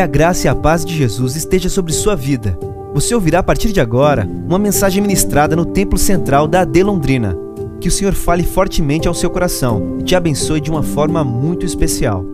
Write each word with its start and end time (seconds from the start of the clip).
Que 0.00 0.04
a 0.04 0.06
graça 0.06 0.46
e 0.46 0.48
a 0.48 0.54
paz 0.54 0.82
de 0.82 0.96
Jesus 0.96 1.36
esteja 1.36 1.68
sobre 1.68 1.92
sua 1.92 2.16
vida. 2.16 2.58
Você 2.94 3.14
ouvirá 3.14 3.40
a 3.40 3.42
partir 3.42 3.70
de 3.70 3.82
agora 3.82 4.24
uma 4.24 4.58
mensagem 4.58 5.02
ministrada 5.02 5.54
no 5.54 5.66
Templo 5.66 5.98
Central 5.98 6.48
da 6.48 6.62
AD 6.62 6.82
Londrina. 6.82 7.36
Que 7.82 7.88
o 7.88 7.90
Senhor 7.90 8.14
fale 8.14 8.42
fortemente 8.42 9.06
ao 9.06 9.12
seu 9.12 9.28
coração 9.28 9.98
e 10.00 10.02
te 10.02 10.16
abençoe 10.16 10.58
de 10.58 10.70
uma 10.70 10.82
forma 10.82 11.22
muito 11.22 11.66
especial. 11.66 12.24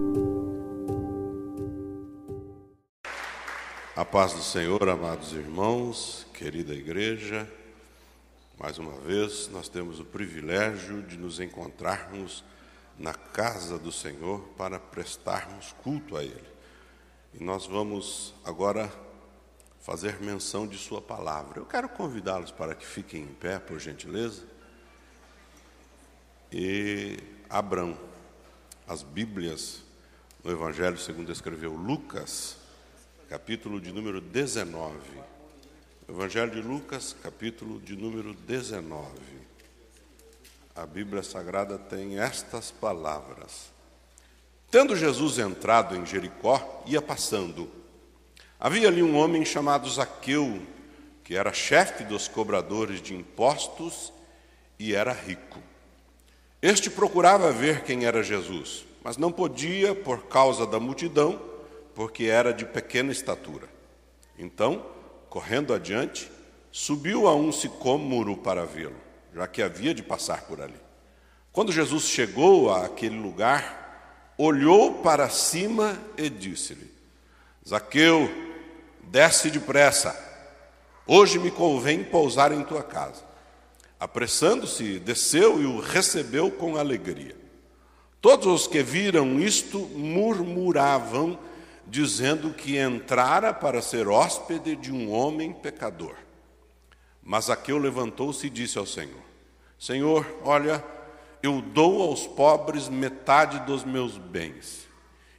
A 3.97 4.05
paz 4.05 4.33
do 4.33 4.43
Senhor, 4.43 4.89
amados 4.89 5.33
irmãos, 5.33 6.25
querida 6.35 6.73
igreja, 6.73 7.49
mais 8.61 8.79
uma 8.79 8.93
vez 9.05 9.51
nós 9.53 9.69
temos 9.69 9.99
o 9.99 10.05
privilégio 10.05 11.03
de 11.03 11.17
nos 11.17 11.41
encontrarmos 11.41 12.45
na 12.97 13.13
casa 13.13 13.77
do 13.77 13.91
Senhor 13.91 14.39
para 14.57 14.79
prestarmos 14.79 15.75
culto 15.83 16.17
a 16.17 16.23
Ele. 16.23 16.56
E 17.39 17.45
nós 17.45 17.67
vamos 17.67 18.33
agora 18.43 18.91
fazer 19.83 20.19
menção 20.21 20.67
de 20.67 20.79
Sua 20.79 21.03
palavra. 21.03 21.61
Eu 21.61 21.67
quero 21.67 21.87
convidá-los 21.87 22.51
para 22.51 22.75
que 22.75 22.87
fiquem 22.87 23.25
em 23.25 23.35
pé, 23.35 23.59
por 23.59 23.79
gentileza, 23.79 24.43
e 26.51 27.19
abram 27.51 27.95
as 28.89 29.03
Bíblias 29.03 29.83
no 30.43 30.51
Evangelho 30.51 30.97
segundo 30.97 31.31
escreveu 31.31 31.75
Lucas, 31.75 32.57
capítulo 33.29 33.83
de 33.83 33.93
número 33.93 34.19
19. 34.21 34.97
Evangelho 36.09 36.53
de 36.53 36.63
Lucas, 36.63 37.15
capítulo 37.23 37.79
de 37.81 37.95
número 37.97 38.33
19. 38.33 39.11
A 40.75 40.87
Bíblia 40.87 41.23
Sagrada 41.23 41.77
tem 41.77 42.19
estas 42.19 42.71
palavras. 42.71 43.76
Tendo 44.77 44.95
Jesus 44.95 45.39
entrado 45.39 45.97
em 45.97 46.05
Jericó, 46.05 46.83
ia 46.85 47.01
passando. 47.01 47.67
Havia 48.61 48.89
ali 48.89 49.03
um 49.03 49.17
homem 49.17 49.43
chamado 49.43 49.89
Zaqueu, 49.89 50.61
que 51.25 51.35
era 51.35 51.51
chefe 51.51 52.05
dos 52.05 52.29
cobradores 52.29 53.01
de 53.01 53.15
impostos 53.15 54.13
e 54.79 54.95
era 54.95 55.15
rico. 55.15 55.61
Este 56.61 56.91
procurava 56.91 57.51
ver 57.53 57.85
quem 57.85 58.05
era 58.05 58.23
Jesus, 58.23 58.85
mas 59.03 59.17
não 59.17 59.33
podia 59.33 59.95
por 59.95 60.27
causa 60.27 60.67
da 60.67 60.79
multidão, 60.79 61.41
porque 61.95 62.25
era 62.25 62.53
de 62.53 62.67
pequena 62.67 63.11
estatura. 63.11 63.71
Então, 64.39 64.85
correndo 65.31 65.73
adiante, 65.73 66.31
subiu 66.71 67.27
a 67.27 67.35
um 67.35 67.51
sicômoro 67.51 68.37
para 68.37 68.67
vê-lo, 68.67 69.01
já 69.35 69.47
que 69.47 69.63
havia 69.63 69.95
de 69.95 70.03
passar 70.03 70.43
por 70.43 70.61
ali. 70.61 70.79
Quando 71.51 71.73
Jesus 71.73 72.03
chegou 72.03 72.71
àquele 72.71 73.19
lugar, 73.19 73.86
olhou 74.37 74.95
para 74.95 75.29
cima 75.29 75.99
e 76.17 76.29
disse-lhe: 76.29 76.91
Zaqueu, 77.67 78.31
desce 79.03 79.51
depressa, 79.51 80.15
hoje 81.07 81.39
me 81.39 81.51
convém 81.51 82.05
pousar 82.05 82.53
em 82.53 82.63
tua 82.63 82.83
casa. 82.83 83.25
Apressando-se, 83.99 84.99
desceu 84.99 85.61
e 85.61 85.65
o 85.65 85.81
recebeu 85.81 86.51
com 86.51 86.77
alegria. 86.77 87.35
Todos 88.21 88.47
os 88.47 88.67
que 88.67 88.83
viram 88.83 89.41
isto 89.41 89.79
murmuravam, 89.79 91.39
dizendo 91.87 92.53
que 92.53 92.77
entrara 92.77 93.55
para 93.55 93.81
ser 93.81 94.09
hóspede 94.09 94.77
de 94.77 94.93
um 94.93 95.11
homem 95.11 95.53
pecador. 95.53 96.15
Mas 97.23 97.47
Zaqueu 97.47 97.79
levantou-se 97.79 98.47
e 98.47 98.51
disse 98.51 98.79
ao 98.79 98.85
Senhor: 98.85 99.23
Senhor, 99.79 100.27
olha, 100.43 100.85
eu 101.47 101.63
dou 101.63 102.03
aos 102.03 102.27
pobres 102.27 102.89
metade 102.89 103.61
dos 103.61 103.85
meus 103.85 104.19
bens. 104.19 104.87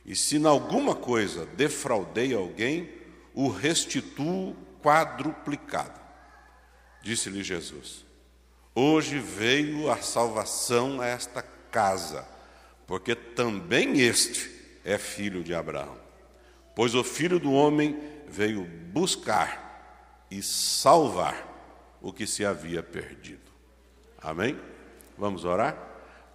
E 0.05 0.15
se 0.15 0.37
em 0.37 0.45
alguma 0.45 0.95
coisa 0.95 1.45
defraudei 1.45 2.33
alguém, 2.33 2.89
o 3.33 3.49
restituo 3.49 4.55
quadruplicado. 4.81 5.99
Disse-lhe 7.01 7.43
Jesus: 7.43 8.05
Hoje 8.73 9.19
veio 9.19 9.91
a 9.91 9.97
salvação 9.97 11.01
a 11.01 11.07
esta 11.07 11.41
casa, 11.41 12.27
porque 12.85 13.13
também 13.13 13.99
este 13.99 14.49
é 14.85 14.97
filho 14.97 15.43
de 15.43 15.53
Abraão. 15.53 15.97
Pois 16.73 16.95
o 16.95 17.03
filho 17.03 17.39
do 17.39 17.51
homem 17.51 17.99
veio 18.27 18.63
buscar 18.93 20.25
e 20.31 20.41
salvar 20.41 21.97
o 22.01 22.13
que 22.13 22.25
se 22.25 22.45
havia 22.45 22.81
perdido. 22.81 23.51
Amém? 24.21 24.57
Vamos 25.17 25.43
orar? 25.43 25.86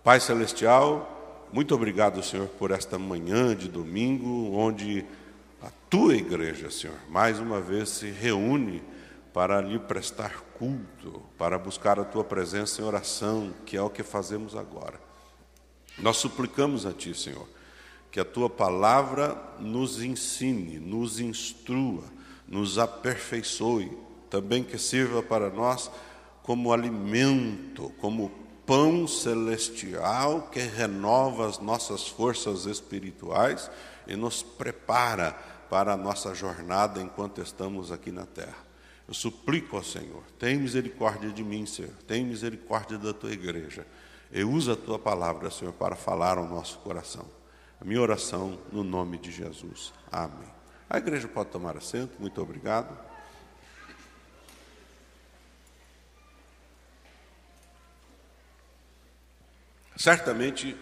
Pai 0.05 0.19
Celestial, 0.19 1.47
muito 1.53 1.77
obrigado, 1.77 2.25
Senhor, 2.25 2.49
por 2.49 2.73
esta 2.73 2.99
manhã 2.99 3.55
de 3.55 3.69
domingo, 3.69 4.51
onde 4.53 5.07
a 5.63 5.71
tua 5.89 6.17
igreja, 6.17 6.73
Senhor, 6.73 6.97
mais 7.09 7.39
uma 7.39 7.61
vez 7.61 7.89
se 7.91 8.11
reúne 8.11 8.83
para 9.33 9.61
lhe 9.61 9.79
prestar 9.79 10.41
culto, 10.59 11.23
para 11.39 11.57
buscar 11.57 12.01
a 12.01 12.05
tua 12.05 12.25
presença 12.25 12.83
em 12.83 12.85
oração, 12.85 13.55
que 13.65 13.77
é 13.77 13.81
o 13.81 13.89
que 13.89 14.03
fazemos 14.03 14.57
agora. 14.57 15.01
Nós 15.97 16.17
suplicamos 16.17 16.85
a 16.85 16.93
ti, 16.93 17.15
Senhor, 17.15 17.47
que 18.11 18.19
a 18.19 18.25
tua 18.25 18.51
palavra 18.51 19.41
nos 19.61 20.03
ensine, 20.03 20.81
nos 20.81 21.21
instrua, 21.21 22.03
nos 22.49 22.77
aperfeiçoe, 22.77 23.97
também 24.29 24.65
que 24.65 24.79
sirva 24.79 25.23
para 25.23 25.49
nós 25.49 25.89
como 26.43 26.73
alimento, 26.73 27.93
como 28.01 28.42
pão 28.67 29.07
celestial 29.07 30.49
que 30.53 30.61
renova 30.61 31.49
as 31.49 31.59
nossas 31.59 32.07
forças 32.07 32.67
espirituais 32.67 33.71
e 34.07 34.17
nos 34.17 34.43
prepara 34.43 35.33
para 35.69 35.93
a 35.93 35.97
nossa 35.97 36.35
jornada 36.35 37.01
enquanto 37.01 37.41
estamos 37.41 37.91
aqui 37.91 38.11
na 38.11 38.27
terra. 38.27 38.59
Eu 39.09 39.15
suplico 39.15 39.77
ao 39.77 39.85
Senhor, 39.85 40.23
tem 40.39 40.57
misericórdia 40.57 41.31
de 41.31 41.43
mim, 41.43 41.67
Senhor, 41.67 41.93
tem 42.07 42.25
misericórdia 42.25 42.99
da 42.99 43.13
tua 43.13 43.33
igreja. 43.33 43.87
E 44.31 44.43
usa 44.45 44.73
a 44.73 44.77
tua 44.77 44.99
palavra, 44.99 45.51
Senhor, 45.51 45.73
para 45.75 45.95
falar 45.95 46.39
ao 46.39 46.47
nosso 46.47 46.79
coração. 46.79 47.27
A 47.81 47.85
minha 47.85 48.01
oração 48.01 48.59
no 48.71 48.83
nome 48.83 49.19
de 49.19 49.31
Jesus. 49.31 49.93
Amém. 50.11 50.49
A 50.89 50.99
igreja 50.99 51.29
pode 51.29 51.51
tomar 51.51 51.77
assento, 51.77 52.13
muito 52.19 52.41
obrigado. 52.41 53.12
Certamente, 59.97 60.77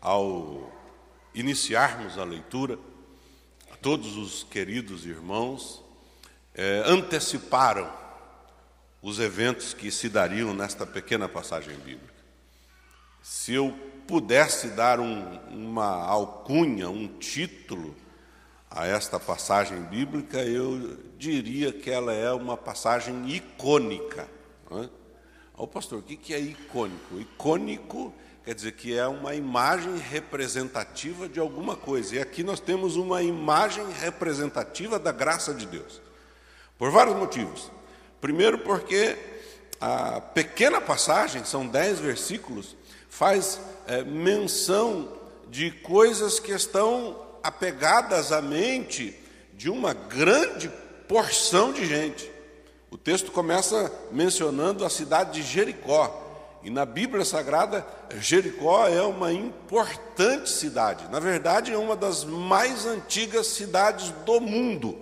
ao 0.00 0.72
iniciarmos 1.34 2.18
a 2.18 2.24
leitura, 2.24 2.78
todos 3.80 4.16
os 4.16 4.44
queridos 4.44 5.06
irmãos 5.06 5.82
é, 6.54 6.82
anteciparam 6.86 7.90
os 9.00 9.18
eventos 9.18 9.74
que 9.74 9.90
se 9.90 10.08
dariam 10.08 10.54
nesta 10.54 10.86
pequena 10.86 11.28
passagem 11.28 11.74
bíblica. 11.76 12.12
Se 13.22 13.54
eu 13.54 13.72
pudesse 14.06 14.68
dar 14.68 15.00
um, 15.00 15.38
uma 15.48 16.04
alcunha, 16.04 16.88
um 16.88 17.08
título 17.18 17.96
a 18.70 18.86
esta 18.86 19.18
passagem 19.20 19.82
bíblica, 19.82 20.38
eu 20.42 20.98
diria 21.18 21.72
que 21.72 21.90
ela 21.90 22.12
é 22.12 22.32
uma 22.32 22.56
passagem 22.56 23.28
icônica. 23.28 24.28
Não 24.70 24.84
é? 24.84 24.90
Oh, 25.56 25.66
pastor, 25.66 25.98
o 25.98 26.02
que 26.02 26.32
é 26.32 26.40
icônico? 26.40 27.20
Icônico 27.20 28.12
quer 28.44 28.54
dizer 28.54 28.72
que 28.72 28.96
é 28.96 29.06
uma 29.06 29.34
imagem 29.34 29.96
representativa 29.96 31.28
de 31.28 31.38
alguma 31.38 31.76
coisa. 31.76 32.16
E 32.16 32.18
aqui 32.20 32.42
nós 32.42 32.60
temos 32.60 32.96
uma 32.96 33.22
imagem 33.22 33.84
representativa 34.00 34.98
da 34.98 35.12
graça 35.12 35.54
de 35.54 35.66
Deus. 35.66 36.00
Por 36.76 36.90
vários 36.90 37.16
motivos. 37.16 37.70
Primeiro, 38.20 38.58
porque 38.58 39.16
a 39.80 40.20
pequena 40.20 40.80
passagem, 40.80 41.44
são 41.44 41.66
dez 41.66 41.98
versículos, 41.98 42.76
faz 43.08 43.60
é, 43.86 44.02
menção 44.02 45.12
de 45.48 45.70
coisas 45.70 46.40
que 46.40 46.52
estão 46.52 47.20
apegadas 47.42 48.32
à 48.32 48.40
mente 48.40 49.18
de 49.54 49.68
uma 49.68 49.92
grande 49.92 50.70
porção 51.08 51.72
de 51.72 51.84
gente. 51.84 52.30
O 52.90 52.96
texto 52.96 53.32
começa 53.32 53.92
mencionando 54.10 54.84
a 54.84 54.90
cidade 54.90 55.40
de 55.40 55.42
Jericó. 55.42 56.21
E 56.64 56.70
na 56.70 56.86
Bíblia 56.86 57.24
Sagrada, 57.24 57.84
Jericó 58.20 58.86
é 58.86 59.02
uma 59.02 59.32
importante 59.32 60.48
cidade. 60.48 61.08
Na 61.10 61.18
verdade, 61.18 61.72
é 61.72 61.76
uma 61.76 61.96
das 61.96 62.24
mais 62.24 62.86
antigas 62.86 63.48
cidades 63.48 64.10
do 64.24 64.40
mundo. 64.40 64.96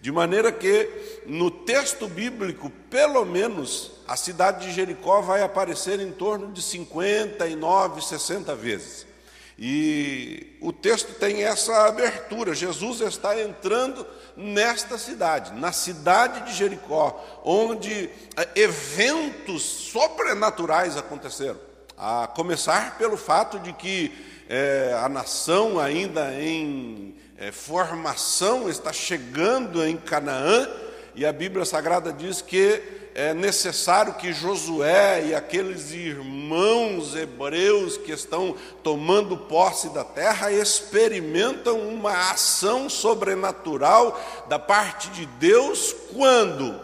De 0.00 0.10
maneira 0.10 0.50
que, 0.50 1.22
no 1.26 1.50
texto 1.50 2.08
bíblico, 2.08 2.70
pelo 2.90 3.24
menos, 3.24 3.92
a 4.06 4.16
cidade 4.16 4.66
de 4.66 4.72
Jericó 4.72 5.20
vai 5.20 5.42
aparecer 5.42 6.00
em 6.00 6.10
torno 6.10 6.52
de 6.52 6.60
59, 6.60 8.00
60 8.00 8.54
vezes. 8.54 9.05
E 9.58 10.58
o 10.60 10.72
texto 10.72 11.14
tem 11.14 11.42
essa 11.42 11.86
abertura. 11.86 12.54
Jesus 12.54 13.00
está 13.00 13.40
entrando 13.40 14.06
nesta 14.36 14.98
cidade, 14.98 15.58
na 15.58 15.72
cidade 15.72 16.44
de 16.44 16.54
Jericó, 16.54 17.24
onde 17.42 18.10
eh, 18.36 18.48
eventos 18.54 19.62
sobrenaturais 19.62 20.96
aconteceram. 20.96 21.58
A 21.96 22.26
começar 22.26 22.98
pelo 22.98 23.16
fato 23.16 23.58
de 23.58 23.72
que 23.72 24.12
é, 24.48 24.96
a 25.02 25.08
nação 25.08 25.78
ainda 25.78 26.32
em 26.34 27.14
é, 27.38 27.50
formação, 27.50 28.68
está 28.68 28.92
chegando 28.92 29.84
em 29.84 29.96
Canaã, 29.96 30.68
e 31.14 31.24
a 31.24 31.32
Bíblia 31.32 31.64
Sagrada 31.64 32.12
diz 32.12 32.40
que 32.42 32.82
é 33.18 33.32
necessário 33.32 34.12
que 34.12 34.30
Josué 34.30 35.28
e 35.28 35.34
aqueles 35.34 35.90
irmãos 35.90 37.16
hebreus 37.16 37.96
que 37.96 38.12
estão 38.12 38.54
tomando 38.82 39.38
posse 39.38 39.88
da 39.88 40.04
terra 40.04 40.52
experimentam 40.52 41.80
uma 41.80 42.30
ação 42.32 42.90
sobrenatural 42.90 44.20
da 44.50 44.58
parte 44.58 45.08
de 45.08 45.24
Deus 45.24 45.96
quando, 46.12 46.78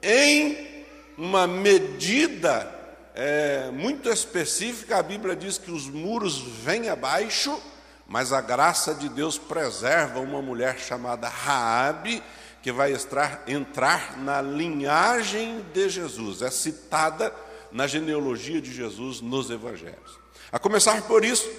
em 0.00 0.84
uma 1.18 1.48
medida 1.48 2.72
é, 3.12 3.68
muito 3.72 4.08
específica, 4.08 4.98
a 4.98 5.02
Bíblia 5.02 5.34
diz 5.34 5.58
que 5.58 5.72
os 5.72 5.88
muros 5.88 6.38
vêm 6.38 6.90
abaixo, 6.90 7.60
mas 8.06 8.32
a 8.32 8.40
graça 8.40 8.94
de 8.94 9.08
Deus 9.08 9.36
preserva 9.36 10.20
uma 10.20 10.40
mulher 10.40 10.78
chamada 10.78 11.28
Raabe 11.28 12.22
que 12.62 12.70
vai 12.70 12.92
entrar, 12.92 13.42
entrar 13.46 14.16
na 14.18 14.40
linhagem 14.40 15.64
de 15.72 15.88
Jesus, 15.88 16.42
é 16.42 16.50
citada 16.50 17.34
na 17.72 17.86
genealogia 17.86 18.60
de 18.60 18.72
Jesus 18.72 19.20
nos 19.20 19.50
evangelhos. 19.50 20.18
A 20.50 20.58
começar 20.58 21.02
por 21.02 21.24
isso, 21.24 21.50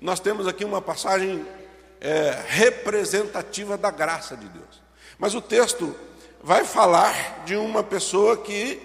nós 0.00 0.18
temos 0.18 0.46
aqui 0.46 0.64
uma 0.64 0.80
passagem 0.80 1.44
é, 2.00 2.42
representativa 2.46 3.76
da 3.76 3.90
graça 3.90 4.36
de 4.36 4.48
Deus. 4.48 4.82
Mas 5.18 5.34
o 5.34 5.40
texto 5.40 5.94
vai 6.42 6.64
falar 6.64 7.44
de 7.44 7.56
uma 7.56 7.82
pessoa 7.82 8.36
que 8.36 8.80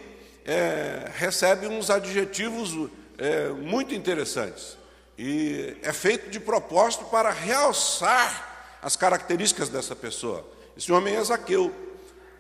é, 0.46 1.10
recebe 1.16 1.68
uns 1.68 1.90
adjetivos 1.90 2.90
é, 3.18 3.50
muito 3.50 3.94
interessantes. 3.94 4.78
E 5.18 5.78
é 5.84 5.94
feito 5.94 6.30
de 6.30 6.40
propósito 6.40 7.06
para 7.06 7.30
realçar 7.30 8.80
as 8.82 8.96
características 8.96 9.70
dessa 9.70 9.96
pessoa. 9.96 10.44
Esse 10.82 10.92
homem 10.92 11.16
é 11.16 11.24
Zaqueu. 11.24 11.72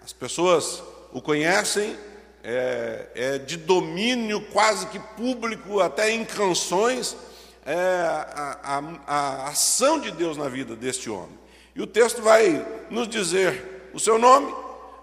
As 0.03 0.11
pessoas 0.11 0.81
o 1.13 1.21
conhecem, 1.21 1.95
é, 2.43 3.07
é 3.13 3.37
de 3.37 3.55
domínio 3.55 4.41
quase 4.47 4.87
que 4.87 4.97
público, 4.97 5.79
até 5.79 6.09
em 6.09 6.25
canções, 6.25 7.15
é, 7.63 7.75
a, 7.75 8.57
a, 8.63 8.83
a 9.05 9.47
ação 9.49 9.99
de 9.99 10.09
Deus 10.09 10.37
na 10.37 10.49
vida 10.49 10.75
deste 10.75 11.07
homem. 11.07 11.37
E 11.75 11.83
o 11.83 11.85
texto 11.85 12.23
vai 12.23 12.65
nos 12.89 13.07
dizer 13.07 13.91
o 13.93 13.99
seu 13.99 14.17
nome, 14.17 14.51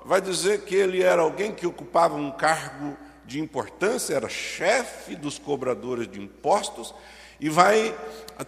vai 0.04 0.20
dizer 0.20 0.62
que 0.62 0.74
ele 0.74 1.00
era 1.00 1.22
alguém 1.22 1.52
que 1.52 1.64
ocupava 1.64 2.16
um 2.16 2.32
cargo 2.32 2.96
de 3.24 3.38
importância, 3.38 4.16
era 4.16 4.28
chefe 4.28 5.14
dos 5.14 5.38
cobradores 5.38 6.08
de 6.08 6.20
impostos, 6.20 6.92
e 7.38 7.48
vai 7.48 7.96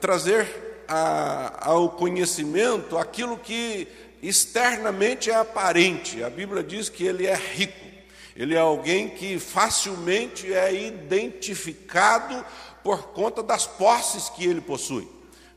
trazer 0.01 0.83
a, 0.89 1.71
ao 1.71 1.91
conhecimento 1.91 2.99
aquilo 2.99 3.39
que 3.39 3.87
externamente 4.23 5.31
é 5.31 5.35
aparente. 5.35 6.23
A 6.23 6.31
Bíblia 6.31 6.63
diz 6.63 6.89
que 6.89 7.05
ele 7.05 7.27
é 7.27 7.35
rico. 7.35 7.91
Ele 8.37 8.55
é 8.55 8.59
alguém 8.59 9.09
que 9.09 9.39
facilmente 9.39 10.53
é 10.53 10.73
identificado 10.73 12.45
por 12.83 13.09
conta 13.09 13.43
das 13.43 13.67
posses 13.67 14.29
que 14.29 14.47
ele 14.47 14.61
possui. 14.61 15.09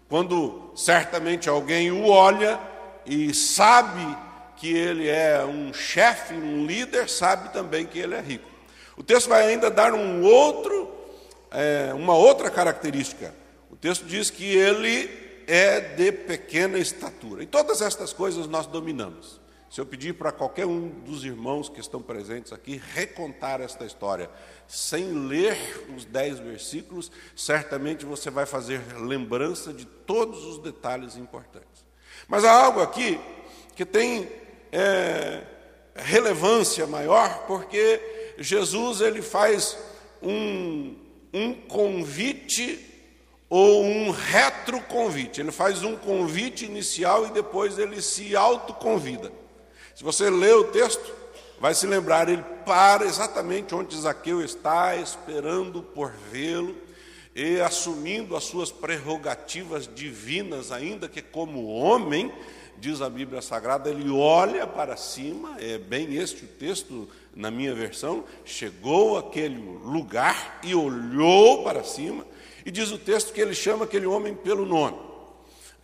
Quando 0.10 0.72
certamente 0.76 1.48
alguém 1.48 1.92
o 1.92 2.08
olha 2.08 2.60
e 3.06 3.34
sabe 3.34 4.18
que 4.58 4.72
ele 4.72 5.08
é 5.08 5.44
um 5.46 5.74
chefe, 5.74 6.34
um 6.34 6.66
líder, 6.66 7.10
sabe 7.10 7.52
também 7.54 7.86
que 7.86 8.00
ele 8.00 8.16
é 8.16 8.22
rico. 8.22 8.50
O 8.96 9.04
texto 9.04 9.28
vai 9.28 9.48
ainda 9.48 9.72
dar 9.72 9.94
um 9.94 10.24
outro, 10.24 10.92
é, 11.52 11.94
uma 11.94 12.16
outra 12.16 12.50
característica. 12.50 13.34
O 13.72 13.76
texto 13.76 14.06
diz 14.06 14.30
que 14.30 14.46
ele 14.46 15.23
é 15.54 15.80
de 15.80 16.12
pequena 16.12 16.80
estatura. 16.80 17.44
E 17.44 17.46
todas 17.46 17.80
estas 17.80 18.12
coisas 18.12 18.48
nós 18.48 18.66
dominamos. 18.66 19.40
Se 19.70 19.80
eu 19.80 19.86
pedir 19.86 20.16
para 20.16 20.32
qualquer 20.32 20.66
um 20.66 20.90
dos 20.90 21.24
irmãos 21.24 21.70
que 21.70 21.80
estão 21.80 22.02
presentes 22.02 22.52
aqui 22.52 22.82
recontar 22.94 23.62
esta 23.62 23.86
história, 23.86 24.32
sem 24.68 25.28
ler 25.28 25.56
os 25.96 26.06
dez 26.06 26.40
versículos, 26.40 27.12
certamente 27.36 28.04
você 28.04 28.32
vai 28.32 28.48
fazer 28.48 28.82
lembrança 29.00 29.72
de 29.72 29.86
todos 29.86 30.44
os 30.44 30.58
detalhes 30.58 31.18
importantes. 31.18 31.86
Mas 32.28 32.44
há 32.44 32.52
algo 32.52 32.82
aqui 32.82 33.20
que 33.76 33.86
tem 33.86 34.28
é, 34.72 35.44
relevância 35.94 36.88
maior, 36.88 37.46
porque 37.46 38.34
Jesus 38.40 39.02
ele 39.02 39.22
faz 39.22 39.78
um, 40.20 40.96
um 41.32 41.54
convite 41.54 42.93
ou 43.56 43.84
um 43.84 44.10
retroconvite. 44.10 45.40
Ele 45.40 45.52
faz 45.52 45.84
um 45.84 45.96
convite 45.96 46.66
inicial 46.66 47.28
e 47.28 47.30
depois 47.30 47.78
ele 47.78 48.02
se 48.02 48.36
autoconvida. 48.36 49.32
Se 49.94 50.04
você 50.04 50.28
lê 50.28 50.52
o 50.54 50.64
texto, 50.64 51.14
vai 51.60 51.76
se 51.76 51.86
lembrar, 51.86 52.28
ele 52.28 52.44
para 52.66 53.06
exatamente 53.06 53.76
onde 53.76 53.96
Zaqueu 53.96 54.44
está, 54.44 54.96
esperando 54.96 55.84
por 55.84 56.12
vê-lo 56.32 56.76
e 57.36 57.62
assumindo 57.62 58.36
as 58.36 58.44
suas 58.44 58.72
prerrogativas 58.72 59.88
divinas, 59.88 60.72
ainda 60.72 61.08
que 61.08 61.22
como 61.22 61.68
homem, 61.68 62.34
diz 62.80 63.04
a 63.04 63.10
Bíblia 63.10 63.40
Sagrada, 63.40 63.88
ele 63.88 64.10
olha 64.10 64.66
para 64.66 64.98
cima, 64.98 65.58
é 65.60 65.78
bem 65.78 66.16
este 66.16 66.46
o 66.46 66.48
texto 66.48 67.08
na 67.36 67.52
minha 67.52 67.76
versão, 67.76 68.24
chegou 68.44 69.16
àquele 69.16 69.60
lugar 69.60 70.60
e 70.64 70.74
olhou 70.74 71.64
para 71.64 71.84
cima, 71.84 72.26
e 72.66 72.72
diz 72.72 72.92
o 72.92 72.98
texto 72.98 73.34
que 73.34 73.42
ele 73.42 73.54
chama 73.54 73.86
aquele 73.86 74.06
homem 74.06 74.34
pelo 74.34 74.66
nome. 74.66 74.98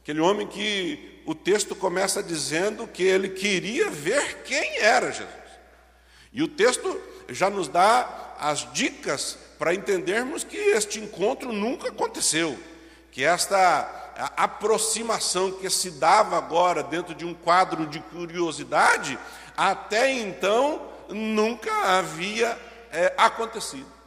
Aquele 0.01 0.21
homem 0.21 0.47
que 0.47 1.21
o 1.25 1.35
texto 1.35 1.75
começa 1.75 2.23
dizendo 2.23 2.87
que 2.87 3.03
ele 3.03 3.29
queria 3.29 3.89
ver 3.89 4.43
quem 4.43 4.77
era 4.79 5.11
Jesus. 5.11 5.29
E 6.31 6.41
o 6.41 6.47
texto 6.47 6.99
já 7.27 7.49
nos 7.49 7.67
dá 7.67 8.35
as 8.39 8.71
dicas 8.71 9.37
para 9.57 9.73
entendermos 9.73 10.43
que 10.43 10.57
este 10.57 10.99
encontro 10.99 11.51
nunca 11.51 11.89
aconteceu, 11.89 12.57
que 13.11 13.23
esta 13.23 13.99
aproximação 14.35 15.51
que 15.51 15.69
se 15.69 15.91
dava 15.91 16.37
agora 16.37 16.83
dentro 16.83 17.13
de 17.13 17.25
um 17.25 17.33
quadro 17.33 17.85
de 17.85 17.99
curiosidade, 17.99 19.19
até 19.55 20.11
então 20.11 20.89
nunca 21.09 21.71
havia 21.97 22.57
é, 22.91 23.13
acontecido. 23.17 23.98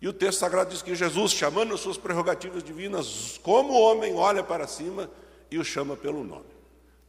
E 0.00 0.08
o 0.08 0.12
texto 0.12 0.40
sagrado 0.40 0.70
diz 0.70 0.82
que 0.82 0.94
Jesus, 0.94 1.32
chamando 1.32 1.74
as 1.74 1.80
suas 1.80 1.96
prerrogativas 1.96 2.62
divinas, 2.62 3.38
como 3.42 3.72
homem 3.72 4.14
olha 4.14 4.42
para 4.42 4.66
cima 4.66 5.10
e 5.50 5.58
o 5.58 5.64
chama 5.64 5.96
pelo 5.96 6.22
nome: 6.22 6.46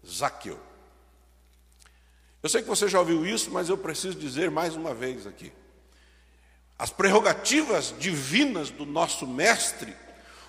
Zaqueu. 0.07 0.59
Eu 2.41 2.49
sei 2.49 2.61
que 2.61 2.67
você 2.67 2.87
já 2.87 2.99
ouviu 2.99 3.25
isso, 3.25 3.49
mas 3.51 3.69
eu 3.69 3.77
preciso 3.77 4.17
dizer 4.17 4.51
mais 4.51 4.75
uma 4.75 4.93
vez 4.93 5.25
aqui. 5.25 5.51
As 6.77 6.91
prerrogativas 6.91 7.93
divinas 7.97 8.69
do 8.69 8.85
nosso 8.85 9.25
Mestre 9.25 9.95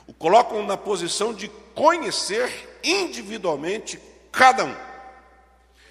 o 0.06 0.12
colocam 0.12 0.64
na 0.64 0.76
posição 0.76 1.34
de 1.34 1.48
conhecer 1.74 2.78
individualmente 2.82 4.00
cada 4.30 4.64
um. 4.64 4.76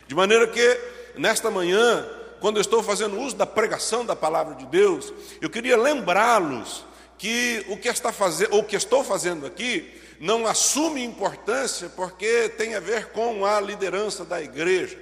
De 0.08 0.16
maneira 0.16 0.48
que, 0.48 0.80
nesta 1.18 1.52
manhã, 1.52 2.08
quando 2.46 2.58
eu 2.58 2.62
estou 2.62 2.84
fazendo 2.84 3.20
uso 3.20 3.36
da 3.36 3.48
pregação 3.48 4.06
da 4.06 4.16
palavra 4.16 4.54
de 4.54 4.68
Deus, 4.68 5.12
eu 5.42 5.50
queria 5.50 5.76
lembrá-los 5.76 6.86
que 7.18 7.66
o 7.70 7.76
que 7.76 7.88
está 7.88 8.12
fazendo, 8.12 8.54
ou 8.54 8.64
que 8.64 8.76
estou 8.76 9.04
fazendo 9.04 9.48
aqui, 9.48 9.92
não 10.20 10.46
assume 10.46 11.04
importância 11.04 11.90
porque 11.96 12.50
tem 12.50 12.76
a 12.76 12.80
ver 12.80 13.08
com 13.08 13.44
a 13.48 13.60
liderança 13.60 14.24
da 14.24 14.40
igreja. 14.40 14.96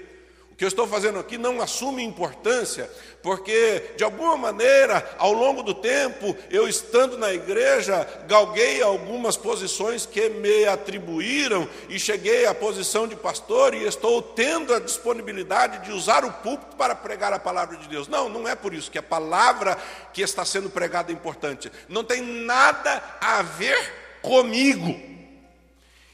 O 0.53 0.55
que 0.55 0.63
eu 0.63 0.67
estou 0.67 0.87
fazendo 0.87 1.17
aqui 1.17 1.35
não 1.35 1.59
assume 1.63 2.03
importância, 2.03 2.87
porque 3.23 3.93
de 3.97 4.03
alguma 4.03 4.37
maneira, 4.37 5.15
ao 5.17 5.33
longo 5.33 5.63
do 5.63 5.73
tempo, 5.73 6.37
eu 6.51 6.67
estando 6.67 7.17
na 7.17 7.33
igreja, 7.33 8.07
galguei 8.27 8.79
algumas 8.79 9.35
posições 9.35 10.05
que 10.05 10.29
me 10.29 10.65
atribuíram 10.65 11.67
e 11.89 11.99
cheguei 11.99 12.45
à 12.45 12.53
posição 12.53 13.07
de 13.07 13.15
pastor 13.15 13.73
e 13.73 13.83
estou 13.83 14.21
tendo 14.21 14.75
a 14.75 14.79
disponibilidade 14.79 15.85
de 15.85 15.91
usar 15.91 16.23
o 16.23 16.31
púlpito 16.31 16.75
para 16.75 16.93
pregar 16.93 17.33
a 17.33 17.39
palavra 17.39 17.75
de 17.75 17.87
Deus. 17.87 18.07
Não, 18.07 18.29
não 18.29 18.47
é 18.47 18.53
por 18.53 18.75
isso 18.75 18.91
que 18.91 18.99
a 18.99 19.03
palavra 19.03 19.75
que 20.13 20.21
está 20.21 20.45
sendo 20.45 20.69
pregada 20.69 21.11
é 21.11 21.15
importante. 21.15 21.71
Não 21.89 22.03
tem 22.03 22.21
nada 22.21 23.01
a 23.19 23.41
ver 23.41 24.19
comigo, 24.21 24.95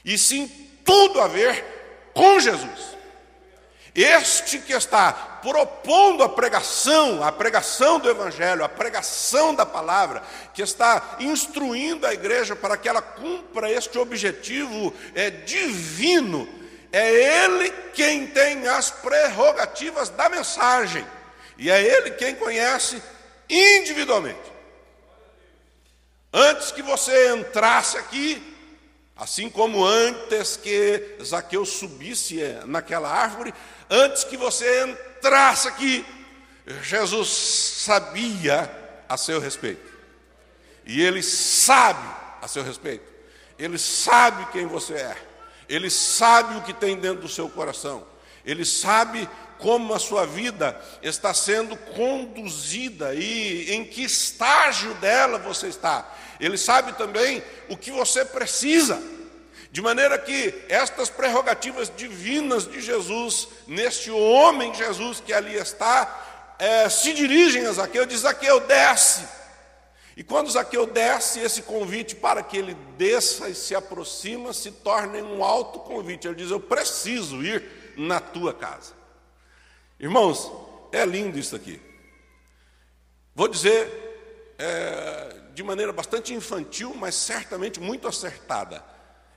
e 0.02 0.16
sim 0.16 0.50
tudo 0.82 1.20
a 1.20 1.28
ver 1.28 1.62
com 2.14 2.40
Jesus. 2.40 2.99
Este 4.02 4.58
que 4.58 4.72
está 4.72 5.12
propondo 5.12 6.22
a 6.22 6.28
pregação, 6.28 7.22
a 7.22 7.30
pregação 7.30 7.98
do 7.98 8.08
Evangelho, 8.08 8.64
a 8.64 8.68
pregação 8.68 9.54
da 9.54 9.66
palavra, 9.66 10.22
que 10.54 10.62
está 10.62 11.16
instruindo 11.20 12.06
a 12.06 12.14
igreja 12.14 12.56
para 12.56 12.78
que 12.78 12.88
ela 12.88 13.02
cumpra 13.02 13.70
este 13.70 13.98
objetivo 13.98 14.94
é, 15.14 15.30
divino, 15.30 16.48
é 16.90 17.44
Ele 17.44 17.70
quem 17.92 18.26
tem 18.26 18.66
as 18.68 18.90
prerrogativas 18.90 20.08
da 20.08 20.30
mensagem, 20.30 21.06
e 21.58 21.70
é 21.70 21.82
Ele 21.82 22.12
quem 22.12 22.34
conhece 22.34 23.02
individualmente. 23.48 24.50
Antes 26.32 26.72
que 26.72 26.80
você 26.80 27.34
entrasse 27.34 27.98
aqui, 27.98 28.50
Assim 29.20 29.50
como 29.50 29.84
antes 29.84 30.56
que 30.56 31.18
Zaqueu 31.22 31.66
subisse 31.66 32.40
eh, 32.40 32.62
naquela 32.64 33.10
árvore, 33.10 33.52
antes 33.90 34.24
que 34.24 34.36
você 34.36 34.84
entrasse 34.86 35.68
aqui, 35.68 36.06
Jesus 36.82 37.28
sabia 37.28 38.70
a 39.08 39.16
seu 39.16 39.40
respeito. 39.40 39.90
E 40.86 41.02
ele 41.02 41.22
sabe 41.22 42.08
a 42.40 42.48
seu 42.48 42.62
respeito. 42.62 43.04
Ele 43.58 43.78
sabe 43.78 44.46
quem 44.52 44.66
você 44.66 44.94
é. 44.94 45.16
Ele 45.68 45.90
sabe 45.90 46.56
o 46.56 46.62
que 46.62 46.72
tem 46.72 46.96
dentro 46.96 47.22
do 47.22 47.28
seu 47.28 47.48
coração. 47.48 48.06
Ele 48.44 48.64
sabe 48.64 49.28
como 49.58 49.92
a 49.92 49.98
sua 49.98 50.26
vida 50.26 50.80
está 51.02 51.34
sendo 51.34 51.76
conduzida 51.76 53.14
e 53.14 53.72
em 53.72 53.84
que 53.84 54.02
estágio 54.02 54.94
dela 54.94 55.38
você 55.38 55.66
está. 55.66 56.16
Ele 56.40 56.56
sabe 56.56 56.94
também 56.94 57.42
o 57.68 57.76
que 57.76 57.90
você 57.90 58.24
precisa. 58.24 59.00
De 59.70 59.80
maneira 59.80 60.18
que 60.18 60.64
estas 60.68 61.08
prerrogativas 61.08 61.92
divinas 61.96 62.66
de 62.66 62.80
Jesus, 62.80 63.48
neste 63.68 64.10
homem 64.10 64.74
Jesus 64.74 65.20
que 65.20 65.32
ali 65.32 65.54
está, 65.54 66.56
é, 66.58 66.88
se 66.88 67.12
dirigem 67.14 67.66
a 67.66 67.72
Zaqueu, 67.72 68.04
diz 68.04 68.20
Zaqueu, 68.20 68.60
desce. 68.60 69.26
E 70.16 70.24
quando 70.24 70.50
Zaqueu 70.50 70.86
desce, 70.86 71.40
esse 71.40 71.62
convite 71.62 72.16
para 72.16 72.42
que 72.42 72.56
ele 72.56 72.74
desça 72.98 73.48
e 73.48 73.54
se 73.54 73.74
aproxima 73.74 74.52
se 74.52 74.70
torna 74.70 75.18
um 75.18 75.42
alto 75.42 75.78
convite. 75.78 76.26
Ele 76.26 76.36
diz: 76.36 76.50
Eu 76.50 76.60
preciso 76.60 77.42
ir 77.42 77.94
na 77.96 78.20
tua 78.20 78.52
casa. 78.52 78.92
Irmãos, 79.98 80.50
é 80.92 81.04
lindo 81.06 81.38
isso 81.38 81.54
aqui. 81.54 81.80
Vou 83.34 83.48
dizer 83.48 84.54
é, 84.58 85.36
de 85.54 85.62
maneira 85.62 85.92
bastante 85.92 86.34
infantil, 86.34 86.92
mas 86.94 87.14
certamente 87.14 87.80
muito 87.80 88.08
acertada. 88.08 88.84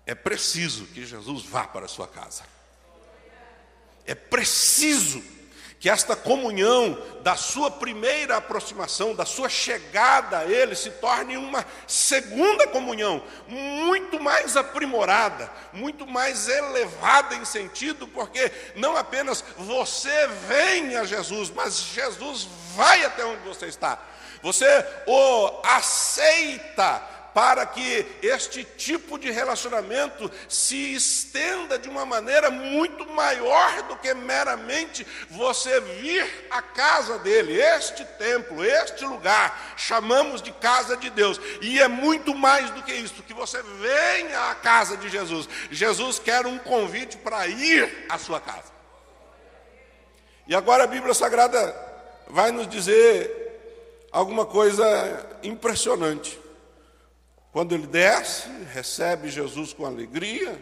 É 0.05 0.13
preciso 0.13 0.85
que 0.87 1.05
Jesus 1.05 1.43
vá 1.43 1.65
para 1.65 1.85
a 1.85 1.89
sua 1.89 2.07
casa. 2.07 2.43
É 4.05 4.13
preciso 4.13 5.23
que 5.83 5.89
esta 5.89 6.15
comunhão 6.15 6.97
da 7.23 7.35
sua 7.35 7.69
primeira 7.69 8.37
aproximação, 8.37 9.13
da 9.13 9.25
sua 9.25 9.49
chegada 9.49 10.39
a 10.39 10.45
Ele, 10.45 10.75
se 10.75 10.89
torne 10.91 11.35
uma 11.35 11.65
segunda 11.85 12.65
comunhão, 12.67 13.21
muito 13.49 14.17
mais 14.17 14.55
aprimorada, 14.55 15.51
muito 15.73 16.07
mais 16.07 16.47
elevada 16.47 17.35
em 17.35 17.43
sentido, 17.43 18.07
porque 18.07 18.49
não 18.77 18.95
apenas 18.95 19.43
você 19.57 20.27
vem 20.47 20.95
a 20.95 21.03
Jesus, 21.03 21.49
mas 21.49 21.77
Jesus 21.77 22.47
vai 22.75 23.03
até 23.03 23.25
onde 23.25 23.43
você 23.43 23.65
está. 23.65 23.99
Você 24.41 24.65
o 25.05 25.61
aceita 25.65 27.01
para 27.33 27.65
que 27.65 28.05
este 28.21 28.63
tipo 28.63 29.17
de 29.17 29.31
relacionamento 29.31 30.29
se 30.47 30.93
estenda 30.93 31.79
de 31.79 31.89
uma 31.89 32.05
maneira 32.05 32.51
muito 32.51 33.05
maior 33.07 33.83
do 33.83 33.95
que 33.97 34.13
meramente 34.13 35.05
você 35.29 35.79
vir 35.79 36.47
à 36.51 36.61
casa 36.61 37.17
dele. 37.19 37.59
Este 37.59 38.05
templo, 38.05 38.63
este 38.63 39.03
lugar, 39.05 39.73
chamamos 39.75 40.41
de 40.41 40.51
casa 40.51 40.95
de 40.95 41.09
Deus, 41.09 41.39
e 41.61 41.81
é 41.81 41.87
muito 41.87 42.35
mais 42.35 42.69
do 42.69 42.83
que 42.83 42.93
isso, 42.93 43.23
que 43.23 43.33
você 43.33 43.61
venha 43.63 44.51
à 44.51 44.55
casa 44.55 44.95
de 44.97 45.09
Jesus. 45.09 45.49
Jesus 45.71 46.19
quer 46.19 46.45
um 46.45 46.59
convite 46.59 47.17
para 47.17 47.47
ir 47.47 48.05
à 48.09 48.17
sua 48.17 48.39
casa. 48.39 48.71
E 50.45 50.53
agora 50.53 50.83
a 50.83 50.87
Bíblia 50.87 51.13
Sagrada 51.13 51.73
vai 52.27 52.51
nos 52.51 52.67
dizer 52.67 54.07
alguma 54.11 54.45
coisa 54.45 54.85
impressionante. 55.41 56.42
Quando 57.53 57.75
ele 57.75 57.85
desce, 57.85 58.49
recebe 58.73 59.29
Jesus 59.29 59.73
com 59.73 59.85
alegria, 59.85 60.59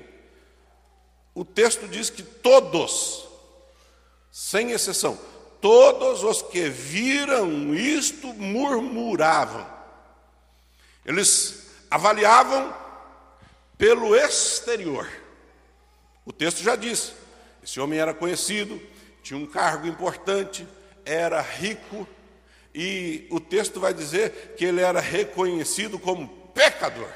o 1.33 1.45
texto 1.45 1.87
diz 1.87 2.09
que 2.09 2.21
todos, 2.21 3.29
sem 4.29 4.71
exceção, 4.71 5.17
todos 5.61 6.21
os 6.21 6.41
que 6.41 6.67
viram 6.67 7.73
isto 7.73 8.27
murmuravam. 8.33 9.65
Eles 11.05 11.67
avaliavam 11.89 12.75
pelo 13.77 14.13
exterior. 14.13 15.09
O 16.25 16.33
texto 16.33 16.61
já 16.61 16.75
diz: 16.75 17.13
esse 17.63 17.79
homem 17.79 17.99
era 17.99 18.13
conhecido, 18.13 18.81
tinha 19.23 19.39
um 19.39 19.45
cargo 19.45 19.87
importante, 19.87 20.67
era 21.05 21.39
rico, 21.39 22.05
e 22.75 23.27
o 23.31 23.39
texto 23.39 23.79
vai 23.79 23.93
dizer 23.93 24.55
que 24.57 24.65
ele 24.65 24.81
era 24.81 24.99
reconhecido 24.99 25.97
como 25.97 26.40
pecador. 26.53 27.09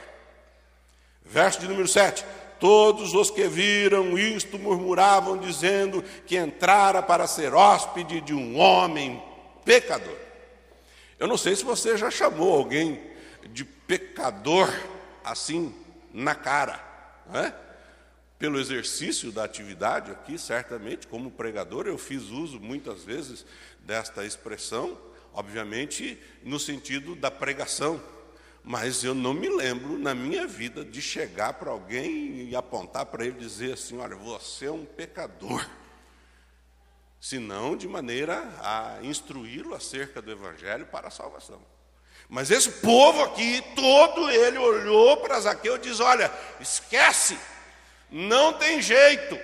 Verso 1.23 1.59
de 1.59 1.67
número 1.67 1.87
7. 1.87 2.25
Todos 2.59 3.13
os 3.13 3.29
que 3.29 3.47
viram 3.47 4.17
isto 4.17 4.57
murmuravam, 4.57 5.37
dizendo 5.37 6.03
que 6.25 6.37
entrara 6.37 7.01
para 7.01 7.27
ser 7.27 7.53
hóspede 7.53 8.21
de 8.21 8.33
um 8.33 8.57
homem 8.57 9.21
pecador. 9.63 10.17
Eu 11.19 11.27
não 11.27 11.37
sei 11.37 11.55
se 11.55 11.63
você 11.63 11.97
já 11.97 12.09
chamou 12.11 12.53
alguém 12.53 13.01
de 13.51 13.63
pecador 13.63 14.69
assim 15.23 15.73
na 16.13 16.35
cara, 16.35 16.79
é? 17.33 17.51
pelo 18.37 18.59
exercício 18.59 19.31
da 19.31 19.43
atividade 19.43 20.11
aqui, 20.11 20.37
certamente, 20.37 21.07
como 21.07 21.31
pregador, 21.31 21.87
eu 21.87 21.97
fiz 21.97 22.23
uso 22.23 22.59
muitas 22.59 23.03
vezes 23.03 23.45
desta 23.79 24.25
expressão, 24.25 24.97
obviamente 25.33 26.17
no 26.43 26.59
sentido 26.59 27.15
da 27.15 27.31
pregação. 27.31 28.01
Mas 28.67 29.03
eu 29.03 29.13
não 29.13 29.31
me 29.31 29.47
lembro 29.47 29.95
na 29.99 30.15
minha 30.15 30.47
vida 30.47 30.83
de 30.83 30.99
chegar 30.99 31.53
para 31.53 31.69
alguém 31.69 32.49
e 32.49 32.55
apontar 32.55 33.05
para 33.05 33.23
ele 33.23 33.37
e 33.37 33.39
dizer 33.39 33.73
assim: 33.73 33.99
olha, 33.99 34.15
você 34.15 34.65
é 34.65 34.71
um 34.71 34.83
pecador. 34.83 35.63
Senão 37.21 37.77
de 37.77 37.87
maneira 37.87 38.43
a 38.61 38.97
instruí-lo 39.03 39.75
acerca 39.75 40.19
do 40.19 40.31
Evangelho 40.31 40.87
para 40.87 41.09
a 41.09 41.11
salvação. 41.11 41.61
Mas 42.27 42.49
esse 42.49 42.71
povo 42.71 43.23
aqui, 43.23 43.63
todo 43.75 44.31
ele 44.31 44.57
olhou 44.57 45.17
para 45.17 45.39
Zaqueu 45.39 45.75
e 45.75 45.79
diz: 45.79 45.99
Olha, 45.99 46.31
esquece, 46.59 47.37
não 48.09 48.53
tem 48.53 48.81
jeito. 48.81 49.37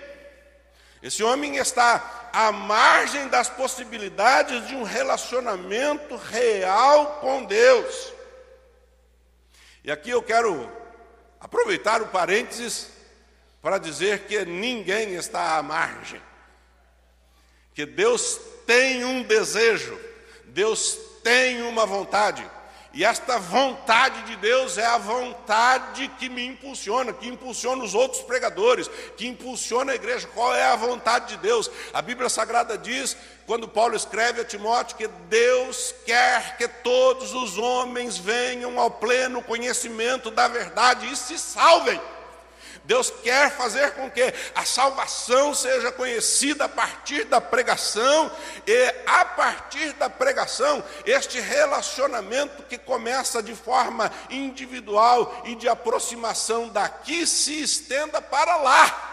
Esse 1.03 1.21
homem 1.21 1.57
está 1.57 2.29
à 2.33 2.51
margem 2.51 3.27
das 3.27 3.49
possibilidades 3.49 4.67
de 4.67 4.75
um 4.75 4.81
relacionamento 4.81 6.15
real 6.15 7.19
com 7.21 7.43
Deus. 7.45 8.13
E 9.83 9.91
aqui 9.91 10.09
eu 10.09 10.21
quero 10.21 10.69
aproveitar 11.39 12.01
o 12.01 12.07
parênteses 12.07 12.89
para 13.61 13.77
dizer 13.77 14.25
que 14.25 14.45
ninguém 14.45 15.15
está 15.15 15.57
à 15.57 15.63
margem. 15.63 16.21
Que 17.73 17.85
Deus 17.85 18.39
tem 18.65 19.03
um 19.03 19.23
desejo, 19.23 19.99
Deus 20.45 20.97
tem 21.23 21.61
uma 21.63 21.85
vontade. 21.85 22.47
E 22.93 23.05
esta 23.05 23.39
vontade 23.39 24.23
de 24.23 24.35
Deus 24.35 24.77
é 24.77 24.85
a 24.85 24.97
vontade 24.97 26.09
que 26.19 26.27
me 26.27 26.45
impulsiona, 26.45 27.13
que 27.13 27.27
impulsiona 27.27 27.81
os 27.83 27.95
outros 27.95 28.21
pregadores, 28.23 28.89
que 29.15 29.25
impulsiona 29.25 29.93
a 29.93 29.95
igreja. 29.95 30.27
Qual 30.33 30.53
é 30.53 30.65
a 30.65 30.75
vontade 30.75 31.35
de 31.35 31.37
Deus? 31.37 31.71
A 31.93 32.01
Bíblia 32.01 32.27
Sagrada 32.27 32.77
diz, 32.77 33.15
quando 33.47 33.65
Paulo 33.65 33.95
escreve 33.95 34.41
a 34.41 34.45
Timóteo, 34.45 34.97
que 34.97 35.07
Deus 35.07 35.95
quer 36.05 36.57
que 36.57 36.67
todos 36.67 37.33
os 37.33 37.57
homens 37.57 38.17
venham 38.17 38.77
ao 38.77 38.91
pleno 38.91 39.41
conhecimento 39.41 40.29
da 40.29 40.49
verdade 40.49 41.09
e 41.09 41.15
se 41.15 41.39
salvem. 41.39 41.99
Deus 42.83 43.11
quer 43.23 43.51
fazer 43.51 43.91
com 43.91 44.09
que 44.09 44.33
a 44.55 44.65
salvação 44.65 45.53
seja 45.53 45.91
conhecida 45.91 46.65
a 46.65 46.69
partir 46.69 47.25
da 47.25 47.39
pregação, 47.39 48.31
e 48.65 48.95
a 49.05 49.23
partir 49.23 49.93
da 49.93 50.09
pregação, 50.09 50.83
este 51.05 51.39
relacionamento 51.39 52.63
que 52.63 52.77
começa 52.77 53.41
de 53.41 53.55
forma 53.55 54.11
individual 54.29 55.43
e 55.45 55.55
de 55.55 55.69
aproximação 55.69 56.69
daqui 56.69 57.27
se 57.27 57.61
estenda 57.61 58.21
para 58.21 58.57
lá. 58.57 59.09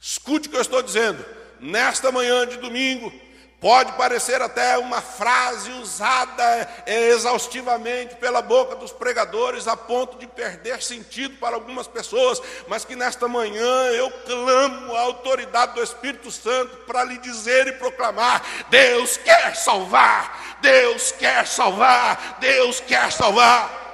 Escute 0.00 0.48
o 0.48 0.50
que 0.50 0.56
eu 0.56 0.62
estou 0.62 0.82
dizendo. 0.82 1.24
Nesta 1.60 2.12
manhã 2.12 2.46
de 2.46 2.56
domingo, 2.56 3.12
Pode 3.60 3.90
parecer 3.94 4.40
até 4.40 4.78
uma 4.78 5.02
frase 5.02 5.68
usada 5.72 6.84
exaustivamente 6.86 8.14
pela 8.14 8.40
boca 8.40 8.76
dos 8.76 8.92
pregadores, 8.92 9.66
a 9.66 9.76
ponto 9.76 10.16
de 10.16 10.28
perder 10.28 10.80
sentido 10.80 11.36
para 11.38 11.56
algumas 11.56 11.88
pessoas, 11.88 12.40
mas 12.68 12.84
que 12.84 12.94
nesta 12.94 13.26
manhã 13.26 13.86
eu 13.94 14.12
clamo 14.12 14.94
a 14.94 15.00
autoridade 15.00 15.74
do 15.74 15.82
Espírito 15.82 16.30
Santo 16.30 16.76
para 16.86 17.02
lhe 17.02 17.18
dizer 17.18 17.66
e 17.66 17.72
proclamar: 17.72 18.44
Deus 18.70 19.16
quer 19.16 19.56
salvar, 19.56 20.58
Deus 20.60 21.10
quer 21.10 21.44
salvar, 21.44 22.36
Deus 22.38 22.78
quer 22.78 23.10
salvar. 23.10 23.88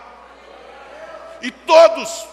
E 1.40 1.50
todos, 1.50 2.26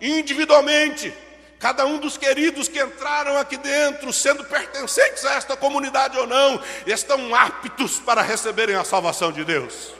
individualmente, 0.00 1.12
Cada 1.58 1.86
um 1.86 1.98
dos 1.98 2.18
queridos 2.18 2.68
que 2.68 2.82
entraram 2.82 3.38
aqui 3.38 3.56
dentro, 3.56 4.12
sendo 4.12 4.44
pertencentes 4.44 5.24
a 5.24 5.34
esta 5.34 5.56
comunidade 5.56 6.18
ou 6.18 6.26
não, 6.26 6.62
estão 6.86 7.34
aptos 7.34 7.98
para 7.98 8.20
receberem 8.20 8.76
a 8.76 8.84
salvação 8.84 9.32
de 9.32 9.44
Deus. 9.44 9.94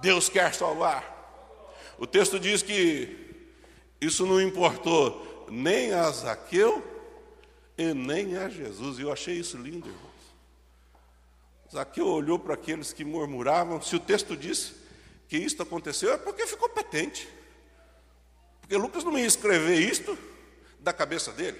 Deus 0.00 0.28
quer 0.28 0.54
salvar. 0.54 1.16
O 1.98 2.06
texto 2.06 2.38
diz 2.38 2.62
que 2.62 3.16
isso 4.00 4.26
não 4.26 4.40
importou 4.40 5.46
nem 5.50 5.92
a 5.92 6.10
Zaqueu 6.10 6.84
e 7.76 7.94
nem 7.94 8.36
a 8.36 8.48
Jesus. 8.48 8.98
E 8.98 9.02
eu 9.02 9.12
achei 9.12 9.36
isso 9.36 9.56
lindo, 9.56 9.88
irmãos. 9.88 10.08
Zaqueu 11.72 12.06
olhou 12.06 12.38
para 12.38 12.54
aqueles 12.54 12.92
que 12.92 13.04
murmuravam. 13.04 13.80
Se 13.80 13.96
o 13.96 14.00
texto 14.00 14.36
diz 14.36 14.74
que 15.28 15.36
isto 15.36 15.62
aconteceu, 15.62 16.12
é 16.12 16.18
porque 16.18 16.46
ficou 16.46 16.68
patente. 16.68 17.28
Porque 18.68 18.76
Lucas 18.76 19.02
não 19.02 19.18
ia 19.18 19.24
escrever 19.24 19.78
isto 19.78 20.16
da 20.78 20.92
cabeça 20.92 21.32
dele. 21.32 21.58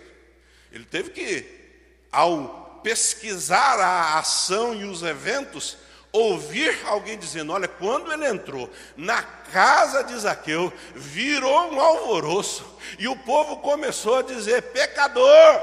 Ele 0.70 0.84
teve 0.84 1.08
que, 1.08 2.02
ao 2.12 2.80
pesquisar 2.82 3.80
a 3.80 4.18
ação 4.18 4.74
e 4.74 4.84
os 4.84 5.02
eventos, 5.02 5.78
ouvir 6.12 6.78
alguém 6.84 7.16
dizendo: 7.18 7.54
Olha, 7.54 7.66
quando 7.66 8.12
ele 8.12 8.28
entrou 8.28 8.70
na 8.94 9.22
casa 9.22 10.04
de 10.04 10.18
Zaqueu, 10.18 10.70
virou 10.94 11.72
um 11.72 11.80
alvoroço, 11.80 12.78
e 12.98 13.08
o 13.08 13.16
povo 13.16 13.56
começou 13.60 14.18
a 14.18 14.22
dizer: 14.22 14.60
Pecador, 14.64 15.62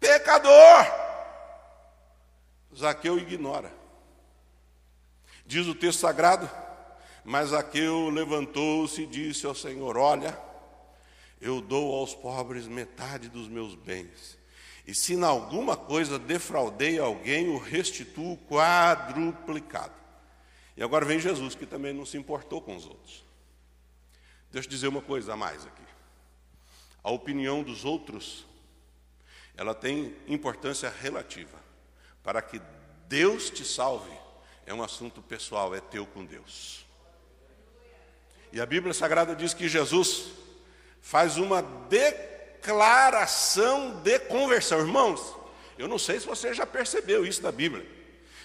pecador. 0.00 1.04
Zaqueu 2.74 3.18
ignora. 3.18 3.70
Diz 5.44 5.66
o 5.66 5.74
texto 5.74 6.00
sagrado, 6.00 6.50
mas 7.24 7.48
Zaqueu 7.48 8.10
levantou-se 8.10 9.02
e 9.02 9.06
disse 9.06 9.46
ao 9.46 9.54
Senhor: 9.54 9.96
Olha, 9.96 10.38
eu 11.40 11.60
dou 11.60 11.94
aos 11.94 12.14
pobres 12.14 12.66
metade 12.66 13.28
dos 13.28 13.48
meus 13.48 13.74
bens. 13.74 14.38
E 14.86 14.94
se 14.94 15.14
em 15.14 15.22
alguma 15.22 15.76
coisa 15.76 16.18
defraudei 16.18 16.98
alguém, 16.98 17.48
o 17.48 17.56
restituo 17.56 18.36
quadruplicado. 18.48 19.94
E 20.76 20.82
agora 20.82 21.04
vem 21.04 21.18
Jesus, 21.18 21.54
que 21.54 21.64
também 21.64 21.94
não 21.94 22.04
se 22.04 22.18
importou 22.18 22.60
com 22.60 22.76
os 22.76 22.84
outros. 22.84 23.24
Deixa 24.50 24.68
eu 24.68 24.70
dizer 24.70 24.88
uma 24.88 25.00
coisa 25.00 25.32
a 25.32 25.36
mais 25.36 25.64
aqui. 25.66 25.82
A 27.02 27.10
opinião 27.10 27.62
dos 27.62 27.84
outros, 27.84 28.44
ela 29.56 29.74
tem 29.74 30.14
importância 30.26 30.90
relativa. 30.90 31.58
Para 32.22 32.42
que 32.42 32.60
Deus 33.08 33.50
te 33.50 33.64
salve, 33.64 34.12
é 34.66 34.74
um 34.74 34.82
assunto 34.82 35.22
pessoal, 35.22 35.74
é 35.74 35.80
teu 35.80 36.06
com 36.06 36.24
Deus. 36.24 36.83
E 38.54 38.60
a 38.60 38.66
Bíblia 38.66 38.94
Sagrada 38.94 39.34
diz 39.34 39.52
que 39.52 39.68
Jesus 39.68 40.26
faz 41.02 41.38
uma 41.38 41.60
declaração 41.90 44.00
de 44.00 44.16
conversão. 44.20 44.78
Irmãos, 44.78 45.20
eu 45.76 45.88
não 45.88 45.98
sei 45.98 46.20
se 46.20 46.26
você 46.26 46.54
já 46.54 46.64
percebeu 46.64 47.26
isso 47.26 47.42
na 47.42 47.50
Bíblia, 47.50 47.84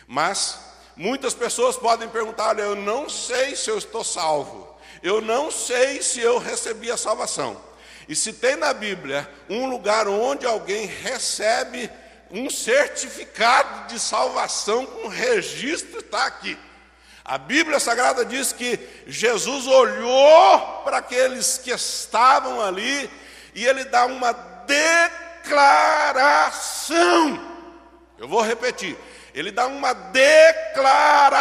mas 0.08 0.60
muitas 0.96 1.36
pessoas 1.36 1.78
podem 1.78 2.10
perguntar: 2.10 2.48
olha, 2.48 2.64
eu 2.64 2.76
não 2.76 3.08
sei 3.08 3.56
se 3.56 3.70
eu 3.70 3.78
estou 3.78 4.04
salvo, 4.04 4.76
eu 5.04 5.22
não 5.22 5.52
sei 5.52 6.02
se 6.02 6.20
eu 6.20 6.40
recebi 6.40 6.90
a 6.90 6.98
salvação. 6.98 7.62
E 8.08 8.16
se 8.16 8.34
tem 8.34 8.56
na 8.56 8.74
Bíblia 8.74 9.30
um 9.48 9.70
lugar 9.70 10.08
onde 10.08 10.44
alguém 10.44 10.88
recebe 10.88 11.88
um 12.32 12.50
certificado 12.50 13.94
de 13.94 14.00
salvação 14.00 14.88
com 14.88 15.08
registro, 15.08 16.00
está 16.00 16.26
aqui. 16.26 16.58
A 17.30 17.38
Bíblia 17.38 17.80
Sagrada 17.80 18.26
diz 18.26 18.52
que 18.52 18.80
Jesus 19.06 19.68
olhou 19.68 20.82
para 20.84 20.98
aqueles 20.98 21.60
que 21.60 21.70
estavam 21.70 22.60
ali 22.60 23.08
e 23.54 23.64
ele 23.68 23.84
dá 23.84 24.08
uma 24.08 24.32
declaração. 24.66 25.70
Eu 28.18 28.28
vou 28.28 28.42
repetir. 28.42 28.98
Ele 29.32 29.52
dá 29.52 29.68
uma 29.68 29.94
declaração 29.94 31.32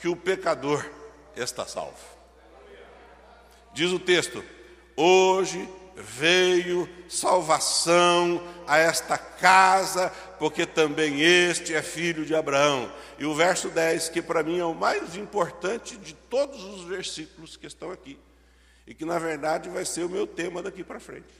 que 0.00 0.08
o 0.08 0.16
pecador 0.16 0.84
está 1.36 1.64
salvo. 1.64 1.94
Diz 3.72 3.92
o 3.92 4.00
texto: 4.00 4.44
Hoje 4.96 5.68
veio 6.02 6.88
salvação 7.08 8.42
a 8.66 8.78
esta 8.78 9.18
casa, 9.18 10.10
porque 10.38 10.64
também 10.64 11.20
este 11.20 11.74
é 11.74 11.82
filho 11.82 12.24
de 12.24 12.34
Abraão. 12.34 12.92
E 13.18 13.24
o 13.24 13.34
verso 13.34 13.68
10, 13.68 14.08
que 14.08 14.22
para 14.22 14.42
mim 14.42 14.58
é 14.58 14.64
o 14.64 14.74
mais 14.74 15.16
importante 15.16 15.96
de 15.96 16.14
todos 16.14 16.62
os 16.62 16.84
versículos 16.84 17.56
que 17.56 17.66
estão 17.66 17.90
aqui, 17.90 18.18
e 18.86 18.94
que 18.94 19.04
na 19.04 19.18
verdade 19.18 19.68
vai 19.68 19.84
ser 19.84 20.04
o 20.04 20.08
meu 20.08 20.26
tema 20.26 20.62
daqui 20.62 20.84
para 20.84 21.00
frente. 21.00 21.34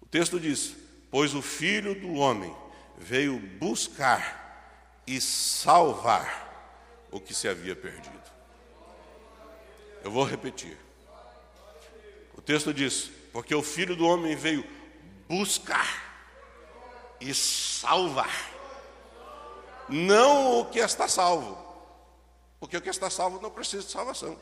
O 0.00 0.06
texto 0.06 0.40
diz: 0.40 0.74
Pois 1.10 1.34
o 1.34 1.42
filho 1.42 1.94
do 1.94 2.14
homem 2.14 2.54
veio 2.98 3.38
buscar 3.38 4.44
e 5.06 5.20
salvar 5.20 6.46
o 7.10 7.20
que 7.20 7.34
se 7.34 7.48
havia 7.48 7.76
perdido. 7.76 8.16
Eu 10.02 10.10
vou 10.10 10.24
repetir. 10.24 10.76
O 12.34 12.40
texto 12.40 12.72
diz: 12.72 13.10
porque 13.36 13.54
o 13.54 13.62
filho 13.62 13.94
do 13.94 14.06
homem 14.06 14.34
veio 14.34 14.66
buscar 15.28 15.86
e 17.20 17.34
salvar. 17.34 18.50
Não 19.90 20.60
o 20.60 20.64
que 20.64 20.78
está 20.78 21.06
salvo, 21.06 21.58
porque 22.58 22.78
o 22.78 22.80
que 22.80 22.88
está 22.88 23.10
salvo 23.10 23.38
não 23.42 23.50
precisa 23.50 23.82
de 23.82 23.92
salvação. 23.92 24.38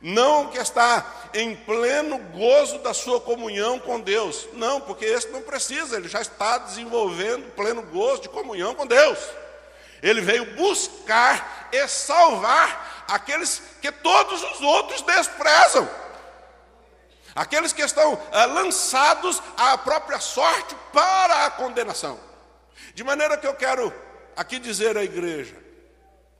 Não 0.00 0.44
o 0.44 0.48
que 0.48 0.56
está 0.56 1.28
em 1.34 1.54
pleno 1.54 2.16
gozo 2.32 2.78
da 2.78 2.94
sua 2.94 3.20
comunhão 3.20 3.78
com 3.78 4.00
Deus. 4.00 4.48
Não, 4.54 4.80
porque 4.80 5.04
esse 5.04 5.28
não 5.28 5.42
precisa, 5.42 5.96
ele 5.98 6.08
já 6.08 6.22
está 6.22 6.56
desenvolvendo 6.56 7.54
pleno 7.54 7.82
gozo 7.82 8.22
de 8.22 8.30
comunhão 8.30 8.74
com 8.74 8.86
Deus. 8.86 9.18
Ele 10.02 10.22
veio 10.22 10.56
buscar 10.56 11.68
e 11.70 11.86
salvar 11.86 13.04
aqueles 13.08 13.60
que 13.82 13.92
todos 13.92 14.42
os 14.42 14.62
outros 14.62 15.02
desprezam 15.02 15.86
aqueles 17.34 17.72
que 17.72 17.82
estão 17.82 18.20
é, 18.32 18.46
lançados 18.46 19.42
à 19.56 19.76
própria 19.76 20.20
sorte 20.20 20.74
para 20.92 21.46
a 21.46 21.50
condenação. 21.50 22.18
De 22.94 23.02
maneira 23.02 23.36
que 23.36 23.46
eu 23.46 23.54
quero 23.54 23.92
aqui 24.36 24.58
dizer 24.58 24.96
à 24.96 25.04
igreja 25.04 25.56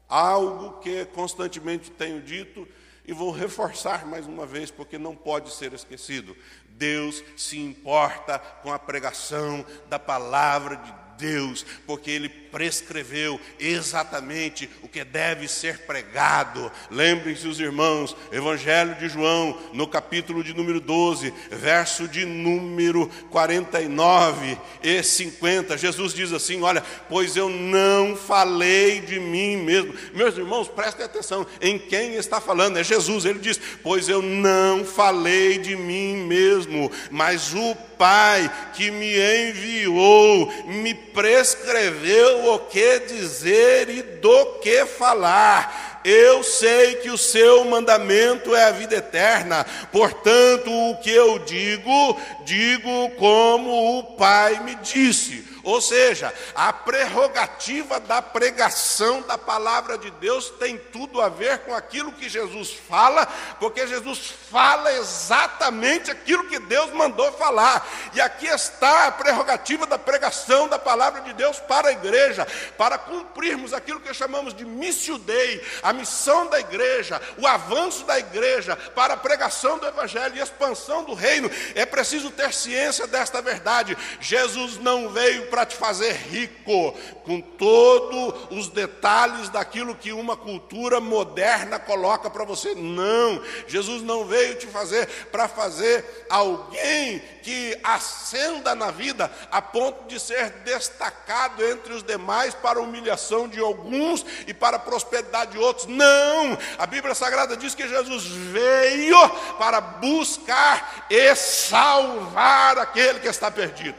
algo 0.09 0.81
que 0.81 1.05
constantemente 1.07 1.91
tenho 1.91 2.21
dito 2.21 2.69
e 3.07 3.13
vou 3.13 3.31
reforçar 3.31 4.07
mais 4.07 4.27
uma 4.27 4.47
vez, 4.47 4.71
porque 4.71 4.97
não 4.97 5.15
pode 5.15 5.53
ser 5.53 5.73
esquecido. 5.73 6.37
Deus 6.71 7.23
se 7.37 7.59
importa 7.59 8.39
com 8.39 8.73
a 8.73 8.79
pregação 8.79 9.65
da 9.89 9.99
palavra 9.99 10.77
de 10.77 11.04
Deus, 11.19 11.65
porque 11.87 12.11
Ele 12.11 12.29
prescreveu 12.29 13.41
exatamente 13.59 14.71
o 14.81 14.89
que 14.89 15.03
deve 15.03 15.49
ser 15.49 15.79
pregado. 15.81 16.71
Lembrem-se, 16.91 17.49
os 17.49 17.59
irmãos, 17.59 18.17
Evangelho 18.31 18.95
de 18.95 19.09
João, 19.09 19.59
no 19.73 19.89
capítulo 19.89 20.45
de 20.45 20.55
número 20.55 20.81
12, 20.81 21.35
verso 21.51 22.07
de 22.07 22.25
número 22.25 23.09
49 23.31 24.57
e 24.83 25.03
50, 25.03 25.77
Jesus 25.77 26.15
diz 26.15 26.33
assim: 26.33 26.63
Olha, 26.63 26.83
pois 27.09 27.37
eu 27.37 27.49
não 27.49 28.17
falei 28.17 29.01
de 29.01 29.19
mim 29.19 29.57
mesmo. 29.57 29.95
Meus 30.15 30.37
irmãos, 30.37 30.69
prestem 30.69 31.05
atenção 31.05 31.47
em 31.61 31.79
quem 31.79 32.15
está 32.15 32.41
falando, 32.41 32.79
é 32.79 32.85
Jesus. 32.85 33.25
Ele 33.25 33.41
diz: 33.41 33.61
Pois 33.83 34.09
eu 34.09 34.23
não 34.23 34.85
falei 34.85 35.59
de 35.59 35.75
mim 35.75 36.17
mesmo, 36.27 36.91
mas 37.11 37.53
o 37.53 37.75
Pai 37.99 38.51
que 38.75 38.91
me 38.91 39.15
enviou 39.49 40.53
me 40.67 40.95
prescreveu 41.15 42.53
o 42.53 42.59
que 42.59 42.99
dizer 42.99 43.89
e 43.89 44.03
do 44.03 44.59
que 44.61 44.85
falar. 44.85 45.94
Eu 46.05 46.43
sei 46.43 46.97
que 46.97 47.09
o 47.09 47.17
seu 47.17 47.65
mandamento 47.65 48.55
é 48.55 48.65
a 48.65 48.73
vida 48.73 48.97
eterna, 48.97 49.65
portanto, 49.91 50.71
o 50.71 50.99
que 50.99 51.11
eu 51.11 51.39
digo, 51.39 52.21
digo 52.45 53.11
como 53.19 53.99
o 53.99 54.03
Pai 54.15 54.61
me 54.61 54.75
disse. 54.77 55.55
Ou 55.65 55.81
seja, 55.81 56.33
a 56.55 56.75
prerrogativa 56.75 57.99
da 57.99 58.21
pregação 58.21 59.23
da 59.23 59.39
palavra 59.39 59.97
de 59.97 60.11
Deus 60.11 60.51
tem 60.51 60.77
tudo 60.77 61.23
a 61.23 61.31
ver 61.31 61.61
com 61.61 61.75
aquilo 61.75 62.13
que 62.13 62.29
Jesus 62.29 62.71
fala, 62.87 63.27
porque 63.59 63.87
Jesus 63.87 64.35
fala 64.51 64.93
exatamente 64.93 66.11
aquilo 66.11 66.49
que 66.49 66.59
Deus 66.59 66.93
mandou 66.93 67.33
falar. 67.33 67.89
E 68.13 68.21
aqui 68.21 68.47
está 68.47 69.07
a 69.07 69.13
prerrogativa 69.13 69.87
da 69.87 69.99
pregação 69.99 70.69
da 70.69 70.79
palavra 70.79 71.23
de 71.23 71.33
Deus 71.33 71.59
para 71.61 71.89
a 71.89 71.93
igreja, 71.93 72.47
para 72.77 72.99
cumprirmos 72.99 73.73
aquilo 73.73 74.01
que 74.01 74.13
chamamos 74.13 74.53
de 74.53 74.67
missio 74.67 75.17
dei, 75.17 75.65
a 75.83 75.94
missão 75.95 76.49
da 76.49 76.61
igreja, 76.61 77.21
o 77.39 77.47
avanço 77.47 78.05
da 78.05 78.19
igreja 78.19 78.77
para 78.77 79.15
a 79.15 79.17
pregação 79.17 79.79
do 79.79 79.87
evangelho 79.87 80.37
e 80.37 80.41
expansão 80.41 81.05
do 81.05 81.15
reino. 81.15 81.51
É 81.75 81.87
preciso 81.87 82.31
ter 82.31 82.53
ciência 82.53 83.07
desta 83.07 83.41
verdade. 83.41 83.97
Jesus 84.21 84.79
não 84.79 85.09
veio 85.09 85.47
para 85.47 85.65
te 85.65 85.77
fazer 85.77 86.13
rico 86.13 86.93
com 87.25 87.41
todos 87.41 88.47
os 88.51 88.69
detalhes 88.69 89.49
daquilo 89.49 89.95
que 89.95 90.13
uma 90.13 90.37
cultura 90.37 91.01
moderna 91.01 91.79
coloca 91.79 92.29
para 92.29 92.45
você. 92.45 92.75
Não, 92.75 93.43
Jesus 93.67 94.03
não 94.03 94.25
veio 94.27 94.57
te 94.57 94.67
fazer 94.67 95.07
para 95.31 95.49
fazer 95.49 96.27
alguém 96.29 97.23
que 97.45 97.79
ascenda 97.85 98.75
na 98.75 98.91
vida 98.91 99.31
a 99.51 99.61
ponto 99.61 100.09
de 100.09 100.19
ser 100.19 100.49
destacado 100.65 101.63
entre 101.63 101.93
os 101.93 102.03
demais 102.03 102.55
para 102.55 102.79
a 102.79 102.83
humilhação 102.83 103.47
de 103.47 103.61
alguns 103.61 104.25
e 104.47 104.55
para 104.55 104.79
a 104.79 104.81
prosperidade 104.81 105.53
de 105.53 105.59
outros. 105.59 105.87
Não! 105.87 106.57
A 106.79 106.87
Bíblia 106.87 107.15
Sagrada 107.15 107.55
diz 107.55 107.75
que 107.75 107.87
Jesus 107.87 108.25
veio 108.25 109.29
para 109.59 109.79
buscar 109.79 111.07
e 111.11 111.35
salvar 111.37 112.79
aquele 112.79 113.21
que 113.21 113.29
está 113.29 113.51
perdido. 113.51 113.99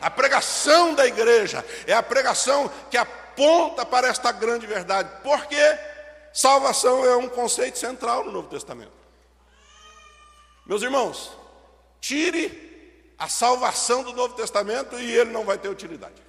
A 0.00 0.08
pregação 0.08 0.94
da 0.94 1.04
igreja 1.04 1.64
é 1.88 1.94
a 1.94 2.02
pregação 2.02 2.70
que 2.88 2.96
aponta 2.96 3.84
para 3.84 4.06
esta 4.06 4.30
grande 4.30 4.68
verdade. 4.68 5.10
Porque 5.24 5.56
salvação 6.32 7.04
é 7.04 7.16
um 7.16 7.28
conceito 7.28 7.76
central 7.76 8.24
no 8.24 8.30
Novo 8.30 8.48
Testamento. 8.48 8.92
Meus 10.64 10.82
irmãos, 10.82 11.32
tire 12.00 12.73
a 13.18 13.28
salvação 13.28 14.02
do 14.02 14.12
Novo 14.12 14.34
Testamento 14.34 14.98
e 14.98 15.10
ele 15.12 15.30
não 15.30 15.44
vai 15.44 15.58
ter 15.58 15.68
utilidade. 15.68 16.22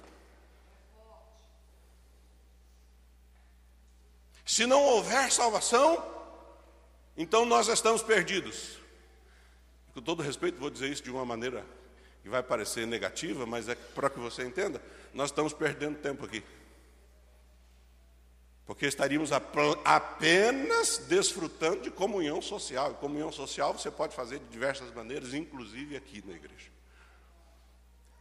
Se 4.44 4.64
não 4.64 4.82
houver 4.82 5.32
salvação, 5.32 6.02
então 7.16 7.44
nós 7.44 7.66
estamos 7.66 8.02
perdidos. 8.02 8.78
Com 9.92 10.00
todo 10.00 10.22
respeito, 10.22 10.58
vou 10.58 10.70
dizer 10.70 10.88
isso 10.88 11.02
de 11.02 11.10
uma 11.10 11.24
maneira 11.24 11.64
que 12.22 12.28
vai 12.28 12.42
parecer 12.42 12.86
negativa, 12.86 13.44
mas 13.44 13.68
é 13.68 13.74
para 13.74 14.08
que 14.08 14.20
você 14.20 14.44
entenda, 14.44 14.80
nós 15.12 15.30
estamos 15.30 15.52
perdendo 15.52 15.98
tempo 15.98 16.24
aqui. 16.24 16.44
Porque 18.66 18.86
estaríamos 18.86 19.30
apenas 19.84 20.98
desfrutando 20.98 21.82
de 21.82 21.90
comunhão 21.90 22.42
social. 22.42 22.92
E 22.92 22.94
comunhão 22.94 23.30
social 23.30 23.72
você 23.72 23.90
pode 23.90 24.14
fazer 24.14 24.40
de 24.40 24.46
diversas 24.46 24.92
maneiras, 24.92 25.34
inclusive 25.34 25.96
aqui 25.96 26.22
na 26.26 26.34
igreja. 26.34 26.75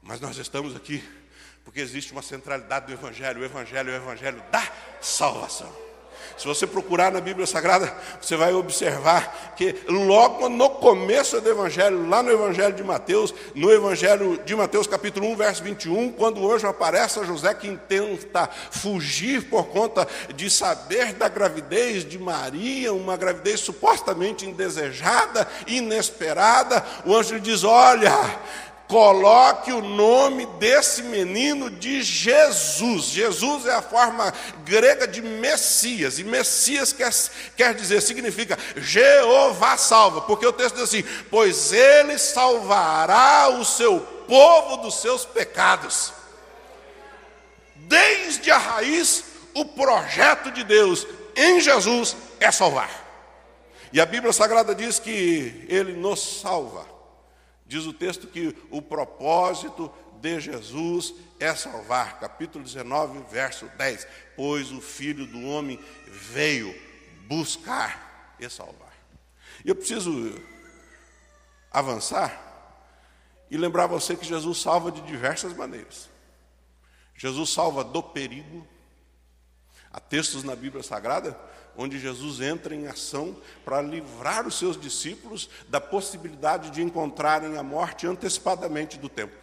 Mas 0.05 0.21
nós 0.21 0.37
estamos 0.37 0.75
aqui 0.75 1.03
porque 1.63 1.79
existe 1.79 2.11
uma 2.11 2.21
centralidade 2.21 2.85
do 2.85 2.93
Evangelho. 2.93 3.41
O 3.41 3.43
Evangelho 3.43 3.89
é 3.89 3.93
o 3.93 3.95
Evangelho 3.95 4.41
da 4.51 4.63
salvação. 5.01 5.85
Se 6.37 6.45
você 6.45 6.67
procurar 6.67 7.11
na 7.11 7.21
Bíblia 7.21 7.47
Sagrada, 7.47 7.93
você 8.21 8.35
vai 8.35 8.53
observar 8.53 9.53
que 9.55 9.75
logo 9.87 10.49
no 10.49 10.69
começo 10.69 11.39
do 11.39 11.49
Evangelho, 11.49 12.09
lá 12.09 12.21
no 12.21 12.29
Evangelho 12.29 12.73
de 12.73 12.83
Mateus, 12.83 13.33
no 13.53 13.71
Evangelho 13.71 14.41
de 14.45 14.55
Mateus, 14.55 14.85
capítulo 14.85 15.27
1, 15.29 15.35
verso 15.37 15.63
21, 15.63 16.11
quando 16.11 16.41
o 16.41 16.51
anjo 16.51 16.67
aparece 16.67 17.19
a 17.19 17.23
José 17.23 17.53
que 17.53 17.75
tenta 17.87 18.49
fugir 18.69 19.49
por 19.49 19.67
conta 19.67 20.07
de 20.35 20.49
saber 20.49 21.13
da 21.13 21.29
gravidez 21.29 22.03
de 22.03 22.19
Maria, 22.19 22.93
uma 22.93 23.15
gravidez 23.15 23.61
supostamente 23.61 24.45
indesejada, 24.45 25.47
inesperada, 25.65 26.85
o 27.05 27.15
anjo 27.15 27.39
diz: 27.39 27.63
Olha, 27.63 28.13
Coloque 28.87 29.71
o 29.71 29.81
nome 29.81 30.45
desse 30.59 31.01
menino 31.01 31.71
de 31.71 32.03
Jesus. 32.03 33.05
Jesus 33.05 33.65
é 33.65 33.73
a 33.73 33.81
forma 33.81 34.31
grega 34.63 35.07
de 35.07 35.23
Messias. 35.23 36.19
E 36.19 36.23
Messias 36.23 36.93
quer, 36.93 37.11
quer 37.57 37.73
dizer, 37.73 37.99
significa 38.01 38.57
Jeová 38.77 39.75
salva. 39.75 40.21
Porque 40.21 40.45
o 40.45 40.53
texto 40.53 40.75
diz 40.75 40.83
assim: 40.83 41.03
Pois 41.31 41.73
ele 41.73 42.17
salvará 42.19 43.49
o 43.49 43.65
seu 43.65 43.99
povo 44.27 44.77
dos 44.77 45.01
seus 45.01 45.25
pecados. 45.25 46.13
Desde 47.75 48.51
a 48.51 48.57
raiz, 48.57 49.23
o 49.55 49.65
projeto 49.65 50.51
de 50.51 50.63
Deus 50.63 51.07
em 51.35 51.59
Jesus 51.59 52.15
é 52.39 52.51
salvar. 52.51 53.03
E 53.91 53.99
a 53.99 54.05
Bíblia 54.05 54.31
Sagrada 54.31 54.75
diz 54.75 54.99
que 54.99 55.65
ele 55.69 55.93
nos 55.93 56.41
salva 56.41 56.94
Diz 57.65 57.85
o 57.85 57.93
texto 57.93 58.27
que 58.27 58.55
o 58.69 58.81
propósito 58.81 59.91
de 60.21 60.39
Jesus 60.39 61.13
é 61.39 61.53
salvar. 61.55 62.19
Capítulo 62.19 62.63
19, 62.63 63.23
verso 63.29 63.65
10. 63.77 64.07
Pois 64.35 64.71
o 64.71 64.79
Filho 64.79 65.25
do 65.25 65.41
Homem 65.41 65.79
veio 66.07 66.75
buscar 67.27 68.35
e 68.39 68.47
salvar. 68.49 68.93
Eu 69.63 69.75
preciso 69.75 70.39
avançar 71.71 72.41
e 73.49 73.57
lembrar 73.57 73.87
você 73.87 74.15
que 74.15 74.25
Jesus 74.25 74.59
salva 74.59 74.91
de 74.91 75.01
diversas 75.01 75.53
maneiras. 75.53 76.09
Jesus 77.15 77.49
salva 77.49 77.83
do 77.83 78.03
perigo. 78.03 78.67
Há 79.91 79.99
textos 79.99 80.43
na 80.43 80.55
Bíblia 80.55 80.83
Sagrada 80.83 81.39
onde 81.77 81.99
Jesus 81.99 82.41
entra 82.41 82.73
em 82.73 82.87
ação 82.87 83.35
para 83.63 83.81
livrar 83.81 84.47
os 84.47 84.57
seus 84.57 84.79
discípulos 84.79 85.49
da 85.67 85.81
possibilidade 85.81 86.69
de 86.71 86.81
encontrarem 86.81 87.57
a 87.57 87.63
morte 87.63 88.07
antecipadamente 88.07 88.97
do 88.97 89.09
tempo. 89.09 89.33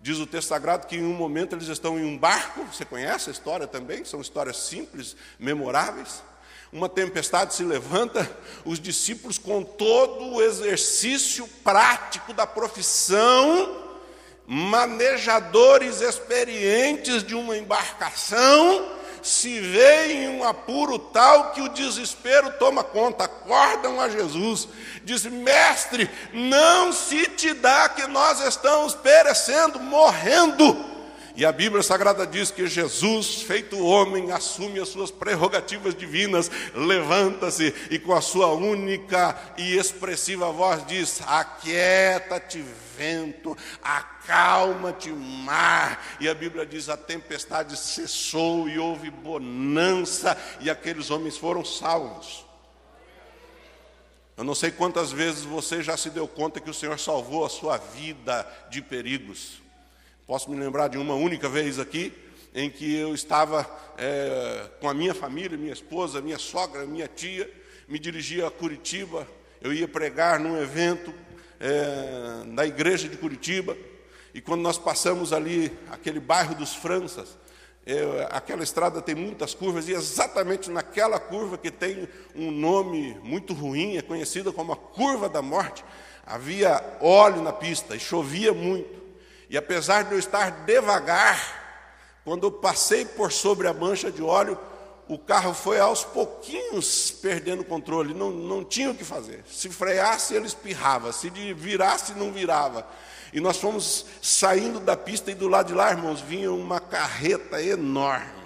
Diz 0.00 0.18
o 0.18 0.26
texto 0.26 0.48
sagrado 0.48 0.86
que 0.86 0.96
em 0.96 1.02
um 1.02 1.14
momento 1.14 1.54
eles 1.54 1.68
estão 1.68 1.98
em 1.98 2.04
um 2.04 2.18
barco, 2.18 2.62
você 2.64 2.84
conhece 2.84 3.30
a 3.30 3.32
história 3.32 3.66
também, 3.66 4.04
são 4.04 4.20
histórias 4.20 4.58
simples, 4.58 5.16
memoráveis. 5.38 6.22
Uma 6.70 6.88
tempestade 6.88 7.54
se 7.54 7.64
levanta, 7.64 8.30
os 8.64 8.78
discípulos, 8.78 9.38
com 9.38 9.62
todo 9.62 10.34
o 10.34 10.42
exercício 10.42 11.48
prático 11.62 12.34
da 12.34 12.46
profissão, 12.46 13.82
manejadores 14.46 16.00
experientes 16.00 17.22
de 17.22 17.34
uma 17.34 17.56
embarcação, 17.56 18.92
se 19.24 19.58
vê 19.58 20.12
em 20.12 20.28
um 20.28 20.44
apuro 20.44 20.98
tal 20.98 21.52
que 21.52 21.62
o 21.62 21.70
desespero 21.70 22.52
toma 22.58 22.84
conta, 22.84 23.24
acordam 23.24 23.98
a 23.98 24.06
Jesus, 24.06 24.68
diz: 25.02 25.24
Mestre, 25.24 26.10
não 26.32 26.92
se 26.92 27.26
te 27.28 27.54
dá 27.54 27.88
que 27.88 28.06
nós 28.06 28.38
estamos 28.40 28.94
perecendo, 28.94 29.80
morrendo. 29.80 30.92
E 31.34 31.44
a 31.44 31.50
Bíblia 31.50 31.82
Sagrada 31.82 32.26
diz 32.26 32.50
que 32.50 32.66
Jesus, 32.66 33.42
feito 33.42 33.82
homem, 33.82 34.30
assume 34.30 34.78
as 34.78 34.90
suas 34.90 35.10
prerrogativas 35.10 35.94
divinas, 35.94 36.50
levanta-se 36.74 37.74
e 37.90 37.98
com 37.98 38.12
a 38.12 38.20
sua 38.20 38.52
única 38.52 39.36
e 39.56 39.76
expressiva 39.76 40.52
voz 40.52 40.86
diz: 40.86 41.22
Aquieta-te, 41.26 42.62
vento, 42.96 43.56
acalma-te, 43.82 45.10
mar. 45.10 46.16
E 46.20 46.28
a 46.28 46.34
Bíblia 46.34 46.64
diz: 46.64 46.88
a 46.88 46.96
tempestade 46.96 47.76
cessou 47.76 48.68
e 48.68 48.78
houve 48.78 49.10
bonança, 49.10 50.36
e 50.60 50.70
aqueles 50.70 51.10
homens 51.10 51.36
foram 51.36 51.64
salvos. 51.64 52.44
Eu 54.36 54.42
não 54.42 54.54
sei 54.54 54.72
quantas 54.72 55.12
vezes 55.12 55.42
você 55.42 55.80
já 55.80 55.96
se 55.96 56.10
deu 56.10 56.26
conta 56.26 56.58
que 56.58 56.70
o 56.70 56.74
Senhor 56.74 56.98
salvou 56.98 57.44
a 57.44 57.48
sua 57.48 57.76
vida 57.76 58.44
de 58.68 58.82
perigos. 58.82 59.62
Posso 60.26 60.50
me 60.50 60.58
lembrar 60.58 60.88
de 60.88 60.98
uma 60.98 61.14
única 61.14 61.48
vez 61.48 61.78
aqui, 61.78 62.12
em 62.52 62.68
que 62.68 62.96
eu 62.96 63.14
estava 63.14 63.68
é, 63.96 64.68
com 64.80 64.88
a 64.88 64.94
minha 64.94 65.14
família, 65.14 65.56
minha 65.56 65.72
esposa, 65.72 66.20
minha 66.20 66.38
sogra, 66.38 66.84
minha 66.84 67.06
tia, 67.06 67.48
me 67.86 67.98
dirigia 67.98 68.46
a 68.46 68.50
Curitiba, 68.50 69.26
eu 69.60 69.72
ia 69.72 69.86
pregar 69.86 70.40
num 70.40 70.60
evento 70.60 71.12
é, 71.60 72.44
na 72.46 72.64
igreja 72.64 73.08
de 73.08 73.16
Curitiba, 73.16 73.76
e 74.32 74.40
quando 74.40 74.62
nós 74.62 74.76
passamos 74.76 75.32
ali, 75.32 75.72
aquele 75.90 76.18
bairro 76.18 76.54
dos 76.54 76.74
Franças, 76.74 77.36
é, 77.86 78.28
aquela 78.30 78.62
estrada 78.62 79.02
tem 79.02 79.14
muitas 79.14 79.54
curvas, 79.54 79.88
e 79.88 79.92
exatamente 79.92 80.70
naquela 80.70 81.20
curva 81.20 81.58
que 81.58 81.70
tem 81.70 82.08
um 82.34 82.50
nome 82.50 83.18
muito 83.22 83.52
ruim, 83.52 83.96
é 83.96 84.02
conhecida 84.02 84.52
como 84.52 84.72
a 84.72 84.76
curva 84.76 85.28
da 85.28 85.42
morte, 85.42 85.84
havia 86.26 86.82
óleo 87.00 87.42
na 87.42 87.52
pista 87.52 87.94
e 87.94 88.00
chovia 88.00 88.52
muito. 88.52 89.02
E 89.50 89.56
apesar 89.56 90.04
de 90.04 90.12
eu 90.12 90.18
estar 90.18 90.64
devagar, 90.64 91.62
quando 92.24 92.46
eu 92.46 92.52
passei 92.52 93.04
por 93.04 93.30
sobre 93.30 93.68
a 93.68 93.74
mancha 93.74 94.10
de 94.10 94.22
óleo, 94.22 94.58
o 95.08 95.18
carro 95.18 95.52
foi 95.52 95.78
aos 95.78 96.02
pouquinhos 96.04 97.10
perdendo 97.10 97.60
o 97.60 97.64
controle, 97.64 98.14
não, 98.14 98.30
não 98.30 98.64
tinha 98.64 98.90
o 98.90 98.94
que 98.94 99.04
fazer. 99.04 99.44
Se 99.46 99.68
freasse, 99.68 100.34
ele 100.34 100.46
espirrava, 100.46 101.12
se 101.12 101.28
virasse, 101.28 102.14
não 102.14 102.32
virava. 102.32 102.86
E 103.32 103.40
nós 103.40 103.58
fomos 103.58 104.06
saindo 104.22 104.80
da 104.80 104.96
pista 104.96 105.30
e 105.30 105.34
do 105.34 105.48
lado 105.48 105.68
de 105.68 105.74
lá, 105.74 105.90
irmãos, 105.90 106.20
vinha 106.20 106.52
uma 106.52 106.80
carreta 106.80 107.60
enorme. 107.60 108.44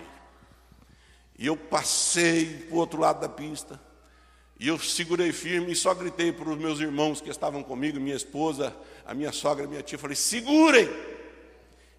E 1.38 1.46
eu 1.46 1.56
passei 1.56 2.66
para 2.68 2.74
o 2.74 2.78
outro 2.78 3.00
lado 3.00 3.20
da 3.20 3.28
pista. 3.28 3.78
E 4.58 4.66
eu 4.66 4.76
segurei 4.78 5.32
firme 5.32 5.70
e 5.70 5.76
só 5.76 5.94
gritei 5.94 6.32
para 6.32 6.48
os 6.48 6.58
meus 6.58 6.80
irmãos 6.80 7.20
que 7.20 7.30
estavam 7.30 7.62
comigo, 7.62 8.00
minha 8.00 8.16
esposa, 8.16 8.74
a 9.06 9.14
minha 9.14 9.30
sogra, 9.30 9.64
a 9.64 9.68
minha 9.68 9.82
tia, 9.82 9.98
falei: 9.98 10.16
segurem! 10.16 10.88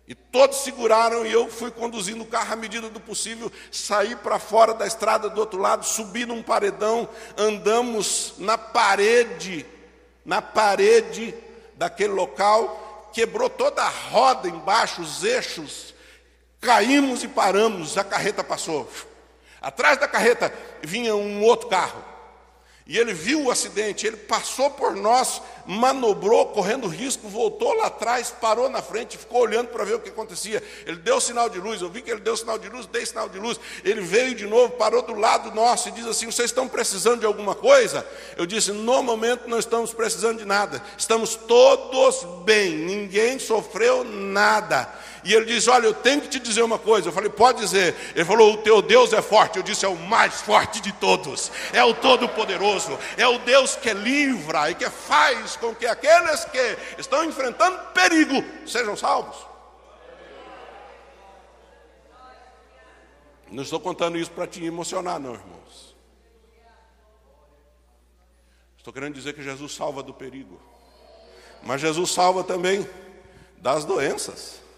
E 0.09 0.15
todos 0.15 0.57
seguraram 0.57 1.23
e 1.23 1.31
eu 1.31 1.47
fui 1.51 1.69
conduzindo 1.69 2.23
o 2.23 2.27
carro 2.27 2.53
à 2.53 2.55
medida 2.55 2.89
do 2.89 2.99
possível, 2.99 3.51
saí 3.71 4.15
para 4.15 4.39
fora 4.39 4.73
da 4.73 4.87
estrada 4.87 5.29
do 5.29 5.39
outro 5.39 5.61
lado, 5.61 5.85
subi 5.85 6.25
num 6.25 6.41
paredão, 6.41 7.07
andamos 7.37 8.33
na 8.39 8.57
parede, 8.57 9.63
na 10.25 10.41
parede 10.41 11.35
daquele 11.75 12.13
local, 12.13 13.11
quebrou 13.13 13.51
toda 13.51 13.83
a 13.83 13.87
roda 13.87 14.47
embaixo, 14.47 15.03
os 15.03 15.23
eixos, 15.23 15.93
caímos 16.59 17.23
e 17.23 17.27
paramos, 17.27 17.95
a 17.95 18.03
carreta 18.03 18.43
passou. 18.43 18.89
Atrás 19.61 19.99
da 19.99 20.07
carreta 20.07 20.51
vinha 20.81 21.15
um 21.15 21.43
outro 21.43 21.69
carro. 21.69 22.03
E 22.89 22.97
ele 22.97 23.13
viu 23.13 23.43
o 23.43 23.51
acidente, 23.51 24.07
ele 24.07 24.17
passou 24.17 24.71
por 24.71 24.95
nós, 24.95 25.43
manobrou, 25.63 26.47
correndo 26.47 26.87
risco, 26.87 27.29
voltou 27.29 27.71
lá 27.75 27.85
atrás, 27.85 28.33
parou 28.41 28.67
na 28.67 28.81
frente, 28.81 29.15
ficou 29.15 29.41
olhando 29.41 29.67
para 29.67 29.83
ver 29.83 29.93
o 29.93 29.99
que 29.99 30.09
acontecia. 30.09 30.63
Ele 30.87 30.97
deu 30.97 31.21
sinal 31.21 31.47
de 31.49 31.59
luz, 31.59 31.83
eu 31.83 31.89
vi 31.91 32.01
que 32.01 32.09
ele 32.09 32.19
deu 32.19 32.35
sinal 32.35 32.57
de 32.57 32.67
luz, 32.67 32.87
dei 32.87 33.05
sinal 33.05 33.29
de 33.29 33.37
luz. 33.37 33.59
Ele 33.83 34.01
veio 34.01 34.33
de 34.33 34.47
novo, 34.47 34.73
parou 34.73 35.03
do 35.03 35.13
lado 35.13 35.53
nosso 35.53 35.89
e 35.89 35.91
diz 35.91 36.07
assim: 36.07 36.25
Vocês 36.25 36.49
estão 36.49 36.67
precisando 36.67 37.19
de 37.19 37.27
alguma 37.27 37.53
coisa? 37.53 38.03
Eu 38.35 38.47
disse: 38.47 38.71
No 38.71 39.03
momento 39.03 39.47
não 39.47 39.59
estamos 39.59 39.93
precisando 39.93 40.39
de 40.39 40.45
nada, 40.45 40.81
estamos 40.97 41.35
todos 41.35 42.23
bem, 42.43 42.71
ninguém 42.71 43.37
sofreu 43.37 44.03
nada. 44.03 44.91
E 45.23 45.33
ele 45.33 45.45
diz: 45.45 45.67
Olha, 45.67 45.85
eu 45.85 45.93
tenho 45.93 46.21
que 46.21 46.27
te 46.27 46.39
dizer 46.39 46.61
uma 46.61 46.79
coisa. 46.79 47.09
Eu 47.09 47.13
falei: 47.13 47.29
Pode 47.29 47.59
dizer. 47.59 47.95
Ele 48.15 48.25
falou: 48.25 48.53
O 48.53 48.57
teu 48.57 48.81
Deus 48.81 49.13
é 49.13 49.21
forte. 49.21 49.57
Eu 49.57 49.63
disse: 49.63 49.85
É 49.85 49.89
o 49.89 49.95
mais 49.95 50.41
forte 50.41 50.81
de 50.81 50.91
todos, 50.93 51.51
é 51.73 51.83
o 51.83 51.93
Todo-Poderoso, 51.93 52.97
é 53.17 53.27
o 53.27 53.39
Deus 53.39 53.75
que 53.75 53.93
livra 53.93 54.71
e 54.71 54.75
que 54.75 54.89
faz 54.89 55.55
com 55.55 55.73
que 55.75 55.85
aqueles 55.85 56.45
que 56.45 56.77
estão 56.97 57.23
enfrentando 57.25 57.77
perigo 57.93 58.43
sejam 58.65 58.95
salvos. 58.95 59.49
Não 63.51 63.63
estou 63.63 63.79
contando 63.79 64.17
isso 64.17 64.31
para 64.31 64.45
te 64.45 64.63
emocionar, 64.63 65.19
não, 65.19 65.33
irmãos. 65.33 65.95
Estou 68.77 68.93
querendo 68.93 69.15
dizer 69.15 69.33
que 69.33 69.41
Jesus 69.41 69.73
salva 69.73 70.01
do 70.01 70.13
perigo, 70.13 70.59
mas 71.63 71.81
Jesus 71.81 72.11
salva 72.11 72.43
também 72.43 72.87
das 73.57 73.85
doenças. 73.85 74.68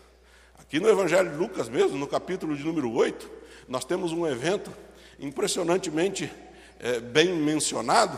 Aqui 0.71 0.79
no 0.79 0.88
Evangelho 0.88 1.31
de 1.31 1.36
Lucas 1.36 1.67
mesmo, 1.67 1.97
no 1.97 2.07
capítulo 2.07 2.55
de 2.55 2.63
número 2.63 2.89
8, 2.93 3.29
nós 3.67 3.84
temos 3.84 4.13
um 4.13 4.25
evento 4.25 4.71
impressionantemente 5.19 6.31
é, 6.79 6.97
bem 7.01 7.34
mencionado, 7.34 8.17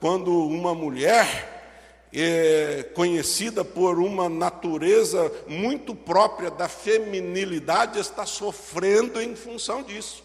quando 0.00 0.44
uma 0.44 0.74
mulher 0.74 2.08
é 2.12 2.90
conhecida 2.94 3.64
por 3.64 4.00
uma 4.00 4.28
natureza 4.28 5.30
muito 5.46 5.94
própria 5.94 6.50
da 6.50 6.66
feminilidade 6.66 8.00
está 8.00 8.26
sofrendo 8.26 9.22
em 9.22 9.36
função 9.36 9.80
disso. 9.80 10.24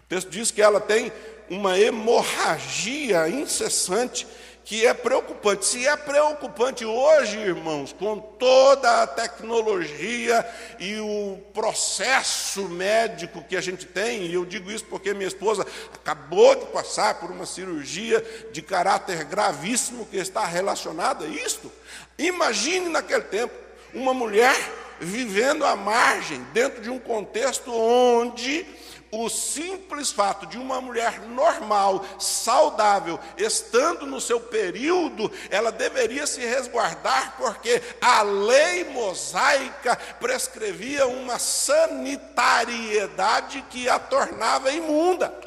O 0.00 0.08
texto 0.08 0.30
diz 0.30 0.50
que 0.50 0.60
ela 0.60 0.80
tem 0.80 1.12
uma 1.48 1.78
hemorragia 1.78 3.28
incessante 3.28 4.26
que 4.64 4.86
é 4.86 4.94
preocupante. 4.94 5.66
Se 5.66 5.86
é 5.86 5.96
preocupante 5.96 6.84
hoje, 6.84 7.38
irmãos, 7.38 7.92
com 7.92 8.18
toda 8.18 9.02
a 9.02 9.06
tecnologia 9.06 10.46
e 10.78 10.98
o 10.98 11.38
processo 11.52 12.68
médico 12.68 13.42
que 13.42 13.56
a 13.56 13.60
gente 13.60 13.86
tem, 13.86 14.26
e 14.26 14.34
eu 14.34 14.44
digo 14.44 14.70
isso 14.70 14.84
porque 14.84 15.14
minha 15.14 15.28
esposa 15.28 15.66
acabou 15.94 16.54
de 16.54 16.66
passar 16.66 17.14
por 17.16 17.30
uma 17.30 17.46
cirurgia 17.46 18.24
de 18.52 18.62
caráter 18.62 19.24
gravíssimo 19.24 20.06
que 20.06 20.16
está 20.16 20.44
relacionada 20.44 21.24
a 21.24 21.28
isto. 21.28 21.70
Imagine 22.18 22.88
naquele 22.88 23.22
tempo 23.22 23.54
uma 23.92 24.14
mulher 24.14 24.54
vivendo 25.00 25.64
à 25.64 25.74
margem, 25.74 26.40
dentro 26.52 26.80
de 26.80 26.88
um 26.88 26.98
contexto 26.98 27.72
onde 27.74 28.64
o 29.12 29.28
simples 29.28 30.10
fato 30.10 30.46
de 30.46 30.56
uma 30.56 30.80
mulher 30.80 31.20
normal, 31.20 32.02
saudável, 32.18 33.20
estando 33.36 34.06
no 34.06 34.18
seu 34.18 34.40
período, 34.40 35.30
ela 35.50 35.70
deveria 35.70 36.26
se 36.26 36.40
resguardar, 36.40 37.34
porque 37.36 37.82
a 38.00 38.22
lei 38.22 38.84
mosaica 38.84 39.96
prescrevia 40.18 41.06
uma 41.06 41.38
sanitariedade 41.38 43.62
que 43.68 43.86
a 43.86 43.98
tornava 43.98 44.72
imunda. 44.72 45.38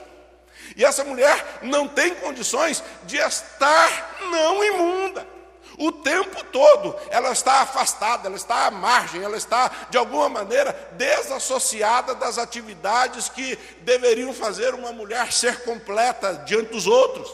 E 0.75 0.85
essa 0.85 1.03
mulher 1.03 1.61
não 1.63 1.87
tem 1.87 2.13
condições 2.13 2.83
de 3.05 3.17
estar 3.17 4.15
não 4.29 4.63
imunda. 4.63 5.34
O 5.77 5.91
tempo 5.91 6.43
todo 6.45 6.95
ela 7.09 7.31
está 7.31 7.61
afastada, 7.61 8.27
ela 8.27 8.35
está 8.35 8.67
à 8.67 8.71
margem, 8.71 9.21
ela 9.21 9.37
está 9.37 9.87
de 9.89 9.97
alguma 9.97 10.29
maneira 10.29 10.71
desassociada 10.93 12.15
das 12.15 12.37
atividades 12.37 13.29
que 13.29 13.57
deveriam 13.81 14.33
fazer 14.33 14.73
uma 14.73 14.91
mulher 14.91 15.31
ser 15.31 15.63
completa 15.63 16.33
diante 16.45 16.71
dos 16.71 16.87
outros. 16.87 17.31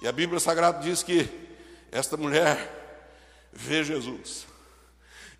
E 0.00 0.08
a 0.08 0.12
Bíblia 0.12 0.40
Sagrada 0.40 0.80
diz 0.80 1.02
que 1.02 1.28
esta 1.90 2.16
mulher 2.16 2.70
vê 3.52 3.84
Jesus 3.84 4.46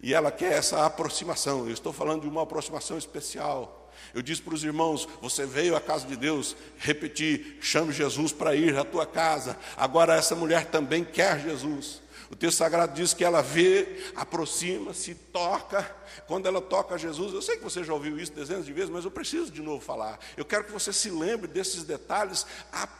e 0.02 0.12
ela 0.12 0.32
quer 0.32 0.52
essa 0.54 0.84
aproximação. 0.84 1.66
Eu 1.66 1.72
estou 1.72 1.92
falando 1.92 2.22
de 2.22 2.28
uma 2.28 2.42
aproximação 2.42 2.98
especial. 2.98 3.81
Eu 4.14 4.22
disse 4.22 4.42
para 4.42 4.54
os 4.54 4.64
irmãos: 4.64 5.08
você 5.20 5.46
veio 5.46 5.76
à 5.76 5.80
casa 5.80 6.06
de 6.06 6.16
Deus, 6.16 6.56
repetir, 6.78 7.58
chame 7.60 7.92
Jesus 7.92 8.32
para 8.32 8.54
ir 8.54 8.76
à 8.76 8.84
tua 8.84 9.06
casa. 9.06 9.56
Agora 9.76 10.14
essa 10.14 10.34
mulher 10.34 10.66
também 10.66 11.04
quer 11.04 11.40
Jesus. 11.40 12.02
O 12.32 12.34
texto 12.34 12.56
sagrado 12.56 12.94
diz 12.94 13.12
que 13.12 13.22
ela 13.22 13.42
vê, 13.42 14.10
aproxima-se, 14.16 15.14
toca. 15.14 15.82
Quando 16.26 16.46
ela 16.46 16.62
toca 16.62 16.96
Jesus, 16.96 17.34
eu 17.34 17.42
sei 17.42 17.58
que 17.58 17.62
você 17.62 17.84
já 17.84 17.92
ouviu 17.92 18.18
isso 18.18 18.32
dezenas 18.32 18.64
de 18.64 18.72
vezes, 18.72 18.88
mas 18.88 19.04
eu 19.04 19.10
preciso 19.10 19.50
de 19.50 19.60
novo 19.60 19.84
falar. 19.84 20.18
Eu 20.34 20.44
quero 20.44 20.64
que 20.64 20.72
você 20.72 20.94
se 20.94 21.10
lembre 21.10 21.46
desses 21.46 21.84
detalhes 21.84 22.46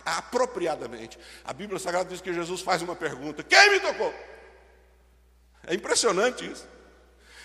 apropriadamente. 0.05 1.18
A 1.44 1.53
Bíblia 1.55 1.79
Sagrada 1.79 2.11
diz 2.11 2.20
que 2.20 2.31
Jesus 2.31 2.61
faz 2.61 2.83
uma 2.83 2.94
pergunta: 2.94 3.42
Quem 3.42 3.70
me 3.70 3.81
tocou? 3.81 4.12
É 5.66 5.75
impressionante 5.75 6.44
isso. 6.51 6.68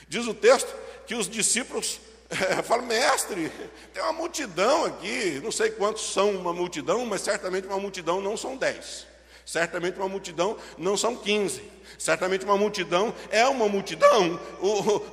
Diz 0.10 0.28
o 0.28 0.34
texto 0.34 0.74
que 1.06 1.16
os 1.16 1.30
discípulos 1.30 2.02
é, 2.60 2.62
falo, 2.62 2.84
mestre, 2.84 3.50
tem 3.94 4.04
uma 4.04 4.14
multidão 4.14 4.86
aqui, 4.86 5.40
não 5.42 5.52
sei 5.52 5.72
quantos 5.72 6.12
são 6.12 6.32
uma 6.32 6.54
multidão, 6.54 7.06
mas 7.06 7.22
certamente 7.22 7.68
uma 7.68 7.80
multidão 7.80 8.22
não 8.22 8.36
são 8.36 8.58
dez. 8.58 9.08
Certamente 9.46 9.98
uma 9.98 10.10
multidão 10.10 10.58
não 10.78 10.98
são 10.98 11.16
quinze. 11.16 11.64
Certamente 11.98 12.44
uma 12.44 12.58
multidão 12.58 13.16
é 13.30 13.48
uma 13.48 13.70
multidão. 13.70 14.38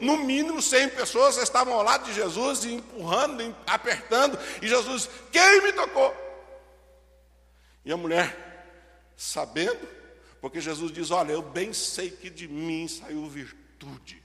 no 0.01 0.17
mínimo 0.19 0.61
cem 0.61 0.89
pessoas 0.89 1.37
estavam 1.37 1.73
ao 1.75 1.85
lado 1.85 2.07
de 2.07 2.13
Jesus, 2.13 2.65
empurrando, 2.65 3.55
apertando, 3.65 4.37
e 4.61 4.67
Jesus, 4.67 5.09
quem 5.31 5.63
me 5.63 5.73
tocou? 5.73 6.13
E 7.85 7.93
a 7.93 7.97
mulher, 7.97 8.37
sabendo, 9.17 9.89
porque 10.41 10.61
Jesus 10.61 10.91
diz: 10.91 11.13
Olha, 11.13 11.31
eu 11.31 11.43
bem 11.43 11.73
sei 11.73 12.11
que 12.11 12.29
de 12.29 12.49
mim 12.49 12.89
saiu 12.89 13.25
virtude. 13.29 14.24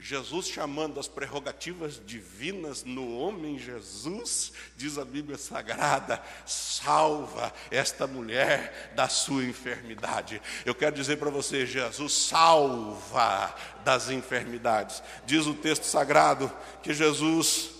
Jesus 0.00 0.48
chamando 0.48 0.98
as 0.98 1.06
prerrogativas 1.06 2.00
divinas 2.04 2.84
no 2.84 3.18
homem 3.18 3.58
Jesus, 3.58 4.52
diz 4.74 4.96
a 4.96 5.04
Bíblia 5.04 5.36
Sagrada, 5.36 6.22
salva 6.46 7.52
esta 7.70 8.06
mulher 8.06 8.92
da 8.96 9.08
sua 9.08 9.44
enfermidade. 9.44 10.40
Eu 10.64 10.74
quero 10.74 10.96
dizer 10.96 11.18
para 11.18 11.28
você, 11.28 11.66
Jesus 11.66 12.12
salva 12.14 13.54
das 13.84 14.08
enfermidades. 14.08 15.02
Diz 15.26 15.46
o 15.46 15.54
texto 15.54 15.84
sagrado 15.84 16.50
que 16.82 16.94
Jesus 16.94 17.70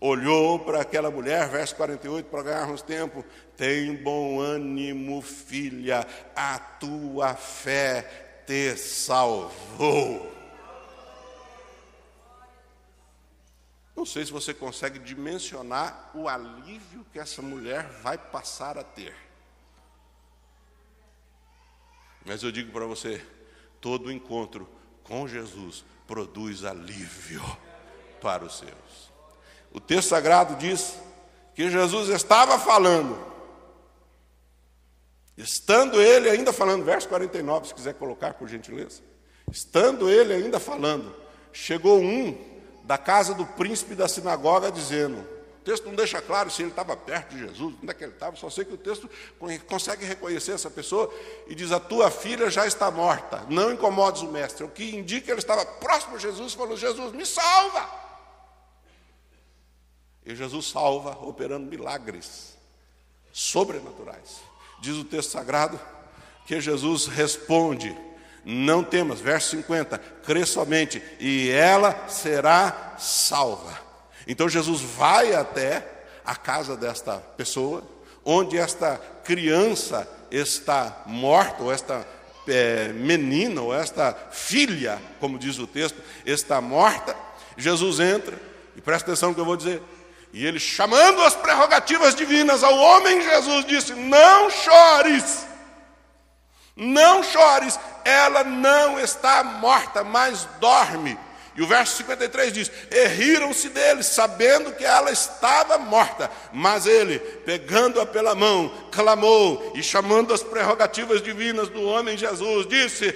olhou 0.00 0.58
para 0.58 0.80
aquela 0.80 1.10
mulher, 1.10 1.48
verso 1.48 1.76
48, 1.76 2.26
para 2.26 2.42
ganharmos 2.42 2.80
tempo, 2.80 3.24
tem 3.56 3.94
bom 3.96 4.40
ânimo, 4.40 5.20
filha, 5.20 6.06
a 6.34 6.58
tua 6.58 7.34
fé 7.34 8.42
te 8.46 8.76
salvou. 8.76 10.35
Não 13.96 14.04
sei 14.04 14.26
se 14.26 14.30
você 14.30 14.52
consegue 14.52 14.98
dimensionar 14.98 16.10
o 16.14 16.28
alívio 16.28 17.06
que 17.10 17.18
essa 17.18 17.40
mulher 17.40 17.88
vai 18.02 18.18
passar 18.18 18.76
a 18.76 18.84
ter. 18.84 19.16
Mas 22.22 22.42
eu 22.42 22.52
digo 22.52 22.70
para 22.70 22.84
você: 22.84 23.24
todo 23.80 24.12
encontro 24.12 24.68
com 25.02 25.26
Jesus 25.26 25.82
produz 26.06 26.62
alívio 26.62 27.42
para 28.20 28.44
os 28.44 28.58
seus. 28.58 29.10
O 29.72 29.80
texto 29.80 30.10
sagrado 30.10 30.56
diz 30.56 30.98
que 31.54 31.70
Jesus 31.70 32.10
estava 32.10 32.58
falando, 32.58 33.18
estando 35.38 36.02
ele 36.02 36.28
ainda 36.28 36.52
falando, 36.52 36.84
verso 36.84 37.08
49, 37.08 37.68
se 37.68 37.74
quiser 37.74 37.94
colocar 37.94 38.34
por 38.34 38.46
gentileza. 38.46 39.00
Estando 39.50 40.10
ele 40.10 40.34
ainda 40.34 40.60
falando, 40.60 41.14
chegou 41.52 41.98
um 42.00 42.55
da 42.86 42.96
casa 42.96 43.34
do 43.34 43.44
príncipe 43.44 43.94
da 43.94 44.06
sinagoga, 44.06 44.70
dizendo: 44.70 45.18
o 45.18 45.64
texto 45.64 45.86
não 45.86 45.96
deixa 45.96 46.22
claro 46.22 46.48
se 46.48 46.62
ele 46.62 46.70
estava 46.70 46.96
perto 46.96 47.34
de 47.34 47.40
Jesus, 47.40 47.74
onde 47.82 47.90
é 47.90 47.94
que 47.94 48.04
ele 48.04 48.12
estava, 48.12 48.36
só 48.36 48.48
sei 48.48 48.64
que 48.64 48.74
o 48.74 48.78
texto 48.78 49.10
consegue 49.68 50.04
reconhecer 50.04 50.52
essa 50.52 50.70
pessoa 50.70 51.12
e 51.48 51.54
diz: 51.56 51.72
A 51.72 51.80
tua 51.80 52.08
filha 52.08 52.48
já 52.48 52.64
está 52.64 52.88
morta, 52.88 53.44
não 53.50 53.72
incomodes 53.72 54.22
o 54.22 54.30
mestre. 54.30 54.64
O 54.64 54.68
que 54.68 54.94
indica 54.94 55.26
que 55.26 55.30
ele 55.32 55.40
estava 55.40 55.66
próximo 55.66 56.16
de 56.16 56.22
Jesus 56.22 56.54
falou: 56.54 56.76
Jesus, 56.76 57.12
me 57.12 57.26
salva! 57.26 57.90
E 60.24 60.34
Jesus 60.34 60.68
salva 60.68 61.18
operando 61.22 61.66
milagres 61.66 62.56
sobrenaturais. 63.32 64.40
Diz 64.80 64.96
o 64.96 65.04
texto 65.04 65.30
sagrado 65.30 65.80
que 66.46 66.60
Jesus 66.60 67.06
responde 67.06 67.96
não 68.48 68.84
temas, 68.84 69.18
verso 69.18 69.56
50, 69.56 69.98
crê 70.24 70.46
somente, 70.46 71.02
e 71.18 71.50
ela 71.50 72.04
será 72.06 72.94
salva. 72.96 73.76
Então 74.24 74.48
Jesus 74.48 74.80
vai 74.80 75.34
até 75.34 75.84
a 76.24 76.36
casa 76.36 76.76
desta 76.76 77.16
pessoa, 77.36 77.82
onde 78.24 78.56
esta 78.56 79.00
criança 79.24 80.08
está 80.30 81.02
morta, 81.06 81.64
ou 81.64 81.72
esta 81.72 82.06
é, 82.46 82.92
menina, 82.92 83.60
ou 83.62 83.74
esta 83.74 84.16
filha, 84.30 85.02
como 85.18 85.40
diz 85.40 85.58
o 85.58 85.66
texto, 85.66 86.00
está 86.24 86.60
morta. 86.60 87.16
Jesus 87.56 87.98
entra, 87.98 88.40
e 88.76 88.80
presta 88.80 89.10
atenção 89.10 89.30
no 89.30 89.34
que 89.34 89.40
eu 89.40 89.44
vou 89.44 89.56
dizer. 89.56 89.82
E 90.32 90.46
ele, 90.46 90.60
chamando 90.60 91.20
as 91.22 91.34
prerrogativas 91.34 92.14
divinas 92.14 92.62
ao 92.62 92.76
homem, 92.76 93.22
Jesus 93.22 93.64
disse: 93.64 93.92
Não 93.94 94.50
chores, 94.50 95.46
não 96.76 97.22
chores, 97.22 97.80
ela 98.04 98.44
não 98.44 99.00
está 99.00 99.42
morta, 99.42 100.04
mas 100.04 100.46
dorme. 100.60 101.18
E 101.56 101.62
o 101.62 101.66
verso 101.66 101.96
53 101.96 102.52
diz: 102.52 102.70
E 102.90 103.06
riram-se 103.06 103.70
dele, 103.70 104.02
sabendo 104.02 104.72
que 104.72 104.84
ela 104.84 105.10
estava 105.10 105.78
morta. 105.78 106.30
Mas 106.52 106.84
ele, 106.84 107.18
pegando-a 107.18 108.04
pela 108.04 108.34
mão, 108.34 108.70
clamou 108.92 109.72
e 109.74 109.82
chamando 109.82 110.34
as 110.34 110.42
prerrogativas 110.42 111.22
divinas 111.22 111.70
do 111.70 111.82
homem 111.82 112.18
Jesus, 112.18 112.66
disse: 112.66 113.14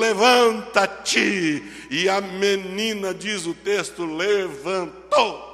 Levanta-te. 0.00 1.62
E 1.88 2.08
a 2.08 2.20
menina, 2.20 3.14
diz 3.14 3.46
o 3.46 3.54
texto, 3.54 4.04
levantou. 4.04 5.46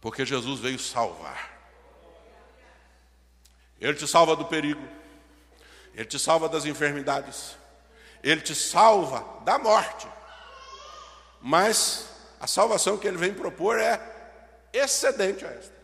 Porque 0.00 0.24
Jesus 0.24 0.60
veio 0.60 0.78
salvar. 0.78 1.49
Ele 3.80 3.94
te 3.94 4.06
salva 4.06 4.36
do 4.36 4.44
perigo, 4.44 4.86
ele 5.94 6.04
te 6.04 6.18
salva 6.18 6.48
das 6.48 6.66
enfermidades, 6.66 7.56
ele 8.22 8.40
te 8.40 8.54
salva 8.54 9.24
da 9.44 9.58
morte. 9.58 10.06
Mas 11.40 12.06
a 12.38 12.46
salvação 12.46 12.98
que 12.98 13.08
ele 13.08 13.16
vem 13.16 13.32
propor 13.32 13.78
é 13.78 14.00
excedente 14.72 15.44
a 15.44 15.48
esta. 15.48 15.80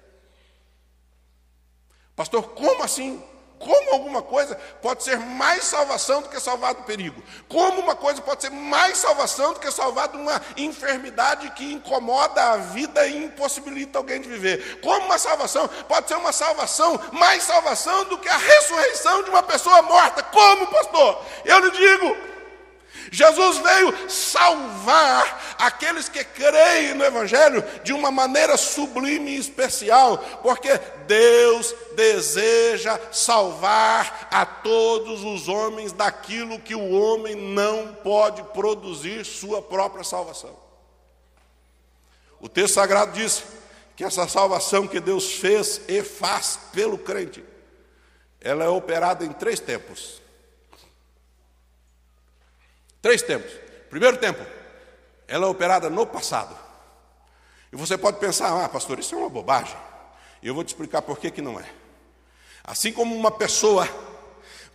Pastor, 2.14 2.50
como 2.50 2.82
assim? 2.82 3.22
Como 3.58 3.92
alguma 3.92 4.20
coisa 4.20 4.54
pode 4.82 5.02
ser 5.02 5.18
mais 5.18 5.64
salvação 5.64 6.20
do 6.20 6.28
que 6.28 6.38
salvar 6.38 6.74
do 6.74 6.82
perigo? 6.82 7.22
Como 7.48 7.80
uma 7.80 7.96
coisa 7.96 8.20
pode 8.20 8.42
ser 8.42 8.50
mais 8.50 8.98
salvação 8.98 9.54
do 9.54 9.60
que 9.60 9.70
salvar 9.70 10.08
de 10.08 10.16
uma 10.16 10.40
enfermidade 10.56 11.50
que 11.50 11.72
incomoda 11.72 12.52
a 12.52 12.56
vida 12.58 13.06
e 13.06 13.24
impossibilita 13.24 13.98
alguém 13.98 14.20
de 14.20 14.28
viver? 14.28 14.80
Como 14.80 15.06
uma 15.06 15.18
salvação 15.18 15.68
pode 15.88 16.08
ser 16.08 16.16
uma 16.16 16.32
salvação, 16.32 17.00
mais 17.12 17.44
salvação 17.44 18.04
do 18.04 18.18
que 18.18 18.28
a 18.28 18.36
ressurreição 18.36 19.22
de 19.22 19.30
uma 19.30 19.42
pessoa 19.42 19.80
morta? 19.82 20.22
Como, 20.22 20.66
pastor? 20.66 21.24
Eu 21.44 21.58
lhe 21.60 21.70
digo, 21.70 22.35
Jesus 23.10 23.58
veio 23.58 24.10
salvar 24.10 25.56
aqueles 25.58 26.08
que 26.08 26.22
creem 26.24 26.94
no 26.94 27.04
Evangelho 27.04 27.64
de 27.82 27.92
uma 27.92 28.10
maneira 28.10 28.56
sublime 28.56 29.32
e 29.32 29.38
especial, 29.38 30.18
porque 30.42 30.78
Deus 31.06 31.74
deseja 31.94 32.98
salvar 33.12 34.28
a 34.30 34.44
todos 34.44 35.22
os 35.22 35.48
homens 35.48 35.92
daquilo 35.92 36.58
que 36.58 36.74
o 36.74 36.90
homem 36.90 37.34
não 37.34 37.94
pode 37.94 38.42
produzir 38.44 39.24
sua 39.24 39.62
própria 39.62 40.04
salvação. 40.04 40.56
O 42.40 42.48
texto 42.48 42.74
sagrado 42.74 43.12
diz 43.12 43.42
que 43.96 44.04
essa 44.04 44.28
salvação 44.28 44.86
que 44.86 45.00
Deus 45.00 45.32
fez 45.32 45.80
e 45.88 46.02
faz 46.02 46.58
pelo 46.72 46.98
crente, 46.98 47.42
ela 48.40 48.64
é 48.64 48.68
operada 48.68 49.24
em 49.24 49.32
três 49.32 49.58
tempos. 49.58 50.20
Três 53.06 53.22
tempos. 53.22 53.52
Primeiro 53.88 54.16
tempo, 54.16 54.44
ela 55.28 55.46
é 55.46 55.48
operada 55.48 55.88
no 55.88 56.04
passado. 56.04 56.58
E 57.72 57.76
você 57.76 57.96
pode 57.96 58.18
pensar, 58.18 58.64
ah, 58.64 58.68
pastor, 58.68 58.98
isso 58.98 59.14
é 59.14 59.18
uma 59.18 59.28
bobagem. 59.28 59.76
E 60.42 60.48
eu 60.48 60.54
vou 60.56 60.64
te 60.64 60.70
explicar 60.70 61.02
por 61.02 61.16
que, 61.16 61.30
que 61.30 61.40
não 61.40 61.60
é. 61.60 61.64
Assim 62.64 62.92
como 62.92 63.14
uma 63.14 63.30
pessoa 63.30 63.88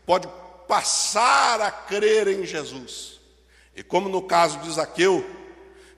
pode 0.05 0.29
passar 0.65 1.59
a 1.59 1.69
crer 1.71 2.29
em 2.29 2.45
Jesus, 2.45 3.19
e 3.75 3.83
como 3.83 4.07
no 4.07 4.21
caso 4.21 4.59
de 4.59 4.71
Zaqueu, 4.71 5.29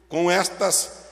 com 0.10 0.32
estas 0.32 1.04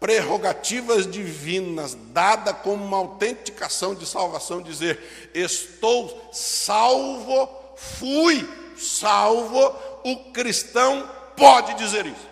prerrogativas 0.00 1.06
divinas, 1.06 1.94
dada 1.94 2.54
como 2.54 2.82
uma 2.82 2.96
autenticação 2.96 3.94
de 3.94 4.06
salvação, 4.06 4.62
dizer: 4.62 5.30
Estou 5.34 6.30
salvo, 6.32 7.76
fui 7.76 8.48
salvo 8.78 9.89
o 10.04 10.32
cristão 10.32 11.08
pode 11.36 11.74
dizer 11.74 12.06
isso. 12.06 12.30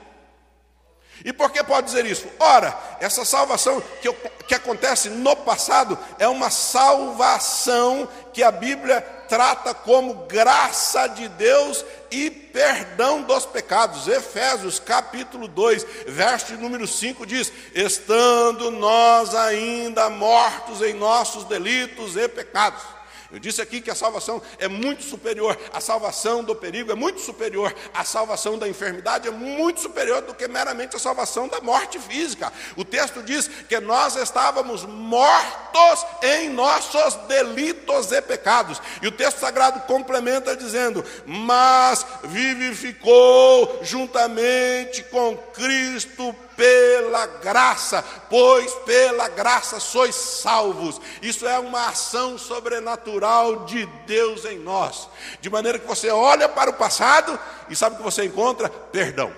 E 1.25 1.33
por 1.33 1.51
que 1.51 1.63
pode 1.65 1.87
dizer 1.87 2.07
isso? 2.07 2.29
Ora, 2.39 2.77
essa 3.01 3.25
salvação 3.25 3.83
que, 4.01 4.13
que 4.47 4.55
acontece 4.55 5.11
no 5.11 5.35
passado 5.35 5.99
é 6.19 6.29
uma 6.29 6.49
salvação 6.49 8.09
que 8.33 8.43
a 8.43 8.53
Bíblia 8.53 9.01
trata 9.29 9.75
como 9.75 10.27
graça 10.27 11.09
de 11.09 11.29
Deus 11.29 11.85
e 12.11 12.31
perdão 12.31 13.23
dos 13.23 13.45
pecados. 13.45 14.07
Efésios 14.07 14.79
capítulo 14.79 15.49
2, 15.49 15.85
verso 16.07 16.55
número 16.55 16.87
5 16.87 17.27
diz: 17.27 17.53
Estando 17.75 18.71
nós 18.71 19.35
ainda 19.35 20.09
mortos 20.09 20.83
em 20.83 20.95
nossos 20.95 21.45
delitos 21.45 22.17
e 22.17 22.29
pecados 22.29 22.98
eu 23.31 23.39
disse 23.39 23.61
aqui 23.61 23.83
que 23.83 23.91
a 23.91 23.95
salvação 23.95 24.41
é 24.59 24.69
muito 24.69 25.03
superior, 25.03 25.59
a 25.71 25.81
salvação 25.83 26.43
do 26.43 26.57
perigo 26.57 26.91
é 26.91 26.95
muito 26.95 27.21
superior, 27.21 27.75
a 27.93 28.03
salvação 28.03 28.57
da 28.57 28.67
enfermidade 28.67 29.29
é 29.29 29.31
muito 29.31 29.81
superior 29.81 30.23
do 30.23 30.35
que 30.35 30.49
meramente 30.49 30.97
a 30.97 30.99
salvação 30.99 31.47
da 31.47 31.61
morte 31.61 31.99
física. 31.99 32.51
O 32.75 32.87
texto 32.87 33.23
diz 33.23 33.47
que 33.69 33.79
nós 33.81 34.17
estávamos 34.17 34.85
mortos 34.85 36.07
em 36.23 36.49
nossos 36.49 37.17
delitos 37.27 38.13
e 38.13 38.23
pecados. 38.23 38.81
E 39.03 39.07
o 39.07 39.13
texto 39.13 39.41
sagrado 39.41 39.81
complementa 39.81 40.57
dizendo: 40.57 41.05
Mas 41.27 42.07
vivificou 42.25 43.81
juntamente 43.83 45.03
com 45.05 45.37
Cristo 45.53 46.35
pela 46.59 47.25
graça, 47.25 48.03
pois 48.29 48.75
pela 48.85 49.29
graça 49.29 49.79
sois 49.79 50.17
salvos. 50.17 51.01
Isso 51.23 51.47
é 51.47 51.57
uma 51.57 51.87
ação 51.87 52.37
sobrenatural 52.37 53.65
de 53.65 53.87
Deus 54.09 54.45
em 54.45 54.59
nós, 54.59 55.09
de 55.41 55.49
maneira 55.49 55.79
que 55.79 55.87
você 55.87 56.11
olha 56.11 56.49
para 56.49 56.71
o 56.71 56.75
passado 56.75 57.39
e 57.71 57.77
sabe 57.77 57.97
que 57.97 58.03
você 58.03 58.25
encontra 58.25 58.69
perdão. 58.69 59.33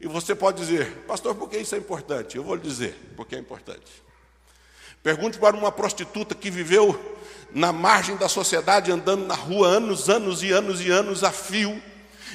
E 0.00 0.08
você 0.08 0.34
pode 0.34 0.58
dizer, 0.58 1.04
pastor, 1.06 1.36
por 1.36 1.48
que 1.48 1.58
isso 1.58 1.76
é 1.76 1.78
importante? 1.78 2.36
Eu 2.36 2.42
vou 2.42 2.56
lhe 2.56 2.62
dizer 2.62 3.12
porque 3.16 3.36
é 3.36 3.38
importante. 3.38 4.02
Pergunte 5.04 5.38
para 5.38 5.56
uma 5.56 5.70
prostituta 5.70 6.34
que 6.34 6.50
viveu 6.50 6.98
na 7.52 7.72
margem 7.72 8.16
da 8.16 8.28
sociedade, 8.28 8.90
andando 8.90 9.26
na 9.26 9.34
rua 9.34 9.68
anos, 9.68 10.08
anos 10.08 10.42
e 10.42 10.50
anos 10.50 10.80
e 10.80 10.90
anos 10.90 11.22
a 11.22 11.30
fio, 11.30 11.80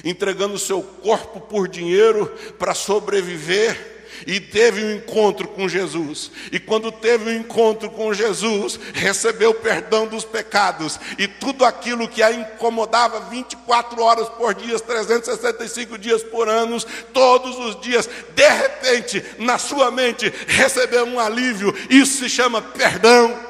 entregando 0.04 0.58
seu 0.58 0.82
corpo 0.82 1.40
por 1.40 1.68
dinheiro 1.68 2.26
para 2.58 2.74
sobreviver 2.74 3.96
e 4.26 4.38
teve 4.38 4.84
um 4.84 4.94
encontro 4.94 5.48
com 5.48 5.68
Jesus. 5.68 6.30
E 6.52 6.58
quando 6.58 6.92
teve 6.92 7.30
um 7.30 7.40
encontro 7.40 7.90
com 7.90 8.14
Jesus, 8.14 8.78
recebeu 8.94 9.52
perdão 9.52 10.06
dos 10.06 10.24
pecados 10.24 10.98
e 11.18 11.26
tudo 11.26 11.64
aquilo 11.64 12.08
que 12.08 12.22
a 12.22 12.30
incomodava 12.32 13.20
24 13.28 14.00
horas 14.02 14.28
por 14.30 14.54
dia, 14.54 14.78
365 14.78 15.98
dias 15.98 16.22
por 16.22 16.48
ano, 16.48 16.78
todos 17.12 17.58
os 17.58 17.80
dias, 17.80 18.08
de 18.34 18.48
repente, 18.48 19.24
na 19.38 19.58
sua 19.58 19.90
mente, 19.90 20.32
recebeu 20.46 21.04
um 21.04 21.18
alívio. 21.18 21.74
Isso 21.90 22.18
se 22.18 22.28
chama 22.28 22.62
perdão. 22.62 23.45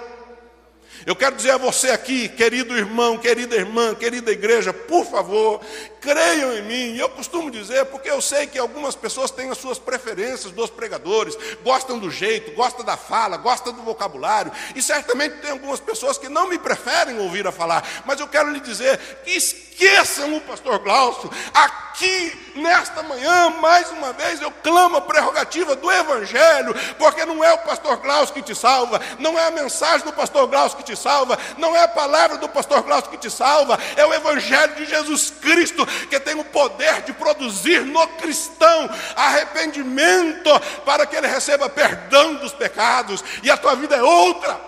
Eu 1.06 1.14
quero 1.14 1.36
dizer 1.36 1.52
a 1.52 1.56
você 1.56 1.90
aqui, 1.90 2.28
querido 2.28 2.76
irmão, 2.76 3.16
querida 3.16 3.54
irmã, 3.54 3.94
querida 3.94 4.32
igreja, 4.32 4.72
por 4.72 5.06
favor, 5.06 5.60
creiam 6.00 6.52
em 6.52 6.62
mim. 6.62 6.96
Eu 6.96 7.08
costumo 7.08 7.48
dizer, 7.48 7.84
porque 7.84 8.10
eu 8.10 8.20
sei 8.20 8.48
que 8.48 8.58
algumas 8.58 8.96
pessoas 8.96 9.30
têm 9.30 9.48
as 9.48 9.56
suas 9.56 9.78
preferências 9.78 10.50
dos 10.50 10.68
pregadores, 10.68 11.38
gostam 11.62 11.96
do 11.96 12.10
jeito, 12.10 12.50
gostam 12.56 12.84
da 12.84 12.96
fala, 12.96 13.36
gostam 13.36 13.72
do 13.72 13.82
vocabulário, 13.82 14.50
e 14.74 14.82
certamente 14.82 15.36
tem 15.36 15.52
algumas 15.52 15.78
pessoas 15.78 16.18
que 16.18 16.28
não 16.28 16.48
me 16.48 16.58
preferem 16.58 17.20
ouvir 17.20 17.46
a 17.46 17.52
falar, 17.52 18.02
mas 18.04 18.18
eu 18.18 18.26
quero 18.26 18.50
lhe 18.50 18.58
dizer 18.58 18.98
que 19.24 19.30
esqueçam 19.76 20.34
o 20.34 20.40
pastor 20.40 20.78
Glaucio. 20.78 21.30
Aqui, 21.52 22.52
nesta 22.56 23.02
manhã, 23.02 23.50
mais 23.60 23.90
uma 23.90 24.12
vez, 24.14 24.40
eu 24.40 24.50
clamo 24.50 24.96
a 24.96 25.00
prerrogativa 25.02 25.76
do 25.76 25.92
Evangelho, 25.92 26.74
porque 26.98 27.24
não 27.26 27.44
é 27.44 27.52
o 27.52 27.58
pastor 27.58 27.98
Glaucio 27.98 28.34
que 28.34 28.42
te 28.42 28.54
salva, 28.54 29.00
não 29.18 29.38
é 29.38 29.46
a 29.46 29.50
mensagem 29.50 30.06
do 30.06 30.12
pastor 30.12 30.46
Glaucio 30.46 30.78
que 30.78 30.84
te 30.84 30.96
salva, 30.96 31.38
não 31.58 31.76
é 31.76 31.82
a 31.82 31.88
palavra 31.88 32.38
do 32.38 32.48
pastor 32.48 32.82
Glaucio 32.82 33.10
que 33.10 33.18
te 33.18 33.30
salva, 33.30 33.78
é 33.96 34.06
o 34.06 34.14
Evangelho 34.14 34.74
de 34.76 34.86
Jesus 34.86 35.30
Cristo 35.30 35.86
que 36.08 36.18
tem 36.18 36.34
o 36.34 36.44
poder 36.44 37.02
de 37.02 37.12
produzir 37.12 37.80
no 37.80 38.06
cristão 38.08 38.88
arrependimento 39.14 40.50
para 40.84 41.06
que 41.06 41.16
ele 41.16 41.26
receba 41.26 41.68
perdão 41.68 42.34
dos 42.34 42.52
pecados 42.52 43.22
e 43.42 43.50
a 43.50 43.56
tua 43.56 43.76
vida 43.76 43.96
é 43.96 44.02
outra. 44.02 44.58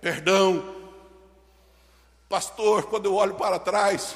Perdão 0.00 0.69
Pastor, 2.30 2.84
quando 2.84 3.06
eu 3.06 3.16
olho 3.16 3.34
para 3.34 3.58
trás, 3.58 4.14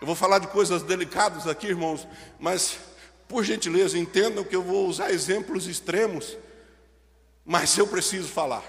eu 0.00 0.06
vou 0.06 0.16
falar 0.16 0.38
de 0.38 0.46
coisas 0.46 0.82
delicadas 0.82 1.46
aqui, 1.46 1.66
irmãos, 1.66 2.08
mas 2.40 2.78
por 3.28 3.44
gentileza, 3.44 3.98
entendam 3.98 4.42
que 4.42 4.56
eu 4.56 4.62
vou 4.62 4.86
usar 4.86 5.10
exemplos 5.10 5.66
extremos, 5.66 6.38
mas 7.44 7.76
eu 7.76 7.86
preciso 7.86 8.28
falar. 8.28 8.64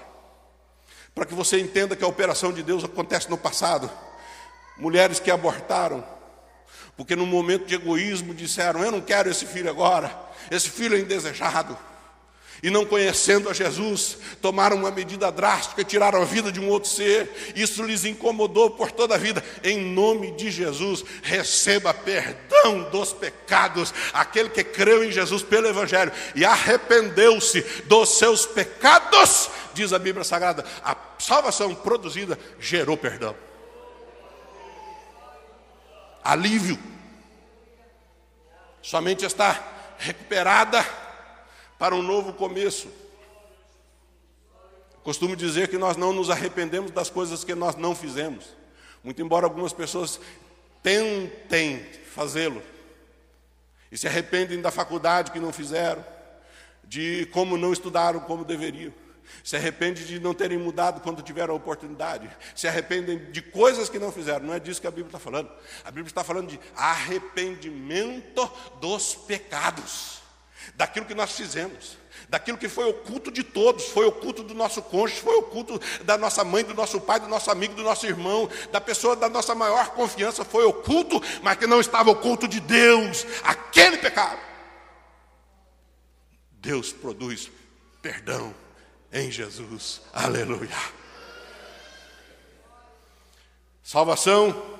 Para 1.14 1.24
que 1.24 1.32
você 1.32 1.58
entenda 1.58 1.96
que 1.96 2.04
a 2.04 2.06
operação 2.06 2.52
de 2.52 2.62
Deus 2.62 2.84
acontece 2.84 3.30
no 3.30 3.38
passado. 3.38 3.90
Mulheres 4.76 5.18
que 5.18 5.30
abortaram, 5.30 6.04
porque 6.98 7.16
no 7.16 7.24
momento 7.24 7.64
de 7.64 7.74
egoísmo 7.74 8.34
disseram: 8.34 8.84
Eu 8.84 8.92
não 8.92 9.00
quero 9.00 9.30
esse 9.30 9.46
filho 9.46 9.70
agora, 9.70 10.14
esse 10.50 10.68
filho 10.68 10.94
é 10.94 11.00
indesejado 11.00 11.78
e 12.62 12.70
não 12.70 12.84
conhecendo 12.84 13.48
a 13.48 13.52
Jesus, 13.52 14.18
tomaram 14.40 14.76
uma 14.76 14.90
medida 14.90 15.30
drástica 15.30 15.82
e 15.82 15.84
tiraram 15.84 16.22
a 16.22 16.24
vida 16.24 16.50
de 16.50 16.60
um 16.60 16.68
outro 16.68 16.88
ser. 16.88 17.52
Isso 17.54 17.82
lhes 17.82 18.04
incomodou 18.04 18.70
por 18.70 18.90
toda 18.90 19.14
a 19.14 19.18
vida. 19.18 19.44
Em 19.62 19.78
nome 19.78 20.32
de 20.32 20.50
Jesus, 20.50 21.04
receba 21.22 21.92
perdão 21.92 22.84
dos 22.90 23.12
pecados. 23.12 23.92
Aquele 24.12 24.48
que 24.48 24.64
creu 24.64 25.04
em 25.04 25.12
Jesus 25.12 25.42
pelo 25.42 25.66
Evangelho 25.66 26.12
e 26.34 26.44
arrependeu-se 26.44 27.60
dos 27.84 28.18
seus 28.18 28.46
pecados, 28.46 29.50
diz 29.74 29.92
a 29.92 29.98
Bíblia 29.98 30.24
Sagrada, 30.24 30.64
a 30.82 30.96
salvação 31.18 31.74
produzida 31.74 32.38
gerou 32.58 32.96
perdão. 32.96 33.36
Alívio. 36.24 36.78
Somente 38.82 39.24
está 39.24 39.94
recuperada 39.98 40.84
para 41.78 41.94
um 41.94 42.02
novo 42.02 42.32
começo. 42.32 42.88
Costumo 45.02 45.36
dizer 45.36 45.68
que 45.68 45.78
nós 45.78 45.96
não 45.96 46.12
nos 46.12 46.30
arrependemos 46.30 46.90
das 46.90 47.08
coisas 47.08 47.44
que 47.44 47.54
nós 47.54 47.76
não 47.76 47.94
fizemos, 47.94 48.56
muito 49.04 49.22
embora 49.22 49.46
algumas 49.46 49.72
pessoas 49.72 50.20
tentem 50.82 51.84
fazê-lo 52.12 52.62
e 53.90 53.96
se 53.96 54.08
arrependem 54.08 54.60
da 54.60 54.70
faculdade 54.70 55.30
que 55.30 55.38
não 55.38 55.52
fizeram, 55.52 56.04
de 56.82 57.26
como 57.26 57.56
não 57.56 57.72
estudaram 57.72 58.20
como 58.20 58.44
deveriam. 58.44 58.92
Se 59.42 59.56
arrependem 59.56 60.04
de 60.04 60.20
não 60.20 60.34
terem 60.34 60.58
mudado 60.58 61.00
quando 61.00 61.22
tiveram 61.22 61.54
a 61.54 61.56
oportunidade. 61.56 62.30
Se 62.54 62.68
arrependem 62.68 63.30
de 63.30 63.42
coisas 63.42 63.88
que 63.88 63.98
não 63.98 64.12
fizeram. 64.12 64.46
Não 64.46 64.54
é 64.54 64.60
disso 64.60 64.80
que 64.80 64.86
a 64.86 64.90
Bíblia 64.90 65.08
está 65.08 65.18
falando. 65.18 65.50
A 65.84 65.90
Bíblia 65.90 66.06
está 66.06 66.22
falando 66.22 66.48
de 66.48 66.60
arrependimento 66.76 68.48
dos 68.80 69.16
pecados 69.16 70.25
daquilo 70.74 71.06
que 71.06 71.14
nós 71.14 71.32
fizemos, 71.32 71.96
daquilo 72.28 72.58
que 72.58 72.68
foi 72.68 72.84
oculto 72.84 73.30
de 73.30 73.42
todos, 73.42 73.86
foi 73.86 74.06
oculto 74.06 74.42
do 74.42 74.54
nosso 74.54 74.82
cônjuge, 74.82 75.20
foi 75.20 75.36
oculto 75.36 75.80
da 76.04 76.18
nossa 76.18 76.44
mãe, 76.44 76.64
do 76.64 76.74
nosso 76.74 77.00
pai, 77.00 77.20
do 77.20 77.28
nosso 77.28 77.50
amigo, 77.50 77.74
do 77.74 77.82
nosso 77.82 78.06
irmão, 78.06 78.48
da 78.72 78.80
pessoa 78.80 79.14
da 79.14 79.28
nossa 79.28 79.54
maior 79.54 79.90
confiança, 79.90 80.44
foi 80.44 80.64
oculto, 80.64 81.20
mas 81.42 81.56
que 81.56 81.66
não 81.66 81.80
estava 81.80 82.10
oculto 82.10 82.48
de 82.48 82.60
Deus, 82.60 83.26
aquele 83.42 83.98
pecado. 83.98 84.40
Deus 86.52 86.92
produz 86.92 87.50
perdão 88.02 88.54
em 89.12 89.30
Jesus, 89.30 90.02
aleluia. 90.12 90.76
Salvação 93.82 94.76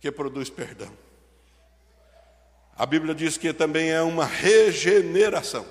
que 0.00 0.10
produz 0.10 0.48
perdão. 0.48 1.03
A 2.76 2.84
Bíblia 2.86 3.14
diz 3.14 3.38
que 3.38 3.52
também 3.52 3.90
é 3.90 4.02
uma 4.02 4.26
regeneração. 4.26 5.66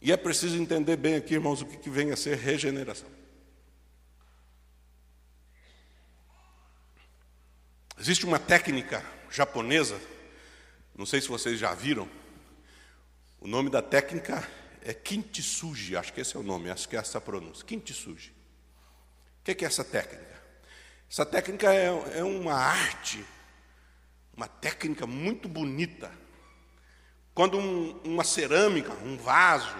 E 0.00 0.12
é 0.12 0.16
preciso 0.16 0.56
entender 0.56 0.96
bem 0.96 1.16
aqui, 1.16 1.34
irmãos, 1.34 1.62
o 1.62 1.66
que 1.66 1.90
vem 1.90 2.12
a 2.12 2.16
ser 2.16 2.36
regeneração. 2.36 3.08
Existe 7.98 8.24
uma 8.24 8.38
técnica 8.38 9.04
japonesa, 9.30 10.00
não 10.94 11.06
sei 11.06 11.20
se 11.20 11.28
vocês 11.28 11.58
já 11.58 11.74
viram, 11.74 12.08
o 13.40 13.48
nome 13.48 13.68
da 13.68 13.82
técnica 13.82 14.46
é 14.82 14.94
kintsugi, 14.94 15.96
acho 15.96 16.12
que 16.12 16.20
esse 16.20 16.36
é 16.36 16.38
o 16.38 16.42
nome, 16.42 16.70
acho 16.70 16.88
que 16.88 16.94
é 16.94 17.00
essa 17.00 17.18
a 17.18 17.20
pronúncia, 17.20 17.64
kintsugi. 17.64 18.32
O 19.40 19.44
que 19.44 19.64
é 19.64 19.66
essa 19.66 19.82
técnica? 19.82 20.36
Essa 21.10 21.26
técnica 21.26 21.72
é, 21.72 22.18
é 22.18 22.22
uma 22.22 22.54
arte 22.54 23.24
uma 24.36 24.46
técnica 24.46 25.06
muito 25.06 25.48
bonita. 25.48 26.12
Quando 27.34 27.58
um, 27.58 27.98
uma 28.04 28.22
cerâmica, 28.22 28.92
um 29.02 29.16
vaso, 29.16 29.74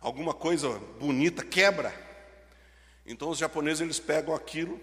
alguma 0.00 0.32
coisa 0.32 0.68
bonita 0.98 1.44
quebra, 1.44 1.94
então 3.04 3.28
os 3.28 3.38
japoneses 3.38 3.82
eles 3.82 4.00
pegam 4.00 4.34
aquilo 4.34 4.80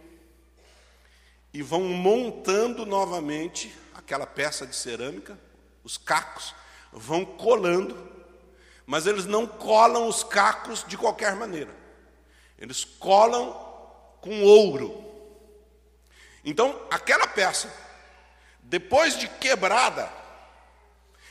e 1.53 1.61
vão 1.61 1.81
montando 1.81 2.85
novamente 2.85 3.73
aquela 3.93 4.27
peça 4.27 4.65
de 4.65 4.75
cerâmica, 4.75 5.37
os 5.83 5.97
cacos, 5.97 6.53
vão 6.91 7.25
colando, 7.25 8.11
mas 8.85 9.07
eles 9.07 9.25
não 9.25 9.47
colam 9.47 10.07
os 10.07 10.23
cacos 10.23 10.85
de 10.87 10.97
qualquer 10.97 11.35
maneira. 11.35 11.73
Eles 12.57 12.83
colam 12.83 13.51
com 14.21 14.43
ouro. 14.43 15.03
Então, 16.45 16.79
aquela 16.89 17.27
peça 17.27 17.82
depois 18.73 19.15
de 19.15 19.27
quebrada, 19.27 20.09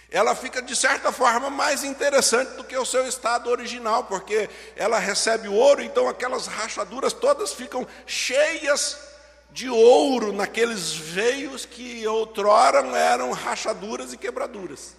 ela 0.09 0.33
fica 0.33 0.63
de 0.63 0.77
certa 0.77 1.11
forma 1.11 1.51
mais 1.51 1.83
interessante 1.83 2.51
do 2.53 2.63
que 2.63 2.77
o 2.77 2.87
seu 2.87 3.05
estado 3.09 3.51
original, 3.51 4.05
porque 4.05 4.49
ela 4.77 4.97
recebe 5.01 5.49
ouro, 5.49 5.83
então 5.83 6.09
aquelas 6.09 6.47
rachaduras 6.47 7.13
todas 7.13 7.53
ficam 7.53 7.85
cheias 8.07 8.97
de 9.51 9.69
ouro 9.69 10.33
naqueles 10.33 10.93
veios 10.93 11.67
que 11.67 12.07
outrora 12.07 12.79
eram 12.97 13.33
rachaduras 13.33 14.13
e 14.13 14.17
quebraduras. 14.17 14.95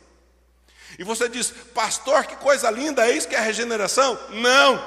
E 1.00 1.04
você 1.06 1.30
diz, 1.30 1.50
pastor, 1.74 2.26
que 2.26 2.36
coisa 2.36 2.70
linda, 2.70 3.08
é 3.08 3.12
isso 3.16 3.30
que 3.30 3.38
é 3.38 3.39
regeneração? 3.39 4.20
Não, 4.32 4.84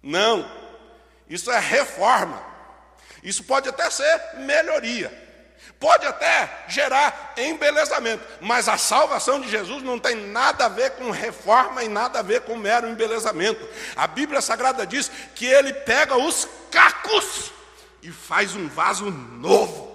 não, 0.00 0.48
isso 1.28 1.50
é 1.50 1.58
reforma, 1.58 2.40
isso 3.24 3.42
pode 3.42 3.68
até 3.68 3.90
ser 3.90 4.36
melhoria. 4.36 5.31
Pode 5.82 6.06
até 6.06 6.64
gerar 6.68 7.34
embelezamento, 7.36 8.24
mas 8.40 8.68
a 8.68 8.78
salvação 8.78 9.40
de 9.40 9.48
Jesus 9.48 9.82
não 9.82 9.98
tem 9.98 10.14
nada 10.14 10.66
a 10.66 10.68
ver 10.68 10.92
com 10.92 11.10
reforma 11.10 11.82
e 11.82 11.88
nada 11.88 12.20
a 12.20 12.22
ver 12.22 12.42
com 12.42 12.54
mero 12.54 12.88
embelezamento. 12.88 13.68
A 13.96 14.06
Bíblia 14.06 14.40
Sagrada 14.40 14.86
diz 14.86 15.10
que 15.34 15.44
ele 15.44 15.72
pega 15.72 16.16
os 16.16 16.46
cacos 16.70 17.50
e 18.00 18.12
faz 18.12 18.54
um 18.54 18.68
vaso 18.68 19.10
novo. 19.10 19.90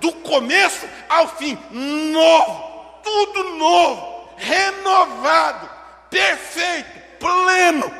Do 0.00 0.10
começo 0.12 0.88
ao 1.06 1.36
fim, 1.36 1.58
novo, 1.70 3.00
tudo 3.02 3.44
novo, 3.56 4.30
renovado, 4.38 5.68
perfeito, 6.08 6.90
pleno. 7.18 7.94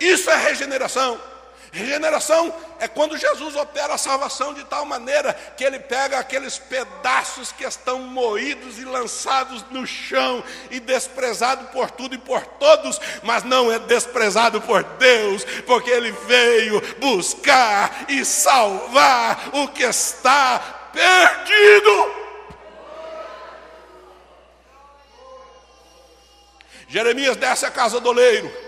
Isso 0.00 0.30
é 0.30 0.36
regeneração. 0.36 1.20
Regeneração 1.74 2.54
é 2.78 2.86
quando 2.86 3.18
Jesus 3.18 3.56
opera 3.56 3.94
a 3.94 3.98
salvação 3.98 4.54
de 4.54 4.62
tal 4.62 4.84
maneira 4.84 5.34
que 5.56 5.64
ele 5.64 5.80
pega 5.80 6.20
aqueles 6.20 6.56
pedaços 6.56 7.50
que 7.50 7.64
estão 7.64 7.98
moídos 7.98 8.78
e 8.78 8.84
lançados 8.84 9.64
no 9.72 9.84
chão 9.84 10.44
e 10.70 10.78
desprezado 10.78 11.64
por 11.72 11.90
tudo 11.90 12.14
e 12.14 12.18
por 12.18 12.46
todos, 12.46 13.00
mas 13.24 13.42
não 13.42 13.72
é 13.72 13.80
desprezado 13.80 14.60
por 14.60 14.84
Deus, 14.84 15.44
porque 15.66 15.90
ele 15.90 16.12
veio 16.12 16.80
buscar 16.98 18.04
e 18.08 18.24
salvar 18.24 19.50
o 19.52 19.66
que 19.66 19.82
está 19.82 20.60
perdido. 20.92 22.14
Jeremias 26.86 27.36
desce 27.36 27.66
a 27.66 27.70
casa 27.72 27.98
do 27.98 28.10
oleiro 28.10 28.63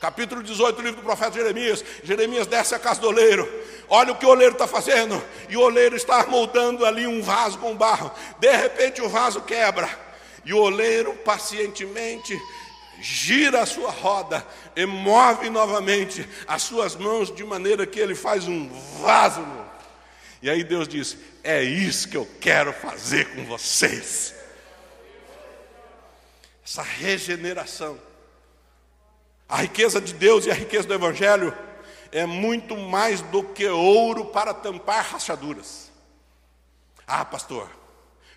Capítulo 0.00 0.42
18 0.44 0.76
do 0.76 0.82
livro 0.82 1.00
do 1.00 1.04
profeta 1.04 1.32
Jeremias. 1.32 1.84
Jeremias 2.04 2.46
desce 2.46 2.74
a 2.74 2.78
casa 2.78 3.00
do 3.00 3.08
oleiro. 3.08 3.48
Olha 3.88 4.12
o 4.12 4.16
que 4.16 4.24
o 4.24 4.28
oleiro 4.28 4.52
está 4.52 4.66
fazendo. 4.66 5.20
E 5.48 5.56
o 5.56 5.60
oleiro 5.60 5.96
está 5.96 6.24
moldando 6.26 6.84
ali 6.86 7.06
um 7.06 7.20
vaso 7.20 7.58
com 7.58 7.74
barro. 7.74 8.10
De 8.38 8.54
repente 8.56 9.02
o 9.02 9.08
vaso 9.08 9.40
quebra. 9.40 9.88
E 10.44 10.54
o 10.54 10.58
oleiro 10.58 11.14
pacientemente 11.14 12.40
gira 13.00 13.62
a 13.62 13.66
sua 13.66 13.90
roda 13.90 14.46
e 14.76 14.86
move 14.86 15.50
novamente 15.50 16.28
as 16.46 16.62
suas 16.62 16.94
mãos 16.94 17.34
de 17.34 17.42
maneira 17.44 17.86
que 17.86 17.98
ele 17.98 18.14
faz 18.14 18.46
um 18.46 18.68
vaso 19.00 19.40
novo. 19.40 19.68
E 20.40 20.48
aí 20.48 20.62
Deus 20.62 20.86
diz: 20.86 21.16
É 21.42 21.62
isso 21.62 22.08
que 22.08 22.16
eu 22.16 22.28
quero 22.40 22.72
fazer 22.72 23.34
com 23.34 23.44
vocês. 23.46 24.32
Essa 26.64 26.82
regeneração 26.82 28.07
a 29.48 29.62
riqueza 29.62 30.00
de 30.00 30.12
Deus 30.12 30.44
e 30.46 30.50
a 30.50 30.54
riqueza 30.54 30.86
do 30.86 30.94
Evangelho 30.94 31.56
é 32.12 32.26
muito 32.26 32.76
mais 32.76 33.20
do 33.20 33.42
que 33.42 33.66
ouro 33.66 34.26
para 34.26 34.52
tampar 34.52 35.04
rachaduras. 35.04 35.90
Ah, 37.06 37.24
pastor, 37.24 37.70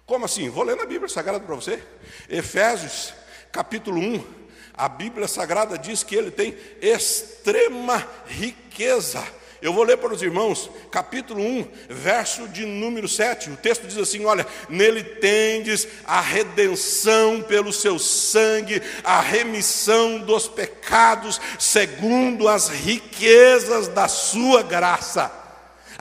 como 0.05 0.26
assim? 0.26 0.49
Vou 0.49 0.64
ler 0.64 0.78
na 0.78 0.86
Bíblia 0.86 1.09
Sagrada 1.09 1.39
para 1.39 1.55
você. 1.55 1.84
Efésios, 2.30 3.14
capítulo 3.51 3.99
1. 3.99 4.41
A 4.74 4.88
Bíblia 4.88 5.28
Sagrada 5.28 5.78
diz 5.78 6.03
que 6.03 6.16
ele 6.16 6.32
tem 6.32 6.57
extrema 6.82 8.07
riqueza 8.26 9.22
Eu 9.62 9.72
vou 9.74 9.84
ler 9.84 9.97
para 9.97 10.14
os 10.14 10.24
irmãos, 10.24 10.72
capítulo 10.89 11.39
1, 11.39 11.68
verso 11.88 12.47
de 12.47 12.66
número 12.66 13.07
7. 13.07 13.51
O 13.51 13.57
texto 13.57 13.86
diz 13.86 13.97
assim: 13.97 14.26
Olha, 14.26 14.45
nele 14.68 15.03
tendes 15.03 15.88
a 16.03 16.20
redenção 16.20 17.41
pelo 17.41 17.72
seu 17.72 17.99
sangue, 17.99 18.82
a 19.03 19.22
remissão 19.22 20.18
dos 20.20 20.47
pecados, 20.47 21.39
segundo 21.59 22.47
as 22.47 22.70
riquezas 22.70 23.88
da 23.88 24.07
sua 24.07 24.64
graça 24.64 25.40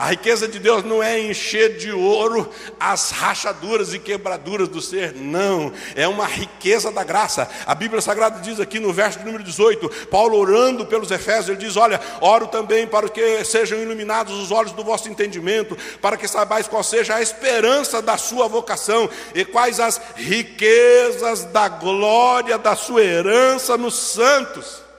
a 0.00 0.06
riqueza 0.06 0.48
de 0.48 0.58
Deus 0.58 0.82
não 0.82 1.02
é 1.02 1.20
encher 1.20 1.76
de 1.76 1.92
ouro 1.92 2.48
as 2.80 3.10
rachaduras 3.10 3.92
e 3.92 3.98
quebraduras 3.98 4.66
do 4.66 4.80
ser, 4.80 5.12
não. 5.14 5.70
É 5.94 6.08
uma 6.08 6.24
riqueza 6.24 6.90
da 6.90 7.04
graça. 7.04 7.46
A 7.66 7.74
Bíblia 7.74 8.00
Sagrada 8.00 8.40
diz 8.40 8.58
aqui 8.58 8.80
no 8.80 8.94
verso 8.94 9.18
número 9.18 9.44
18: 9.44 10.06
Paulo 10.06 10.38
orando 10.38 10.86
pelos 10.86 11.10
Efésios, 11.10 11.50
ele 11.50 11.58
diz: 11.58 11.76
Olha, 11.76 12.00
oro 12.22 12.46
também 12.46 12.86
para 12.86 13.10
que 13.10 13.44
sejam 13.44 13.78
iluminados 13.78 14.32
os 14.32 14.50
olhos 14.50 14.72
do 14.72 14.82
vosso 14.82 15.06
entendimento, 15.06 15.76
para 16.00 16.16
que 16.16 16.26
saibais 16.26 16.66
qual 16.66 16.82
seja 16.82 17.16
a 17.16 17.20
esperança 17.20 18.00
da 18.00 18.16
sua 18.16 18.48
vocação 18.48 19.06
e 19.34 19.44
quais 19.44 19.78
as 19.78 20.00
riquezas 20.16 21.44
da 21.44 21.68
glória 21.68 22.56
da 22.56 22.74
sua 22.74 23.02
herança 23.02 23.76
nos 23.76 23.96
santos. 23.96 24.89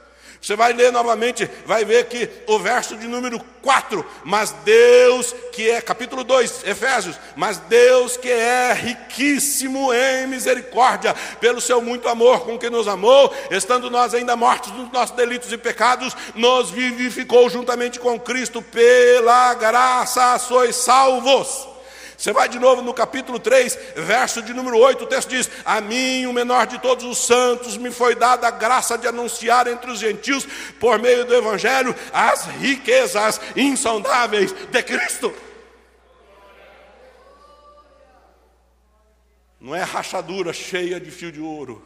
Você 0.42 0.56
vai 0.56 0.74
ler 0.74 0.92
novamente, 0.92 1.48
vai 1.68 1.86
ver 1.86 2.06
que 2.06 2.28
o 2.48 2.58
verso 2.58 2.98
de 2.98 3.06
número 3.08 3.40
4, 3.62 4.04
mas 4.24 4.50
Deus 4.66 5.36
que 5.52 5.70
é, 5.70 5.80
capítulo 5.80 6.24
2, 6.24 6.64
Efésios, 6.66 7.16
mas 7.36 7.60
Deus 7.60 8.18
que 8.18 8.28
é 8.28 8.74
riquíssimo 8.74 9.94
em 9.94 10.26
misericórdia, 10.26 11.14
pelo 11.40 11.62
seu 11.62 11.80
muito 11.80 12.10
amor 12.10 12.40
com 12.40 12.58
que 12.58 12.72
nos 12.72 12.88
amou, 12.88 13.32
estando 13.52 13.92
nós 13.92 14.16
ainda 14.16 14.36
mortos 14.36 14.72
nos 14.72 14.92
nossos 14.92 15.16
delitos 15.16 15.54
e 15.54 15.58
pecados, 15.60 16.18
nos 16.34 16.72
vivificou 16.72 17.48
juntamente 17.48 18.00
com 18.00 18.20
Cristo, 18.20 18.64
pela 18.64 19.54
graça 19.54 20.40
sois 20.40 20.76
salvos. 20.76 21.71
Você 22.22 22.32
vai 22.32 22.48
de 22.48 22.60
novo 22.60 22.84
no 22.84 22.94
capítulo 22.94 23.40
3, 23.40 23.76
verso 23.96 24.44
de 24.44 24.54
número 24.54 24.78
8, 24.78 25.06
o 25.06 25.08
texto 25.08 25.30
diz: 25.30 25.50
A 25.66 25.82
mim, 25.82 26.28
o 26.28 26.34
menor 26.34 26.68
de 26.68 26.78
todos 26.78 27.04
os 27.04 27.18
santos, 27.18 27.78
me 27.78 27.90
foi 27.90 28.14
dada 28.14 28.48
a 28.48 28.52
graça 28.52 28.96
de 28.96 29.08
anunciar 29.08 29.66
entre 29.66 29.90
os 29.90 29.98
gentios, 29.98 30.48
por 30.80 31.00
meio 31.00 31.26
do 31.26 31.34
Evangelho, 31.34 31.96
as 32.14 32.46
riquezas 32.46 33.42
insondáveis 33.56 34.54
de 34.54 34.84
Cristo. 34.84 35.34
Não 39.60 39.74
é 39.74 39.82
rachadura 39.82 40.54
cheia 40.54 41.00
de 41.00 41.10
fio 41.10 41.32
de 41.32 41.42
ouro, 41.42 41.84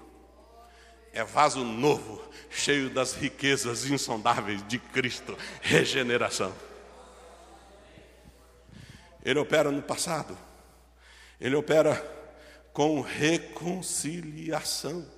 é 1.14 1.24
vaso 1.24 1.64
novo, 1.64 2.22
cheio 2.50 2.90
das 2.90 3.14
riquezas 3.14 3.86
insondáveis 3.86 4.62
de 4.68 4.80
Cristo, 4.80 5.38
regeneração. 5.62 6.54
Ele 9.26 9.40
opera 9.40 9.72
no 9.72 9.82
passado. 9.82 10.38
Ele 11.42 11.56
opera 11.56 11.96
com 12.72 13.02
reconciliação. 13.02 15.10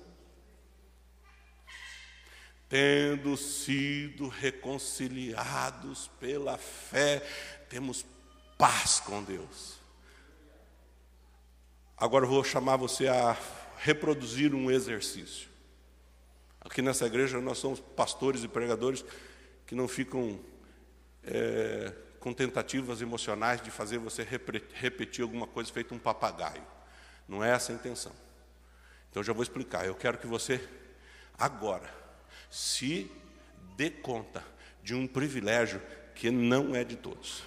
Tendo 2.70 3.36
sido 3.36 4.28
reconciliados 4.28 6.10
pela 6.18 6.56
fé, 6.56 7.22
temos 7.68 8.04
paz 8.56 9.00
com 9.00 9.22
Deus. 9.22 9.76
Agora 11.96 12.26
vou 12.26 12.42
chamar 12.42 12.76
você 12.76 13.08
a 13.08 13.36
reproduzir 13.78 14.54
um 14.54 14.70
exercício. 14.70 15.48
Aqui 16.60 16.82
nessa 16.82 17.06
igreja 17.06 17.40
nós 17.40 17.58
somos 17.58 17.80
pastores 17.80 18.42
e 18.42 18.48
pregadores 18.48 19.04
que 19.66 19.74
não 19.74 19.88
ficam 19.88 20.38
é, 21.24 21.92
com 22.28 22.34
tentativas 22.34 23.00
emocionais 23.00 23.62
de 23.62 23.70
fazer 23.70 23.96
você 23.96 24.22
repetir 24.74 25.22
alguma 25.22 25.46
coisa 25.46 25.72
feito 25.72 25.94
um 25.94 25.98
papagaio. 25.98 26.62
Não 27.26 27.42
é 27.42 27.52
essa 27.52 27.72
a 27.72 27.74
intenção. 27.74 28.12
Então 29.10 29.22
já 29.22 29.32
vou 29.32 29.42
explicar. 29.42 29.86
Eu 29.86 29.94
quero 29.94 30.18
que 30.18 30.26
você 30.26 30.62
agora 31.38 31.88
se 32.50 33.10
dê 33.78 33.88
conta 33.88 34.44
de 34.82 34.94
um 34.94 35.06
privilégio 35.06 35.80
que 36.14 36.30
não 36.30 36.76
é 36.76 36.84
de 36.84 36.96
todos. 36.96 37.44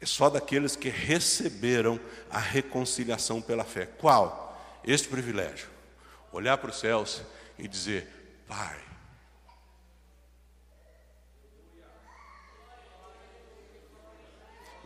É 0.00 0.06
só 0.06 0.30
daqueles 0.30 0.76
que 0.76 0.88
receberam 0.88 1.98
a 2.30 2.38
reconciliação 2.38 3.42
pela 3.42 3.64
fé. 3.64 3.84
Qual? 3.84 4.80
Este 4.84 5.08
privilégio. 5.08 5.66
Olhar 6.30 6.56
para 6.58 6.70
os 6.70 6.78
céus 6.78 7.20
e 7.58 7.66
dizer: 7.66 8.06
Pai, 8.46 8.78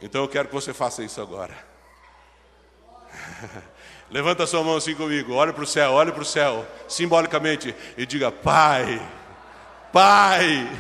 Então 0.01 0.23
eu 0.23 0.29
quero 0.29 0.49
que 0.49 0.55
você 0.55 0.73
faça 0.73 1.03
isso 1.03 1.21
agora. 1.21 1.55
Levanta 4.11 4.47
sua 4.47 4.63
mão 4.63 4.77
assim 4.77 4.95
comigo, 4.95 5.35
olha 5.35 5.53
para 5.53 5.65
o 5.65 5.67
céu, 5.67 5.93
olha 5.93 6.13
para 6.13 6.23
o 6.23 6.25
céu, 6.25 6.67
simbolicamente, 6.89 7.75
e 7.97 8.07
diga: 8.07 8.33
Pai, 8.33 9.01
Pai, 9.93 10.71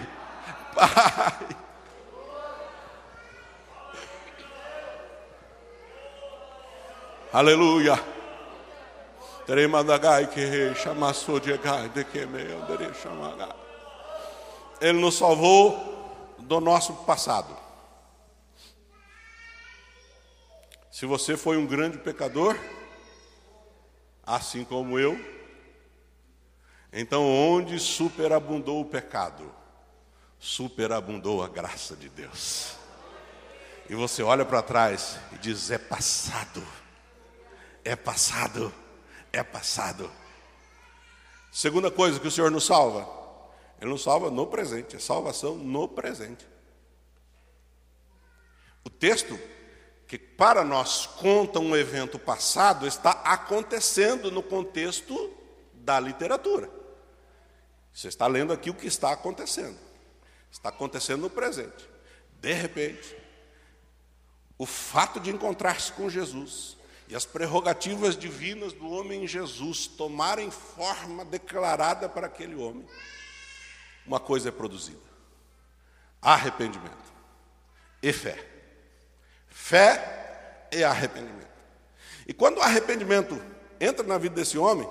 Pai. 0.74 1.46
Aleluia. 7.30 8.02
Ele 14.80 14.98
nos 14.98 15.16
salvou 15.16 16.34
do 16.38 16.60
nosso 16.60 16.92
passado. 17.04 17.67
Se 20.98 21.06
você 21.06 21.36
foi 21.36 21.56
um 21.56 21.64
grande 21.64 21.96
pecador, 21.96 22.58
assim 24.26 24.64
como 24.64 24.98
eu, 24.98 25.16
então 26.92 27.24
onde 27.24 27.78
superabundou 27.78 28.80
o 28.80 28.84
pecado, 28.84 29.48
superabundou 30.40 31.40
a 31.40 31.48
graça 31.48 31.94
de 31.94 32.08
Deus. 32.08 32.72
E 33.88 33.94
você 33.94 34.24
olha 34.24 34.44
para 34.44 34.60
trás 34.60 35.20
e 35.30 35.38
diz: 35.38 35.70
é 35.70 35.78
passado, 35.78 36.66
é 37.84 37.94
passado, 37.94 38.74
é 39.32 39.44
passado. 39.44 40.10
Segunda 41.52 41.92
coisa 41.92 42.18
que 42.18 42.26
o 42.26 42.32
Senhor 42.32 42.50
nos 42.50 42.66
salva, 42.66 43.08
Ele 43.80 43.90
nos 43.92 44.02
salva 44.02 44.32
no 44.32 44.48
presente, 44.48 44.96
é 44.96 44.98
salvação 44.98 45.54
no 45.54 45.86
presente. 45.86 46.44
O 48.84 48.90
texto 48.90 49.38
que 50.08 50.16
para 50.18 50.64
nós 50.64 51.04
conta 51.06 51.60
um 51.60 51.76
evento 51.76 52.18
passado, 52.18 52.86
está 52.86 53.10
acontecendo 53.10 54.32
no 54.32 54.42
contexto 54.42 55.30
da 55.74 56.00
literatura. 56.00 56.70
Você 57.92 58.08
está 58.08 58.26
lendo 58.26 58.50
aqui 58.50 58.70
o 58.70 58.74
que 58.74 58.86
está 58.86 59.12
acontecendo. 59.12 59.78
Está 60.50 60.70
acontecendo 60.70 61.20
no 61.20 61.30
presente. 61.30 61.86
De 62.40 62.54
repente, 62.54 63.14
o 64.56 64.64
fato 64.64 65.20
de 65.20 65.28
encontrar-se 65.28 65.92
com 65.92 66.08
Jesus 66.08 66.78
e 67.06 67.14
as 67.14 67.26
prerrogativas 67.26 68.16
divinas 68.16 68.72
do 68.72 68.88
homem 68.88 69.26
Jesus 69.26 69.86
tomarem 69.86 70.50
forma 70.50 71.22
declarada 71.22 72.08
para 72.08 72.28
aquele 72.28 72.54
homem, 72.54 72.86
uma 74.06 74.18
coisa 74.18 74.48
é 74.48 74.52
produzida: 74.52 75.02
arrependimento 76.22 77.12
e 78.02 78.10
fé. 78.10 78.57
Fé 79.60 80.68
e 80.72 80.82
arrependimento. 80.82 81.48
E 82.26 82.32
quando 82.32 82.56
o 82.56 82.62
arrependimento 82.62 83.38
entra 83.78 84.06
na 84.06 84.16
vida 84.16 84.36
desse 84.36 84.56
homem, 84.56 84.88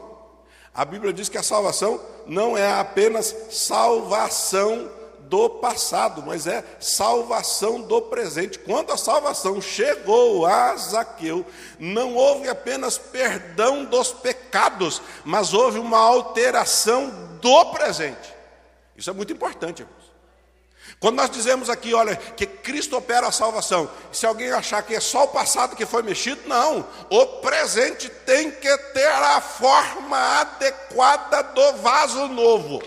a 0.71 0.85
Bíblia 0.85 1.11
diz 1.11 1.29
que 1.29 1.37
a 1.37 1.41
salvação 1.41 1.99
não 2.27 2.55
é 2.55 2.79
apenas 2.79 3.33
salvação 3.49 4.91
do 5.21 5.49
passado, 5.49 6.21
mas 6.21 6.45
é 6.45 6.63
salvação 6.79 7.81
do 7.81 8.01
presente. 8.03 8.59
Quando 8.59 8.91
a 8.91 8.97
salvação 8.97 9.59
chegou 9.59 10.45
a 10.45 10.75
Zaqueu, 10.75 11.43
não 11.79 12.13
houve 12.13 12.47
apenas 12.47 12.99
perdão 12.99 13.83
dos 13.83 14.11
pecados, 14.11 15.01
mas 15.25 15.55
houve 15.55 15.79
uma 15.79 15.97
alteração 15.97 17.09
do 17.41 17.65
presente. 17.71 18.35
Isso 18.95 19.09
é 19.09 19.13
muito 19.13 19.33
importante. 19.33 19.87
Quando 20.99 21.17
nós 21.17 21.29
dizemos 21.29 21.69
aqui, 21.69 21.93
olha, 21.93 22.15
que 22.15 22.47
Cristo 22.47 22.97
opera 22.97 23.27
a 23.27 23.31
salvação, 23.31 23.89
se 24.11 24.25
alguém 24.25 24.51
achar 24.51 24.81
que 24.81 24.95
é 24.95 24.99
só 24.99 25.25
o 25.25 25.27
passado 25.27 25.75
que 25.75 25.85
foi 25.85 26.01
mexido, 26.01 26.41
não. 26.47 26.87
O 27.09 27.25
presente 27.39 28.09
tem 28.09 28.49
que 28.49 28.77
ter 28.93 29.07
a 29.07 29.39
forma 29.39 30.17
adequada 30.39 31.43
do 31.43 31.73
vaso 31.73 32.27
novo. 32.29 32.81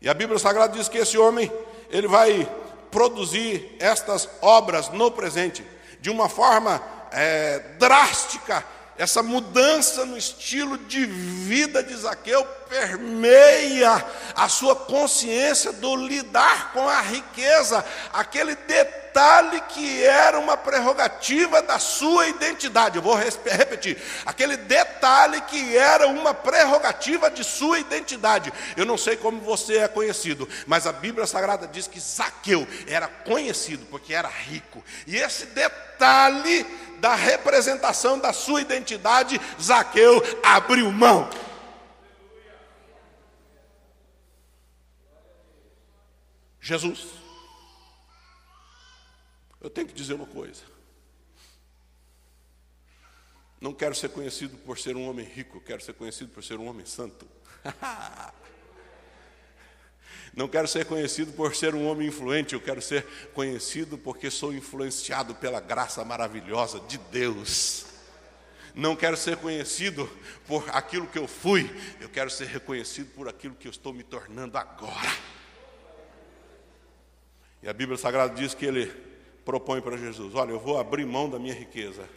E 0.00 0.08
a 0.10 0.14
Bíblia 0.14 0.38
Sagrada 0.38 0.76
diz 0.76 0.88
que 0.88 0.98
esse 0.98 1.16
homem, 1.16 1.50
ele 1.88 2.06
vai 2.06 2.46
produzir 2.90 3.74
estas 3.80 4.28
obras 4.42 4.90
no 4.90 5.10
presente, 5.10 5.64
de 6.00 6.10
uma 6.10 6.28
forma 6.28 6.82
é, 7.12 7.60
drástica 7.78 8.62
essa 8.96 9.22
mudança 9.22 10.04
no 10.04 10.16
estilo 10.16 10.76
de 10.76 11.06
vida 11.06 11.82
de 11.82 11.96
Zaqueu 11.96 12.44
permeia 12.68 14.04
a 14.34 14.48
sua 14.48 14.74
consciência 14.74 15.72
do 15.72 15.94
lidar 15.96 16.72
com 16.72 16.88
a 16.88 17.00
riqueza, 17.00 17.84
aquele 18.12 18.54
detalhe 18.54 19.60
que 19.68 20.02
era 20.02 20.38
uma 20.38 20.56
prerrogativa 20.56 21.60
da 21.60 21.78
sua 21.78 22.28
identidade. 22.28 22.96
Eu 22.96 23.02
vou 23.02 23.14
repetir: 23.14 24.00
aquele 24.24 24.56
detalhe 24.56 25.40
que 25.42 25.76
era 25.76 26.06
uma 26.08 26.32
prerrogativa 26.32 27.30
de 27.30 27.44
sua 27.44 27.78
identidade. 27.78 28.52
Eu 28.74 28.86
não 28.86 28.96
sei 28.96 29.16
como 29.16 29.40
você 29.40 29.78
é 29.78 29.88
conhecido, 29.88 30.48
mas 30.66 30.86
a 30.86 30.92
Bíblia 30.92 31.26
Sagrada 31.26 31.66
diz 31.66 31.86
que 31.86 32.00
Zaqueu 32.00 32.66
era 32.86 33.06
conhecido 33.06 33.86
porque 33.90 34.14
era 34.14 34.28
rico, 34.28 34.82
e 35.06 35.16
esse 35.16 35.46
detalhe 35.46 36.66
da 37.02 37.16
representação 37.16 38.16
da 38.16 38.32
sua 38.32 38.60
identidade, 38.60 39.40
Zaqueu 39.60 40.22
abriu 40.40 40.92
mão. 40.92 41.28
Jesus. 46.60 47.08
Eu 49.60 49.68
tenho 49.68 49.88
que 49.88 49.92
dizer 49.92 50.14
uma 50.14 50.26
coisa. 50.26 50.62
Não 53.60 53.74
quero 53.74 53.96
ser 53.96 54.10
conhecido 54.10 54.56
por 54.58 54.78
ser 54.78 54.94
um 54.94 55.08
homem 55.08 55.26
rico, 55.26 55.60
quero 55.60 55.82
ser 55.82 55.94
conhecido 55.94 56.30
por 56.30 56.44
ser 56.44 56.60
um 56.60 56.68
homem 56.68 56.86
santo. 56.86 57.26
Não 60.34 60.48
quero 60.48 60.66
ser 60.66 60.86
conhecido 60.86 61.32
por 61.32 61.54
ser 61.54 61.74
um 61.74 61.86
homem 61.86 62.08
influente, 62.08 62.54
eu 62.54 62.60
quero 62.60 62.80
ser 62.80 63.04
conhecido 63.34 63.98
porque 63.98 64.30
sou 64.30 64.52
influenciado 64.52 65.34
pela 65.34 65.60
graça 65.60 66.02
maravilhosa 66.04 66.80
de 66.80 66.96
Deus. 66.96 67.84
Não 68.74 68.96
quero 68.96 69.16
ser 69.16 69.36
conhecido 69.36 70.08
por 70.46 70.64
aquilo 70.70 71.06
que 71.06 71.18
eu 71.18 71.28
fui, 71.28 71.70
eu 72.00 72.08
quero 72.08 72.30
ser 72.30 72.46
reconhecido 72.46 73.10
por 73.14 73.28
aquilo 73.28 73.54
que 73.54 73.68
eu 73.68 73.70
estou 73.70 73.92
me 73.92 74.02
tornando 74.02 74.56
agora. 74.56 75.12
E 77.62 77.68
a 77.68 77.72
Bíblia 77.74 77.98
Sagrada 77.98 78.34
diz 78.34 78.54
que 78.54 78.64
ele 78.64 78.86
propõe 79.44 79.82
para 79.82 79.98
Jesus: 79.98 80.34
Olha, 80.34 80.52
eu 80.52 80.58
vou 80.58 80.80
abrir 80.80 81.04
mão 81.04 81.28
da 81.28 81.38
minha 81.38 81.54
riqueza, 81.54 82.08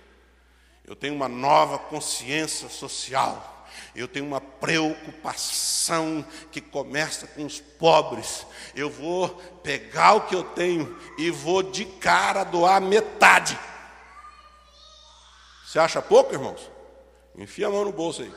eu 0.87 0.95
tenho 0.95 1.13
uma 1.13 1.27
nova 1.27 1.77
consciência 1.77 2.69
social 2.69 3.54
eu 3.95 4.07
tenho 4.07 4.25
uma 4.25 4.41
preocupação 4.41 6.25
que 6.51 6.61
começa 6.61 7.27
com 7.27 7.45
os 7.45 7.59
pobres. 7.59 8.45
Eu 8.75 8.89
vou 8.89 9.29
pegar 9.63 10.13
o 10.13 10.27
que 10.27 10.35
eu 10.35 10.43
tenho 10.43 10.97
e 11.17 11.29
vou 11.31 11.63
de 11.63 11.85
cara 11.85 12.43
doar 12.43 12.81
metade. 12.81 13.57
Você 15.65 15.79
acha 15.79 16.01
pouco, 16.01 16.33
irmãos? 16.33 16.69
Enfia 17.37 17.67
a 17.67 17.69
mão 17.69 17.85
no 17.85 17.91
bolso 17.91 18.21
aí. 18.21 18.31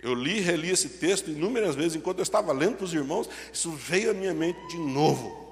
Eu 0.00 0.14
li 0.14 0.38
e 0.38 0.40
reli 0.40 0.70
esse 0.70 0.88
texto 0.88 1.30
inúmeras 1.30 1.74
vezes 1.74 1.96
enquanto 1.96 2.18
eu 2.18 2.22
estava 2.22 2.52
lendo 2.52 2.76
para 2.76 2.84
os 2.84 2.94
irmãos, 2.94 3.28
isso 3.52 3.70
veio 3.72 4.10
à 4.10 4.14
minha 4.14 4.32
mente 4.32 4.58
de 4.68 4.78
novo. 4.78 5.48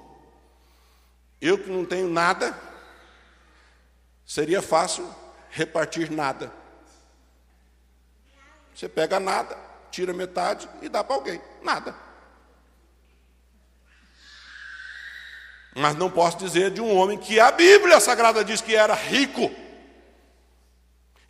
Eu 1.41 1.57
que 1.57 1.69
não 1.69 1.85
tenho 1.85 2.07
nada, 2.07 2.57
seria 4.25 4.61
fácil 4.61 5.07
repartir 5.49 6.09
nada. 6.11 6.51
Você 8.77 8.87
pega 8.87 9.19
nada, 9.19 9.57
tira 9.89 10.13
metade 10.13 10.69
e 10.83 10.87
dá 10.87 11.03
para 11.03 11.15
alguém. 11.15 11.41
Nada. 11.63 11.95
Mas 15.75 15.95
não 15.95 16.11
posso 16.11 16.37
dizer 16.37 16.69
de 16.69 16.79
um 16.79 16.95
homem 16.95 17.17
que 17.17 17.39
a 17.39 17.49
Bíblia 17.51 17.99
Sagrada 17.99 18.45
diz 18.45 18.61
que 18.61 18.75
era 18.75 18.93
rico. 18.93 19.49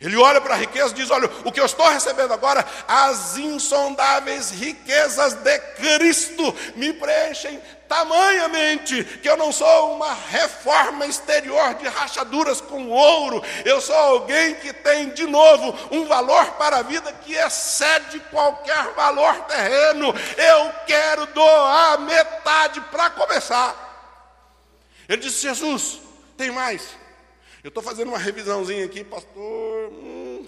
Ele 0.00 0.16
olha 0.16 0.40
para 0.40 0.54
a 0.54 0.58
riqueza 0.58 0.90
e 0.90 0.94
diz: 0.94 1.10
Olha, 1.10 1.28
o 1.44 1.50
que 1.50 1.58
eu 1.58 1.66
estou 1.66 1.88
recebendo 1.88 2.32
agora, 2.32 2.64
as 2.86 3.36
insondáveis 3.36 4.50
riquezas 4.50 5.34
de 5.34 5.58
Cristo 5.58 6.54
me 6.76 6.92
preenchem 6.92 7.60
tamanhamente 7.88 9.02
que 9.02 9.28
eu 9.28 9.36
não 9.36 9.50
sou 9.50 9.96
uma 9.96 10.14
reforma 10.14 11.04
exterior 11.04 11.74
de 11.74 11.88
rachaduras 11.88 12.60
com 12.60 12.90
ouro, 12.90 13.42
eu 13.64 13.80
sou 13.80 13.96
alguém 13.96 14.54
que 14.56 14.72
tem 14.72 15.08
de 15.08 15.26
novo 15.26 15.76
um 15.90 16.06
valor 16.06 16.44
para 16.52 16.76
a 16.76 16.82
vida 16.82 17.12
que 17.24 17.34
excede 17.34 18.20
qualquer 18.30 18.94
valor 18.94 19.34
terreno. 19.46 20.14
Eu 20.36 20.72
quero 20.86 21.26
doar 21.26 21.98
metade 22.02 22.80
para 22.82 23.10
começar. 23.10 23.74
Ele 25.08 25.22
disse: 25.22 25.40
Jesus, 25.40 25.98
tem 26.36 26.52
mais. 26.52 27.07
Eu 27.62 27.68
estou 27.68 27.82
fazendo 27.82 28.08
uma 28.08 28.18
revisãozinha 28.18 28.84
aqui, 28.84 29.02
pastor. 29.02 29.92
Hum, 29.92 30.46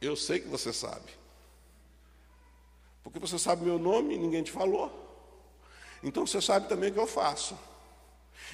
eu 0.00 0.16
sei 0.16 0.40
que 0.40 0.48
você 0.48 0.72
sabe. 0.72 1.10
Porque 3.04 3.18
você 3.18 3.38
sabe 3.38 3.64
meu 3.64 3.78
nome 3.78 4.14
e 4.14 4.18
ninguém 4.18 4.42
te 4.42 4.50
falou. 4.50 4.98
Então 6.02 6.26
você 6.26 6.40
sabe 6.40 6.68
também 6.68 6.90
o 6.90 6.94
que 6.94 6.98
eu 6.98 7.06
faço. 7.06 7.56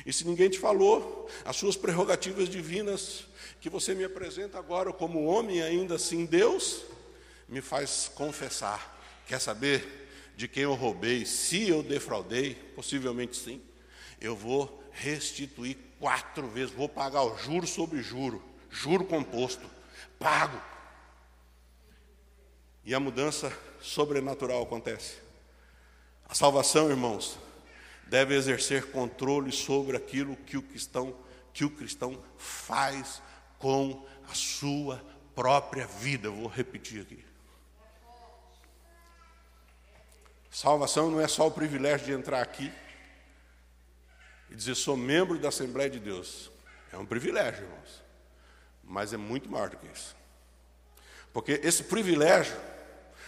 E 0.05 0.13
se 0.13 0.27
ninguém 0.27 0.51
te 0.51 0.59
falou, 0.59 1.29
as 1.45 1.57
suas 1.57 1.77
prerrogativas 1.77 2.49
divinas 2.49 3.25
que 3.61 3.71
você 3.71 3.95
me 3.95 4.05
apresenta 4.05 4.59
agora 4.59 4.93
como 4.93 5.25
homem, 5.25 5.63
ainda 5.63 5.95
assim 5.95 6.27
Deus, 6.27 6.83
me 7.49 7.63
faz 7.63 8.11
confessar. 8.15 8.97
Quer 9.27 9.41
saber 9.41 10.09
de 10.37 10.47
quem 10.47 10.65
eu 10.65 10.75
roubei? 10.75 11.25
Se 11.25 11.67
eu 11.69 11.83
defraudei, 11.83 12.55
possivelmente 12.75 13.37
sim, 13.37 13.61
eu 14.21 14.37
vou 14.37 14.83
restituir 14.93 15.88
quatro 15.99 16.47
vezes, 16.49 16.75
vou 16.75 16.89
pagar 16.89 17.23
o 17.23 17.37
juro 17.39 17.67
sobre 17.67 18.03
juro, 18.03 18.43
juro 18.71 19.05
composto, 19.05 19.69
pago. 20.19 20.61
E 22.85 22.95
a 22.95 23.01
mudança 23.01 23.53
sobrenatural 23.81 24.63
acontece. 24.63 25.19
A 26.29 26.35
salvação, 26.35 26.91
irmãos, 26.91 27.39
deve 28.07 28.35
exercer 28.35 28.91
controle 28.91 29.53
sobre 29.53 29.97
aquilo 29.97 30.37
que 30.37 30.57
o 30.57 30.63
cristão, 30.63 31.15
que 31.53 31.65
o 31.65 31.71
cristão 31.71 32.19
faz 32.37 33.23
com 33.59 34.07
a 34.31 34.35
sua 34.35 35.03
própria 35.35 35.87
vida. 35.87 36.31
Vou 36.31 36.47
repetir 36.47 37.03
aqui. 37.03 37.25
Salvação 40.51 41.11
não 41.11 41.21
é 41.21 41.29
só 41.29 41.47
o 41.47 41.51
privilégio 41.51 42.07
de 42.07 42.13
entrar 42.13 42.43
aqui 42.43 42.73
e 44.51 44.55
dizer 44.55 44.75
sou 44.75 44.97
membro 44.97 45.39
da 45.39 45.49
Assembleia 45.49 45.91
de 45.91 45.99
Deus. 45.99 46.51
É 46.93 46.97
um 46.97 47.07
privilégio, 47.07 47.65
irmãos. 47.65 48.03
Mas 48.83 49.13
é 49.13 49.17
muito 49.17 49.51
maior 49.51 49.69
do 49.69 49.77
que 49.77 49.87
isso. 49.87 50.17
Porque 51.33 51.61
esse 51.63 51.85
privilégio 51.85 52.57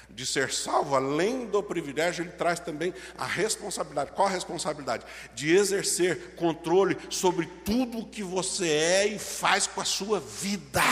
de 0.08 0.26
ser 0.26 0.52
salvo, 0.52 0.96
além 0.96 1.46
do 1.46 1.62
privilégio, 1.62 2.24
ele 2.24 2.32
traz 2.32 2.58
também 2.58 2.92
a 3.16 3.24
responsabilidade. 3.24 4.12
Qual 4.12 4.26
a 4.26 4.30
responsabilidade? 4.30 5.06
De 5.34 5.54
exercer 5.54 6.34
controle 6.34 6.96
sobre 7.08 7.46
tudo 7.64 7.98
o 7.98 8.08
que 8.08 8.22
você 8.22 8.68
é 8.68 9.06
e 9.06 9.18
faz 9.18 9.66
com 9.66 9.80
a 9.80 9.84
sua 9.84 10.18
vida. 10.18 10.82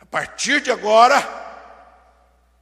A 0.00 0.06
partir 0.06 0.60
de 0.60 0.70
agora, 0.70 1.45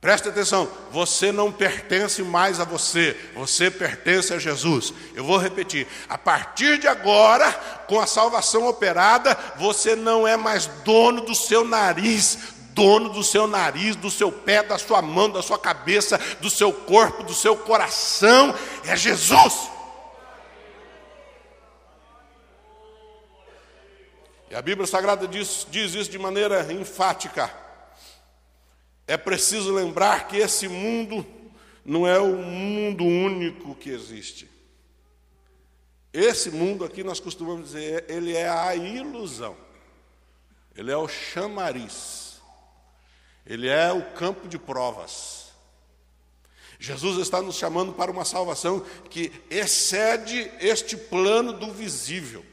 Preste 0.05 0.29
atenção, 0.29 0.69
você 0.91 1.33
não 1.33 1.51
pertence 1.51 2.23
mais 2.23 2.61
a 2.61 2.65
você, 2.65 3.19
você 3.35 3.71
pertence 3.71 4.35
a 4.35 4.39
Jesus. 4.39 4.93
Eu 5.15 5.25
vou 5.25 5.39
repetir: 5.39 5.87
a 6.07 6.19
partir 6.19 6.77
de 6.77 6.87
agora, 6.87 7.51
com 7.89 7.99
a 7.99 8.07
salvação 8.07 8.67
operada, 8.67 9.35
você 9.57 9.97
não 9.97 10.29
é 10.29 10.37
mais 10.37 10.67
dono 10.85 11.23
do 11.23 11.35
seu 11.35 11.65
nariz, 11.65 12.37
dono 12.75 13.09
do 13.09 13.25
seu 13.25 13.47
nariz, 13.47 13.97
do 13.97 14.11
seu 14.11 14.31
pé, 14.31 14.63
da 14.63 14.77
sua 14.77 15.01
mão, 15.01 15.31
da 15.31 15.41
sua 15.41 15.59
cabeça, 15.59 16.21
do 16.39 16.51
seu 16.51 16.71
corpo, 16.71 17.23
do 17.23 17.33
seu 17.33 17.57
coração, 17.57 18.55
é 18.85 18.95
Jesus. 18.95 19.71
E 24.51 24.55
a 24.55 24.61
Bíblia 24.61 24.87
Sagrada 24.87 25.27
diz, 25.27 25.67
diz 25.71 25.95
isso 25.95 26.11
de 26.11 26.19
maneira 26.19 26.71
enfática. 26.71 27.64
É 29.07 29.17
preciso 29.17 29.73
lembrar 29.73 30.29
que 30.29 30.37
esse 30.37 30.69
mundo 30.69 31.27
não 31.85 32.07
é 32.07 32.19
o 32.19 32.37
mundo 32.37 33.05
único 33.05 33.75
que 33.75 33.91
existe. 33.91 34.49
Esse 36.13 36.51
mundo 36.51 36.85
aqui 36.85 37.03
nós 37.03 37.21
costumamos 37.21 37.67
dizer, 37.67 38.05
ele 38.09 38.35
é 38.35 38.49
a 38.49 38.75
ilusão. 38.75 39.57
Ele 40.77 40.91
é 40.91 40.97
o 40.97 41.09
chamariz. 41.09 42.41
Ele 43.45 43.69
é 43.69 43.93
o 43.93 44.13
campo 44.13 44.49
de 44.49 44.59
provas. 44.59 45.45
Jesus 46.79 47.19
está 47.19 47.41
nos 47.43 47.57
chamando 47.57 47.93
para 47.93 48.11
uma 48.11 48.25
salvação 48.25 48.85
que 49.11 49.33
excede 49.51 50.51
este 50.61 50.97
plano 50.97 51.53
do 51.53 51.73
visível. 51.73 52.45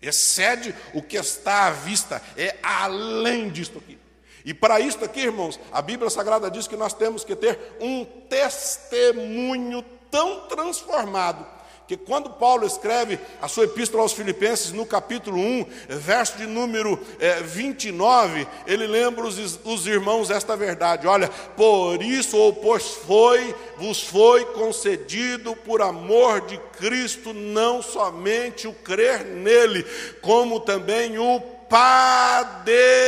Excede 0.00 0.74
o 0.94 1.02
que 1.02 1.16
está 1.16 1.66
à 1.66 1.70
vista, 1.70 2.22
é 2.36 2.58
além 2.62 3.50
disto 3.50 3.78
aqui. 3.78 3.98
E 4.46 4.54
para 4.54 4.78
isso 4.78 5.04
aqui, 5.04 5.22
irmãos, 5.22 5.58
a 5.72 5.82
Bíblia 5.82 6.08
Sagrada 6.08 6.48
diz 6.48 6.68
que 6.68 6.76
nós 6.76 6.94
temos 6.94 7.24
que 7.24 7.34
ter 7.34 7.58
um 7.80 8.04
testemunho 8.04 9.84
tão 10.08 10.42
transformado 10.42 11.44
que 11.86 11.96
quando 11.96 12.30
Paulo 12.30 12.66
escreve 12.66 13.18
a 13.40 13.46
sua 13.48 13.64
epístola 13.64 14.02
aos 14.02 14.12
Filipenses, 14.12 14.72
no 14.72 14.84
capítulo 14.84 15.38
1, 15.38 15.66
verso 15.88 16.36
de 16.36 16.46
número 16.46 16.98
é, 17.20 17.40
29, 17.40 18.46
ele 18.66 18.86
lembra 18.88 19.24
os, 19.24 19.60
os 19.64 19.86
irmãos 19.86 20.30
esta 20.30 20.56
verdade: 20.56 21.06
olha, 21.06 21.28
por 21.56 22.02
isso, 22.02 22.36
ou 22.36 22.52
pois 22.52 22.88
foi, 22.88 23.54
vos 23.76 24.02
foi 24.02 24.44
concedido 24.46 25.54
por 25.54 25.80
amor 25.80 26.40
de 26.40 26.58
Cristo, 26.76 27.32
não 27.32 27.80
somente 27.80 28.66
o 28.66 28.72
crer 28.72 29.24
nele, 29.24 29.86
como 30.20 30.58
também 30.58 31.18
o 31.18 31.40
padecer 31.68 33.06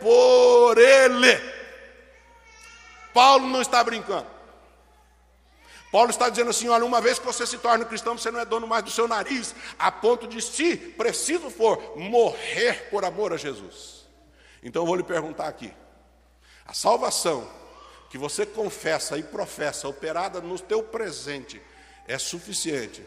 por 0.00 0.78
ele. 0.78 1.38
Paulo 3.12 3.46
não 3.46 3.60
está 3.60 3.82
brincando. 3.82 4.26
Paulo 5.90 6.10
está 6.10 6.28
dizendo 6.28 6.50
assim: 6.50 6.68
olha, 6.68 6.84
uma 6.84 7.00
vez 7.00 7.18
que 7.18 7.26
você 7.26 7.46
se 7.46 7.58
torna 7.58 7.84
cristão, 7.84 8.16
você 8.16 8.30
não 8.30 8.40
é 8.40 8.44
dono 8.44 8.66
mais 8.66 8.84
do 8.84 8.90
seu 8.90 9.08
nariz, 9.08 9.54
a 9.78 9.90
ponto 9.90 10.26
de, 10.26 10.40
se 10.40 10.76
preciso 10.76 11.50
for, 11.50 11.96
morrer 11.96 12.88
por 12.90 13.04
amor 13.04 13.32
a 13.32 13.36
Jesus. 13.36 14.06
Então 14.62 14.82
eu 14.82 14.86
vou 14.86 14.96
lhe 14.96 15.02
perguntar 15.02 15.48
aqui: 15.48 15.72
a 16.66 16.74
salvação 16.74 17.48
que 18.10 18.18
você 18.18 18.44
confessa 18.46 19.18
e 19.18 19.22
professa, 19.22 19.88
operada 19.88 20.40
no 20.40 20.58
teu 20.58 20.82
presente, 20.82 21.60
é 22.06 22.18
suficiente 22.18 23.04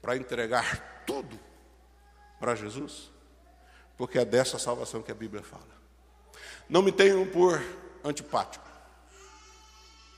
para 0.00 0.16
entregar 0.16 1.02
tudo 1.06 1.38
para 2.38 2.54
Jesus? 2.54 3.10
Porque 3.96 4.18
é 4.18 4.24
dessa 4.24 4.58
salvação 4.58 5.02
que 5.02 5.10
a 5.10 5.14
Bíblia 5.14 5.42
fala. 5.42 5.78
Não 6.68 6.82
me 6.82 6.92
tenham 6.92 7.26
por 7.26 7.62
antipático. 8.04 8.68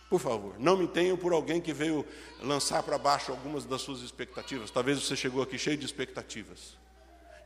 Por 0.08 0.20
favor, 0.20 0.58
não 0.58 0.76
me 0.76 0.88
tenham 0.88 1.16
por 1.16 1.32
alguém 1.32 1.60
que 1.60 1.72
veio 1.72 2.04
lançar 2.42 2.82
para 2.82 2.98
baixo 2.98 3.30
algumas 3.30 3.64
das 3.64 3.80
suas 3.80 4.00
expectativas. 4.00 4.68
Talvez 4.68 5.00
você 5.00 5.14
chegou 5.14 5.40
aqui 5.40 5.56
cheio 5.56 5.76
de 5.76 5.86
expectativas. 5.86 6.76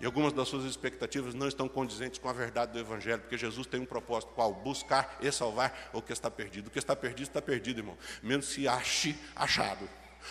E 0.00 0.06
algumas 0.06 0.32
das 0.32 0.48
suas 0.48 0.64
expectativas 0.64 1.34
não 1.34 1.46
estão 1.46 1.68
condizentes 1.68 2.18
com 2.18 2.28
a 2.28 2.32
verdade 2.32 2.72
do 2.72 2.78
Evangelho, 2.78 3.20
porque 3.20 3.36
Jesus 3.36 3.66
tem 3.66 3.80
um 3.80 3.84
propósito 3.84 4.32
qual? 4.34 4.52
Buscar 4.54 5.18
e 5.20 5.30
salvar 5.30 5.90
o 5.92 6.00
que 6.00 6.12
está 6.12 6.30
perdido. 6.30 6.68
O 6.68 6.70
que 6.70 6.78
está 6.78 6.96
perdido, 6.96 7.26
está 7.26 7.42
perdido, 7.42 7.80
irmão. 7.80 7.98
Menos 8.22 8.46
se 8.46 8.66
ache 8.66 9.14
achado. 9.36 9.88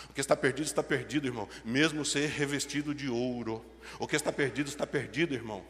O 0.09 0.13
que 0.13 0.19
está 0.19 0.35
perdido, 0.35 0.65
está 0.65 0.81
perdido, 0.81 1.27
irmão. 1.27 1.47
Mesmo 1.63 2.03
ser 2.03 2.27
revestido 2.29 2.95
de 2.95 3.09
ouro. 3.09 3.63
O 3.99 4.07
que 4.07 4.15
está 4.15 4.31
perdido, 4.31 4.67
está 4.67 4.87
perdido, 4.87 5.35
irmão. 5.35 5.63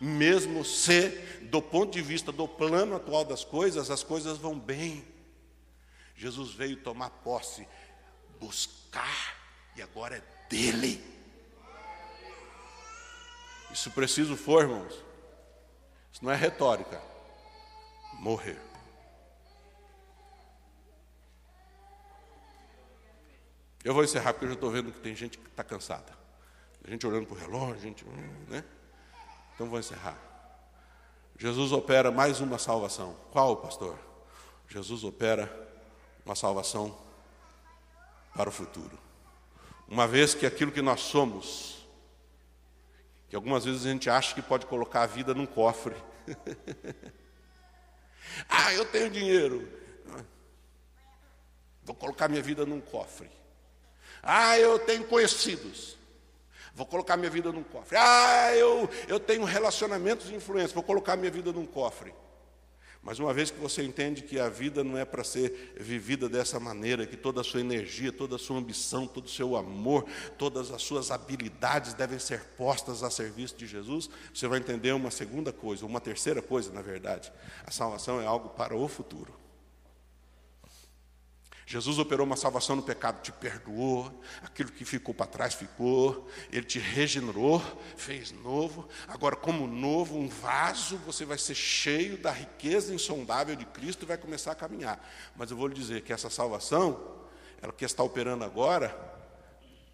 Mesmo 0.00 0.64
se, 0.64 1.10
do 1.42 1.62
ponto 1.62 1.92
de 1.92 2.02
vista 2.02 2.32
do 2.32 2.46
plano 2.48 2.96
atual 2.96 3.24
das 3.24 3.44
coisas, 3.44 3.90
as 3.90 4.02
coisas 4.02 4.38
vão 4.38 4.58
bem. 4.58 5.04
Jesus 6.16 6.52
veio 6.52 6.76
tomar 6.76 7.10
posse, 7.10 7.66
buscar, 8.40 9.36
e 9.76 9.82
agora 9.82 10.16
é 10.16 10.48
dele. 10.48 11.02
Isso 13.72 13.90
preciso 13.90 14.36
for, 14.36 14.62
irmãos. 14.62 14.94
Isso 16.12 16.24
não 16.24 16.30
é 16.30 16.36
retórica. 16.36 17.02
Morrer. 18.14 18.60
Eu 23.82 23.92
vou 23.92 24.04
encerrar 24.04 24.32
porque 24.32 24.46
eu 24.46 24.50
já 24.50 24.54
estou 24.54 24.70
vendo 24.70 24.92
que 24.92 25.00
tem 25.00 25.14
gente 25.14 25.36
que 25.36 25.48
está 25.48 25.64
cansada. 25.64 26.16
Gente 26.86 27.06
olhando 27.06 27.26
para 27.26 27.36
o 27.36 27.38
relógio, 27.38 27.82
gente. 27.82 28.04
Né? 28.48 28.64
Então 29.54 29.68
vou 29.68 29.78
encerrar. 29.78 30.18
Jesus 31.38 31.72
opera 31.72 32.10
mais 32.10 32.40
uma 32.40 32.58
salvação. 32.58 33.16
Qual, 33.30 33.56
pastor? 33.56 33.98
Jesus 34.68 35.04
opera 35.04 35.52
uma 36.24 36.34
salvação 36.34 36.96
para 38.34 38.48
o 38.48 38.52
futuro. 38.52 38.98
Uma 39.88 40.08
vez 40.08 40.34
que 40.34 40.46
aquilo 40.46 40.72
que 40.72 40.82
nós 40.82 41.00
somos, 41.00 41.86
que 43.28 43.36
algumas 43.36 43.64
vezes 43.64 43.86
a 43.86 43.90
gente 43.90 44.08
acha 44.08 44.34
que 44.34 44.42
pode 44.42 44.66
colocar 44.66 45.02
a 45.02 45.06
vida 45.06 45.34
num 45.34 45.46
cofre. 45.46 45.94
ah, 48.48 48.72
eu 48.72 48.84
tenho 48.86 49.10
dinheiro. 49.10 49.68
Vou 51.84 51.94
colocar 51.94 52.28
minha 52.28 52.42
vida 52.42 52.64
num 52.64 52.80
cofre. 52.80 53.30
Ah, 54.22 54.58
eu 54.58 54.78
tenho 54.78 55.04
conhecidos. 55.04 55.98
Vou 56.74 56.84
colocar 56.84 57.16
minha 57.16 57.30
vida 57.30 57.52
num 57.52 57.62
cofre. 57.62 57.96
Ah, 57.96 58.54
eu, 58.54 58.88
eu 59.06 59.20
tenho 59.20 59.44
relacionamentos 59.44 60.26
de 60.26 60.34
influência. 60.34 60.74
Vou 60.74 60.82
colocar 60.82 61.16
minha 61.16 61.30
vida 61.30 61.52
num 61.52 61.64
cofre. 61.64 62.12
Mas 63.04 63.18
uma 63.18 63.34
vez 63.34 63.50
que 63.50 63.60
você 63.60 63.82
entende 63.82 64.22
que 64.22 64.40
a 64.40 64.48
vida 64.48 64.82
não 64.82 64.96
é 64.96 65.04
para 65.04 65.22
ser 65.22 65.74
vivida 65.78 66.26
dessa 66.26 66.58
maneira, 66.58 67.06
que 67.06 67.18
toda 67.18 67.42
a 67.42 67.44
sua 67.44 67.60
energia, 67.60 68.10
toda 68.10 68.36
a 68.36 68.38
sua 68.38 68.56
ambição, 68.56 69.06
todo 69.06 69.26
o 69.26 69.28
seu 69.28 69.56
amor, 69.56 70.06
todas 70.38 70.70
as 70.70 70.82
suas 70.82 71.10
habilidades 71.10 71.92
devem 71.92 72.18
ser 72.18 72.40
postas 72.56 73.02
a 73.02 73.10
serviço 73.10 73.56
de 73.56 73.66
Jesus, 73.66 74.08
você 74.32 74.48
vai 74.48 74.58
entender 74.58 74.92
uma 74.92 75.10
segunda 75.10 75.52
coisa, 75.52 75.84
uma 75.84 76.00
terceira 76.00 76.40
coisa, 76.40 76.72
na 76.72 76.80
verdade. 76.80 77.30
A 77.66 77.70
salvação 77.70 78.22
é 78.22 78.26
algo 78.26 78.48
para 78.48 78.74
o 78.74 78.88
futuro. 78.88 79.43
Jesus 81.66 81.98
operou 81.98 82.26
uma 82.26 82.36
salvação 82.36 82.76
no 82.76 82.82
pecado, 82.82 83.22
te 83.22 83.32
perdoou, 83.32 84.22
aquilo 84.42 84.70
que 84.70 84.84
ficou 84.84 85.14
para 85.14 85.26
trás 85.26 85.54
ficou, 85.54 86.28
ele 86.52 86.64
te 86.64 86.78
regenerou, 86.78 87.62
fez 87.96 88.32
novo. 88.32 88.86
Agora, 89.08 89.34
como 89.34 89.66
novo, 89.66 90.18
um 90.18 90.28
vaso, 90.28 90.98
você 90.98 91.24
vai 91.24 91.38
ser 91.38 91.54
cheio 91.54 92.18
da 92.18 92.30
riqueza 92.30 92.94
insondável 92.94 93.56
de 93.56 93.64
Cristo 93.64 94.02
e 94.02 94.06
vai 94.06 94.18
começar 94.18 94.52
a 94.52 94.54
caminhar. 94.54 95.02
Mas 95.34 95.50
eu 95.50 95.56
vou 95.56 95.66
lhe 95.66 95.74
dizer 95.74 96.02
que 96.02 96.12
essa 96.12 96.28
salvação, 96.28 97.00
ela 97.62 97.72
que 97.72 97.84
está 97.84 98.02
operando 98.02 98.44
agora, 98.44 98.94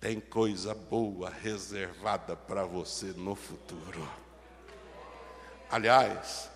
tem 0.00 0.18
coisa 0.18 0.74
boa 0.74 1.30
reservada 1.30 2.34
para 2.34 2.64
você 2.64 3.12
no 3.16 3.36
futuro. 3.36 4.08
Aliás, 5.70 6.50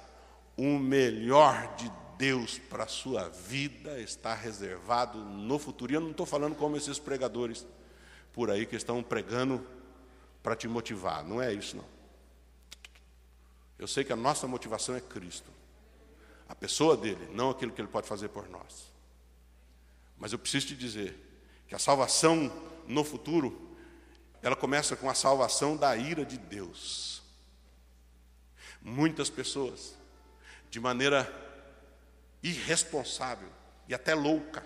o 0.57 0.79
melhor 0.79 1.77
de 1.77 1.93
Deus 2.17 2.59
para 2.59 2.85
a 2.85 2.89
sua 2.89 3.29
vida 3.29 4.01
está 4.01 4.35
reservado 4.35 5.19
no 5.19 5.59
futuro. 5.59 5.93
E 5.93 5.95
eu 5.97 6.01
não 6.01 6.11
estou 6.11 6.27
falando 6.27 6.55
como 6.55 6.77
esses 6.77 6.99
pregadores 6.99 7.67
por 8.33 8.51
aí 8.51 8.67
que 8.67 8.77
estão 8.77 9.03
pregando 9.03 9.65
para 10.43 10.57
te 10.57 10.69
motivar. 10.69 11.25
Não 11.25 11.41
é 11.41 11.53
isso, 11.53 11.77
não. 11.77 11.95
Eu 13.79 13.89
sei 13.89 14.05
que 14.05 14.13
a 14.13 14.17
nossa 14.17 14.47
motivação 14.47 14.95
é 14.95 15.01
Cristo, 15.01 15.51
a 16.49 16.55
pessoa 16.55 16.97
dele, 16.97 17.29
não 17.33 17.51
aquilo 17.51 17.73
que 17.73 17.81
ele 17.81 17.89
pode 17.89 18.07
fazer 18.07 18.29
por 18.29 18.49
nós. 18.49 18.93
Mas 20.17 20.33
eu 20.33 20.39
preciso 20.39 20.69
te 20.69 20.77
dizer 20.77 21.19
que 21.67 21.75
a 21.75 21.79
salvação 21.79 22.53
no 22.87 23.03
futuro, 23.03 23.77
ela 24.43 24.55
começa 24.55 24.95
com 24.95 25.11
a 25.11 25.15
salvação 25.15 25.77
da 25.77 25.97
ira 25.97 26.25
de 26.25 26.39
Deus. 26.39 27.23
Muitas 28.81 29.31
pessoas, 29.31 29.95
de 30.71 30.79
maneira 30.79 31.44
irresponsável 32.45 33.49
e 33.89 33.95
até 33.95 34.15
louca. 34.15 34.63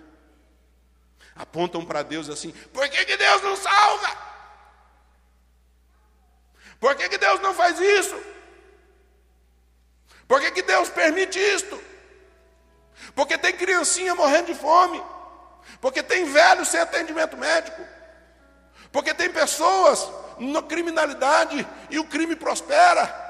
Apontam 1.34 1.84
para 1.84 2.02
Deus 2.02 2.28
assim: 2.28 2.50
por 2.72 2.88
que, 2.88 3.04
que 3.04 3.16
Deus 3.16 3.42
não 3.42 3.56
salva? 3.56 4.28
Por 6.80 6.94
que, 6.96 7.08
que 7.08 7.18
Deus 7.18 7.40
não 7.40 7.54
faz 7.54 7.78
isso? 7.78 8.20
Por 10.26 10.40
que, 10.40 10.50
que 10.50 10.62
Deus 10.62 10.90
permite 10.90 11.38
isto? 11.38 11.80
Porque 13.14 13.38
tem 13.38 13.56
criancinha 13.56 14.14
morrendo 14.14 14.52
de 14.52 14.54
fome. 14.54 15.02
Porque 15.80 16.02
tem 16.02 16.24
velho 16.24 16.64
sem 16.64 16.80
atendimento 16.80 17.36
médico. 17.36 17.82
Porque 18.92 19.14
tem 19.14 19.30
pessoas 19.30 20.08
na 20.38 20.62
criminalidade 20.62 21.66
e 21.90 21.98
o 21.98 22.04
crime 22.04 22.36
prospera. 22.36 23.27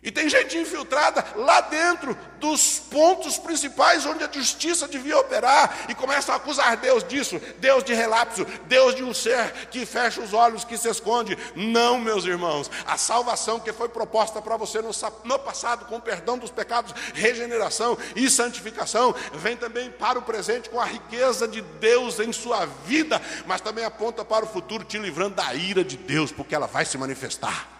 E 0.00 0.12
tem 0.12 0.28
gente 0.28 0.56
infiltrada 0.56 1.24
lá 1.34 1.60
dentro 1.60 2.16
dos 2.38 2.78
pontos 2.78 3.36
principais 3.36 4.06
onde 4.06 4.22
a 4.22 4.30
justiça 4.30 4.86
devia 4.86 5.18
operar 5.18 5.86
e 5.88 5.94
começa 5.94 6.32
a 6.32 6.36
acusar 6.36 6.76
Deus 6.76 7.02
disso, 7.02 7.40
Deus 7.58 7.82
de 7.82 7.92
relapso, 7.94 8.46
Deus 8.66 8.94
de 8.94 9.02
um 9.02 9.12
ser 9.12 9.50
que 9.72 9.84
fecha 9.84 10.20
os 10.20 10.32
olhos, 10.32 10.64
que 10.64 10.78
se 10.78 10.88
esconde. 10.88 11.36
Não, 11.56 11.98
meus 11.98 12.24
irmãos, 12.24 12.70
a 12.86 12.96
salvação 12.96 13.58
que 13.58 13.72
foi 13.72 13.88
proposta 13.88 14.40
para 14.40 14.56
você 14.56 14.80
no, 14.80 14.90
no 15.24 15.38
passado, 15.40 15.86
com 15.86 15.98
perdão 15.98 16.38
dos 16.38 16.52
pecados, 16.52 16.94
regeneração 17.12 17.98
e 18.14 18.30
santificação, 18.30 19.12
vem 19.34 19.56
também 19.56 19.90
para 19.90 20.16
o 20.16 20.22
presente 20.22 20.70
com 20.70 20.80
a 20.80 20.84
riqueza 20.84 21.48
de 21.48 21.60
Deus 21.60 22.20
em 22.20 22.32
sua 22.32 22.66
vida, 22.86 23.20
mas 23.46 23.60
também 23.60 23.84
aponta 23.84 24.24
para 24.24 24.44
o 24.44 24.48
futuro, 24.48 24.84
te 24.84 24.96
livrando 24.96 25.34
da 25.34 25.52
ira 25.54 25.82
de 25.82 25.96
Deus, 25.96 26.30
porque 26.30 26.54
ela 26.54 26.68
vai 26.68 26.84
se 26.84 26.96
manifestar. 26.96 27.77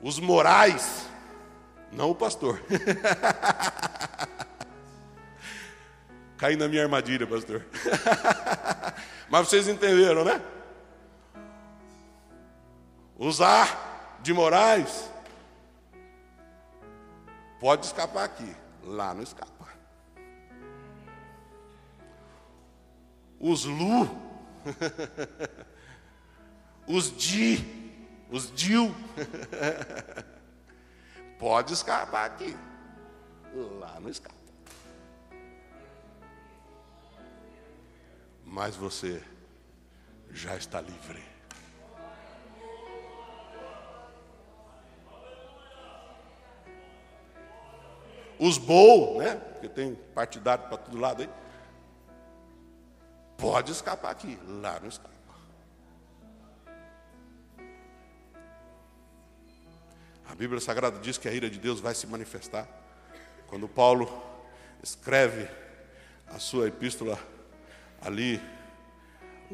Os 0.00 0.18
morais, 0.20 1.08
não 1.90 2.10
o 2.10 2.14
pastor. 2.14 2.62
Caí 6.38 6.54
na 6.56 6.68
minha 6.68 6.82
armadilha, 6.84 7.26
pastor. 7.26 7.66
Mas 9.28 9.48
vocês 9.48 9.66
entenderam, 9.66 10.24
né? 10.24 10.40
Usar 13.18 14.18
de 14.22 14.32
morais 14.32 15.10
pode 17.60 17.86
escapar 17.86 18.24
aqui. 18.24 18.54
lá 18.84 19.12
não 19.12 19.22
escapa. 19.22 19.66
Os 23.40 23.64
Lu, 23.64 24.08
os 26.86 27.16
Di, 27.16 27.56
os 28.30 28.50
Dil, 28.52 28.94
pode 31.38 31.72
escapar 31.72 32.26
aqui, 32.26 32.56
lá 33.54 33.98
não 34.00 34.10
escapa. 34.10 34.36
Mas 38.44 38.76
você 38.76 39.22
já 40.30 40.56
está 40.56 40.80
livre. 40.80 41.22
Os 48.38 48.56
bol, 48.56 49.18
né? 49.18 49.34
Porque 49.34 49.68
tem 49.68 49.94
partidário 49.94 50.68
para 50.68 50.76
todo 50.76 50.98
lado 50.98 51.22
aí. 51.22 51.30
Pode 53.36 53.72
escapar 53.72 54.10
aqui, 54.10 54.38
lá 54.46 54.78
não 54.80 54.88
escapa. 54.88 55.17
Bíblia 60.38 60.60
Sagrada 60.60 61.00
diz 61.00 61.18
que 61.18 61.28
a 61.28 61.32
ira 61.32 61.50
de 61.50 61.58
Deus 61.58 61.80
vai 61.80 61.96
se 61.96 62.06
manifestar. 62.06 62.68
Quando 63.48 63.66
Paulo 63.66 64.08
escreve 64.80 65.48
a 66.28 66.38
sua 66.38 66.68
epístola 66.68 67.18
ali 68.00 68.40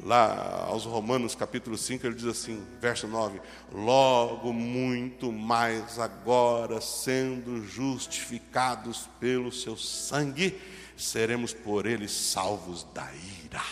lá 0.03 0.66
aos 0.66 0.85
Romanos 0.85 1.35
capítulo 1.35 1.78
5, 1.78 2.07
ele 2.07 2.14
diz 2.14 2.26
assim, 2.26 2.62
verso 2.82 3.09
9: 3.09 3.41
Logo 3.72 4.53
muito 4.53 5.32
mais 5.32 5.99
agora, 5.99 6.82
sendo 6.82 7.64
justificados 7.66 9.09
pelo 9.18 9.51
seu 9.51 9.78
sangue, 9.78 10.61
seremos 10.99 11.55
por 11.55 11.87
ele 11.87 12.07
salvos 12.07 12.85
da 12.93 13.11
ira. 13.43 13.62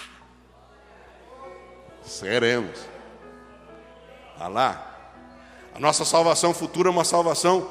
Seremos. 2.03 2.89
Olha 4.39 4.49
lá. 4.49 4.92
A 5.75 5.81
nossa 5.81 6.05
salvação 6.05 6.53
futura 6.53 6.89
é 6.89 6.93
uma 6.93 7.05
salvação, 7.05 7.69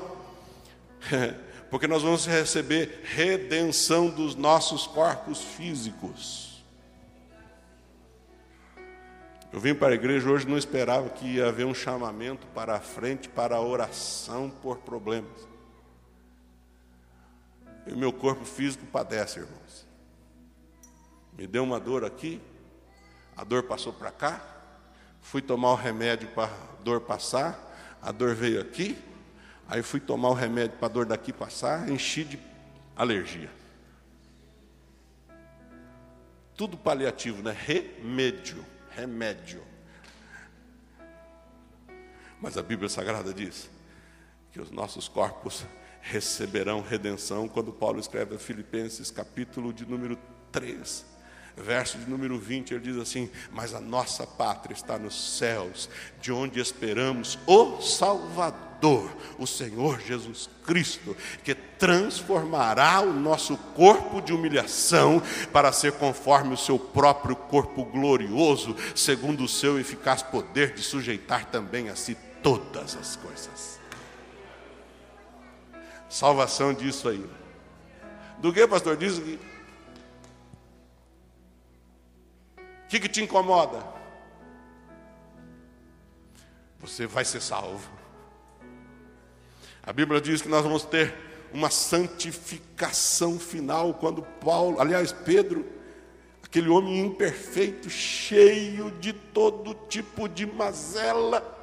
porque 1.70 1.88
nós 1.88 2.02
vamos 2.02 2.26
receber 2.26 3.02
redenção 3.04 4.10
dos 4.10 4.36
nossos 4.36 4.88
corpos 4.88 5.39
físicos. 5.41 6.52
Eu 9.54 9.60
vim 9.60 9.76
para 9.76 9.89
a 9.89 9.95
igreja 9.95 10.30
hoje 10.30 10.47
não 10.47 10.58
esperava 10.58 11.10
que 11.10 11.26
ia 11.26 11.47
haver 11.47 11.66
um 11.66 11.74
chamamento 11.74 12.47
para 12.47 12.76
a 12.76 12.80
frente 12.80 13.28
para 13.28 13.58
a 13.58 13.62
oração 13.62 14.49
por 14.49 14.78
problemas. 14.78 15.47
E 17.86 17.93
meu 17.93 18.14
corpo 18.14 18.45
físico 18.45 18.86
padece, 18.86 19.39
irmãos. 19.39 19.86
Me 21.34 21.45
deu 21.45 21.64
uma 21.64 21.80
dor 21.80 22.06
aqui, 22.06 22.41
a 23.36 23.43
dor 23.43 23.64
passou 23.64 23.91
para 23.91 24.12
cá, 24.12 24.41
fui 25.22 25.41
tomar 25.41 25.72
o 25.72 25.76
remédio 25.76 26.30
para 26.30 26.45
a 26.45 26.84
dor 26.84 27.02
passar, 27.02 27.70
a 28.02 28.12
dor 28.12 28.36
veio 28.36 28.62
aqui, 28.62 28.97
aí 29.68 29.84
fui 29.84 29.99
tomar 29.99 30.30
o 30.30 30.34
remédio 30.34 30.78
para 30.78 30.88
a 30.88 30.91
dor 30.91 31.06
daqui 31.06 31.32
passar, 31.32 31.89
enchi 31.89 32.24
de 32.24 32.39
alergia. 32.95 33.49
Tudo 36.56 36.78
paliativo, 36.78 37.41
né? 37.41 37.56
Remédio 37.58 38.66
remédio. 38.95 39.64
Mas 42.39 42.58
a 42.58 42.64
Bíblia 42.64 42.89
Sagrada 42.89 43.34
diz 43.34 43.70
que 44.52 44.60
os 44.60 44.72
nossos 44.72 45.08
corpos 45.08 45.66
receberão 46.02 46.82
redenção 46.82 47.47
quando 47.47 47.72
Paulo 47.72 47.99
escreve 47.99 48.36
a 48.36 48.39
Filipenses, 48.39 49.12
capítulo 49.12 49.72
de 49.72 49.86
número 49.86 50.18
3, 50.52 51.06
verso 51.62 51.97
de 51.97 52.09
número 52.09 52.38
20, 52.38 52.74
ele 52.74 52.91
diz 52.91 52.97
assim: 52.97 53.30
Mas 53.51 53.74
a 53.74 53.80
nossa 53.80 54.26
pátria 54.26 54.74
está 54.74 54.97
nos 54.97 55.38
céus, 55.38 55.89
de 56.20 56.32
onde 56.32 56.59
esperamos 56.59 57.38
o 57.45 57.82
Salvador 57.82 58.72
o 59.38 59.45
Senhor 59.45 59.99
Jesus 59.99 60.49
Cristo, 60.66 61.16
que 61.43 61.53
transformará 61.53 63.01
o 63.01 63.14
nosso 63.14 63.55
corpo 63.76 64.22
de 64.22 64.34
humilhação 64.34 65.22
para 65.51 65.72
ser 65.72 65.93
conforme 65.93 66.53
o 66.53 66.57
seu 66.57 66.80
próprio 66.80 67.36
corpo 67.36 67.86
glorioso, 67.86 68.76
segundo 68.95 69.43
o 69.43 69.47
seu 69.47 69.80
eficaz 69.80 70.24
poder 70.24 70.74
de 70.74 70.82
sujeitar 70.82 71.45
também 71.45 71.89
a 71.89 71.95
si 71.95 72.18
todas 72.41 72.95
as 72.95 73.16
coisas. 73.16 73.80
Salvação 76.09 76.74
disso 76.74 77.07
aí. 77.07 77.24
Do 78.39 78.51
que, 78.51 78.68
pastor? 78.68 78.97
Diz 78.97 79.18
o 79.18 79.39
que, 82.92 83.00
que 83.00 83.08
te 83.08 83.24
incomoda? 83.24 83.82
Você 86.82 87.08
vai 87.08 87.24
ser 87.24 87.42
salvo. 87.42 87.89
A 89.82 89.94
Bíblia 89.94 90.20
diz 90.20 90.42
que 90.42 90.50
nós 90.50 90.62
vamos 90.62 90.84
ter 90.84 91.14
uma 91.54 91.70
santificação 91.70 93.39
final 93.39 93.94
quando 93.94 94.22
Paulo, 94.22 94.82
aliás, 94.82 95.14
Pedro, 95.14 95.66
aquele 96.44 96.68
homem 96.68 97.00
imperfeito, 97.00 97.89
cheio 97.89 98.92
de 99.00 99.14
todo 99.14 99.74
tipo 99.88 100.28
de 100.28 100.46
mazela, 100.46 101.58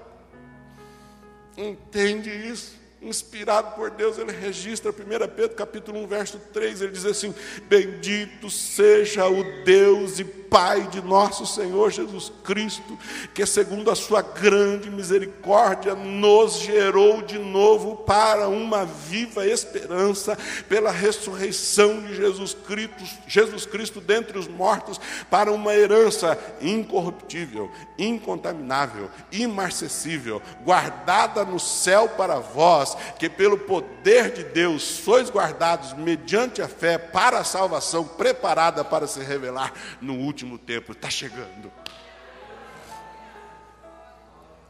entende 1.58 2.30
isso 2.30 2.78
inspirado 3.00 3.74
por 3.76 3.90
Deus, 3.90 4.18
ele 4.18 4.32
registra 4.32 4.90
1 4.90 4.94
Pedro 5.34 5.56
capítulo 5.56 6.02
1, 6.04 6.06
verso 6.06 6.38
3, 6.52 6.82
ele 6.82 6.92
diz 6.92 7.04
assim: 7.04 7.34
Bendito 7.68 8.50
seja 8.50 9.28
o 9.28 9.44
Deus 9.64 10.18
e 10.18 10.24
Pai 10.50 10.86
de 10.88 11.00
nosso 11.02 11.46
Senhor 11.46 11.90
Jesus 11.90 12.32
Cristo, 12.42 12.98
que 13.34 13.44
segundo 13.44 13.90
a 13.90 13.94
sua 13.94 14.22
grande 14.22 14.90
misericórdia 14.90 15.94
nos 15.94 16.60
gerou 16.60 17.22
de 17.22 17.38
novo 17.38 17.96
para 17.96 18.48
uma 18.48 18.84
viva 18.84 19.46
esperança 19.46 20.36
pela 20.68 20.90
ressurreição 20.90 22.00
de 22.00 22.16
Jesus 22.16 22.54
Cristo, 22.66 23.04
Jesus 23.26 23.66
Cristo 23.66 24.00
dentre 24.00 24.38
os 24.38 24.48
mortos, 24.48 25.00
para 25.30 25.52
uma 25.52 25.74
herança 25.74 26.38
incorruptível, 26.60 27.70
incontaminável, 27.98 29.10
imarcessível, 29.30 30.40
guardada 30.64 31.44
no 31.44 31.60
céu 31.60 32.08
para 32.10 32.38
vós 32.38 32.96
que 33.18 33.28
pelo 33.28 33.58
poder 33.58 34.32
de 34.32 34.44
Deus 34.44 34.82
sois 34.82 35.30
guardados 35.30 35.92
mediante 35.94 36.62
a 36.62 36.68
fé 36.68 36.96
para 36.96 37.38
a 37.38 37.44
salvação 37.44 38.04
preparada 38.04 38.84
para 38.84 39.06
se 39.06 39.20
revelar 39.20 39.72
no 40.00 40.14
último 40.14 40.37
tempo. 40.58 40.92
Está 40.92 41.10
chegando. 41.10 41.72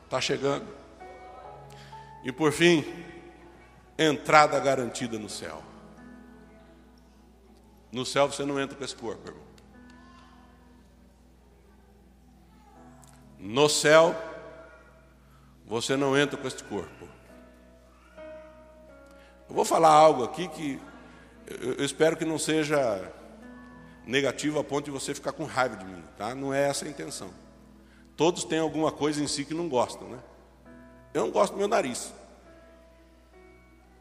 Está 0.04 0.20
chegando. 0.20 0.66
E 2.24 2.32
por 2.32 2.52
fim, 2.52 2.84
entrada 3.98 4.58
garantida 4.58 5.18
no 5.18 5.28
céu. 5.28 5.62
No 7.92 8.06
céu 8.06 8.26
você 8.26 8.44
não 8.44 8.60
entra 8.60 8.76
com 8.76 8.84
esse 8.84 8.96
corpo, 8.96 9.28
irmão. 9.28 9.48
No 13.38 13.68
céu, 13.68 14.14
você 15.66 15.96
não 15.96 16.16
entra 16.16 16.36
com 16.36 16.46
este 16.46 16.64
corpo. 16.64 17.08
Eu 19.48 19.54
vou 19.54 19.64
falar 19.64 19.90
algo 19.90 20.24
aqui 20.24 20.48
que 20.48 20.80
eu 21.46 21.84
espero 21.84 22.16
que 22.16 22.24
não 22.24 22.38
seja 22.38 23.12
negativo 24.08 24.58
a 24.58 24.64
ponto 24.64 24.86
de 24.86 24.90
você 24.90 25.14
ficar 25.14 25.32
com 25.32 25.44
raiva 25.44 25.76
de 25.76 25.84
mim, 25.84 26.02
tá? 26.16 26.34
Não 26.34 26.52
é 26.52 26.66
essa 26.66 26.86
a 26.86 26.88
intenção. 26.88 27.30
Todos 28.16 28.42
têm 28.42 28.58
alguma 28.58 28.90
coisa 28.90 29.22
em 29.22 29.28
si 29.28 29.44
que 29.44 29.52
não 29.52 29.68
gostam, 29.68 30.08
né? 30.08 30.18
Eu 31.12 31.24
não 31.24 31.30
gosto 31.30 31.52
do 31.52 31.58
meu 31.58 31.68
nariz. 31.68 32.12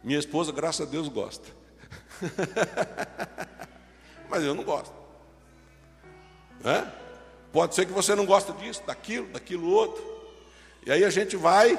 Minha 0.02 0.18
esposa, 0.18 0.54
graças 0.54 0.88
a 0.88 0.90
Deus, 0.90 1.10
gosta. 1.10 1.50
Mas 4.30 4.44
eu 4.44 4.56
não 4.56 4.64
gosto. 4.64 4.96
É? 6.64 6.90
Pode 7.52 7.76
ser 7.76 7.86
que 7.86 7.92
você 7.92 8.16
não 8.16 8.26
gosta 8.26 8.54
disso, 8.54 8.82
daquilo, 8.88 9.28
daquilo 9.28 9.70
outro. 9.70 10.02
E 10.86 10.92
aí 10.92 11.04
a 11.04 11.10
gente 11.10 11.36
vai 11.36 11.78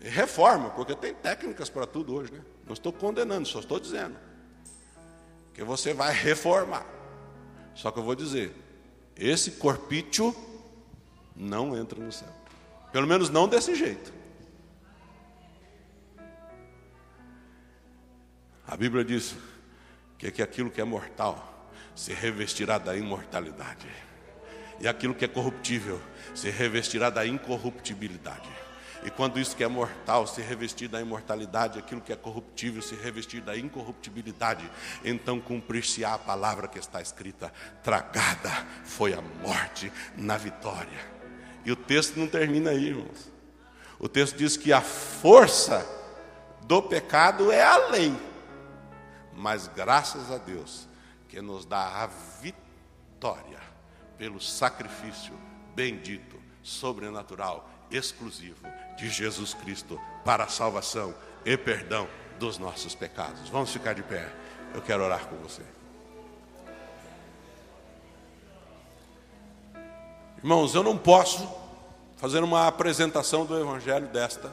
reforma, 0.00 0.70
porque 0.70 0.94
tem 0.94 1.14
técnicas 1.14 1.68
para 1.68 1.84
tudo 1.84 2.14
hoje, 2.14 2.32
né? 2.32 2.42
Não 2.64 2.74
estou 2.74 2.92
condenando, 2.92 3.48
só 3.48 3.58
estou 3.58 3.80
dizendo 3.80 4.16
que 5.52 5.64
você 5.64 5.92
vai 5.92 6.14
reformar. 6.14 6.97
Só 7.78 7.92
que 7.92 7.98
eu 8.00 8.02
vou 8.02 8.16
dizer, 8.16 8.52
esse 9.16 9.52
corpício 9.52 10.34
não 11.36 11.78
entra 11.78 11.96
no 11.96 12.10
céu. 12.10 12.28
Pelo 12.90 13.06
menos 13.06 13.30
não 13.30 13.46
desse 13.46 13.72
jeito. 13.76 14.12
A 18.66 18.76
Bíblia 18.76 19.04
diz 19.04 19.36
que, 20.18 20.28
que 20.32 20.42
aquilo 20.42 20.72
que 20.72 20.80
é 20.80 20.84
mortal 20.84 21.70
se 21.94 22.12
revestirá 22.12 22.78
da 22.78 22.96
imortalidade. 22.96 23.86
E 24.80 24.88
aquilo 24.88 25.14
que 25.14 25.24
é 25.24 25.28
corruptível 25.28 26.00
se 26.34 26.50
revestirá 26.50 27.10
da 27.10 27.24
incorruptibilidade. 27.24 28.48
E 29.04 29.10
quando 29.10 29.38
isso 29.38 29.56
que 29.56 29.62
é 29.62 29.68
mortal 29.68 30.26
se 30.26 30.42
revestir 30.42 30.88
da 30.88 31.00
imortalidade, 31.00 31.78
aquilo 31.78 32.00
que 32.00 32.12
é 32.12 32.16
corruptível 32.16 32.82
se 32.82 32.94
revestir 32.96 33.40
da 33.40 33.56
incorruptibilidade, 33.56 34.68
então 35.04 35.40
cumprir-se-á 35.40 36.14
a 36.14 36.18
palavra 36.18 36.66
que 36.66 36.78
está 36.78 37.00
escrita: 37.00 37.52
tragada 37.82 38.50
foi 38.84 39.14
a 39.14 39.20
morte 39.20 39.92
na 40.16 40.36
vitória. 40.36 41.18
E 41.64 41.70
o 41.70 41.76
texto 41.76 42.18
não 42.18 42.26
termina 42.26 42.70
aí, 42.70 42.88
irmãos. 42.88 43.30
O 43.98 44.08
texto 44.08 44.36
diz 44.36 44.56
que 44.56 44.72
a 44.72 44.80
força 44.80 45.86
do 46.62 46.82
pecado 46.82 47.50
é 47.50 47.62
a 47.62 47.88
lei, 47.88 48.14
mas 49.32 49.68
graças 49.68 50.30
a 50.30 50.38
Deus 50.38 50.88
que 51.28 51.40
nos 51.40 51.64
dá 51.64 52.02
a 52.02 52.06
vitória 52.06 53.60
pelo 54.16 54.40
sacrifício 54.40 55.34
bendito, 55.74 56.40
sobrenatural, 56.62 57.68
exclusivo 57.90 58.66
de 58.96 59.08
Jesus 59.08 59.54
Cristo 59.54 60.00
para 60.24 60.44
a 60.44 60.48
salvação 60.48 61.14
e 61.44 61.56
perdão 61.56 62.08
dos 62.38 62.58
nossos 62.58 62.94
pecados. 62.94 63.48
Vamos 63.48 63.72
ficar 63.72 63.94
de 63.94 64.02
pé. 64.02 64.30
Eu 64.74 64.82
quero 64.82 65.02
orar 65.02 65.26
com 65.26 65.36
você. 65.36 65.62
Irmãos, 70.38 70.74
eu 70.74 70.82
não 70.82 70.96
posso 70.96 71.48
fazer 72.16 72.42
uma 72.42 72.66
apresentação 72.66 73.44
do 73.44 73.58
Evangelho 73.58 74.08
desta 74.08 74.52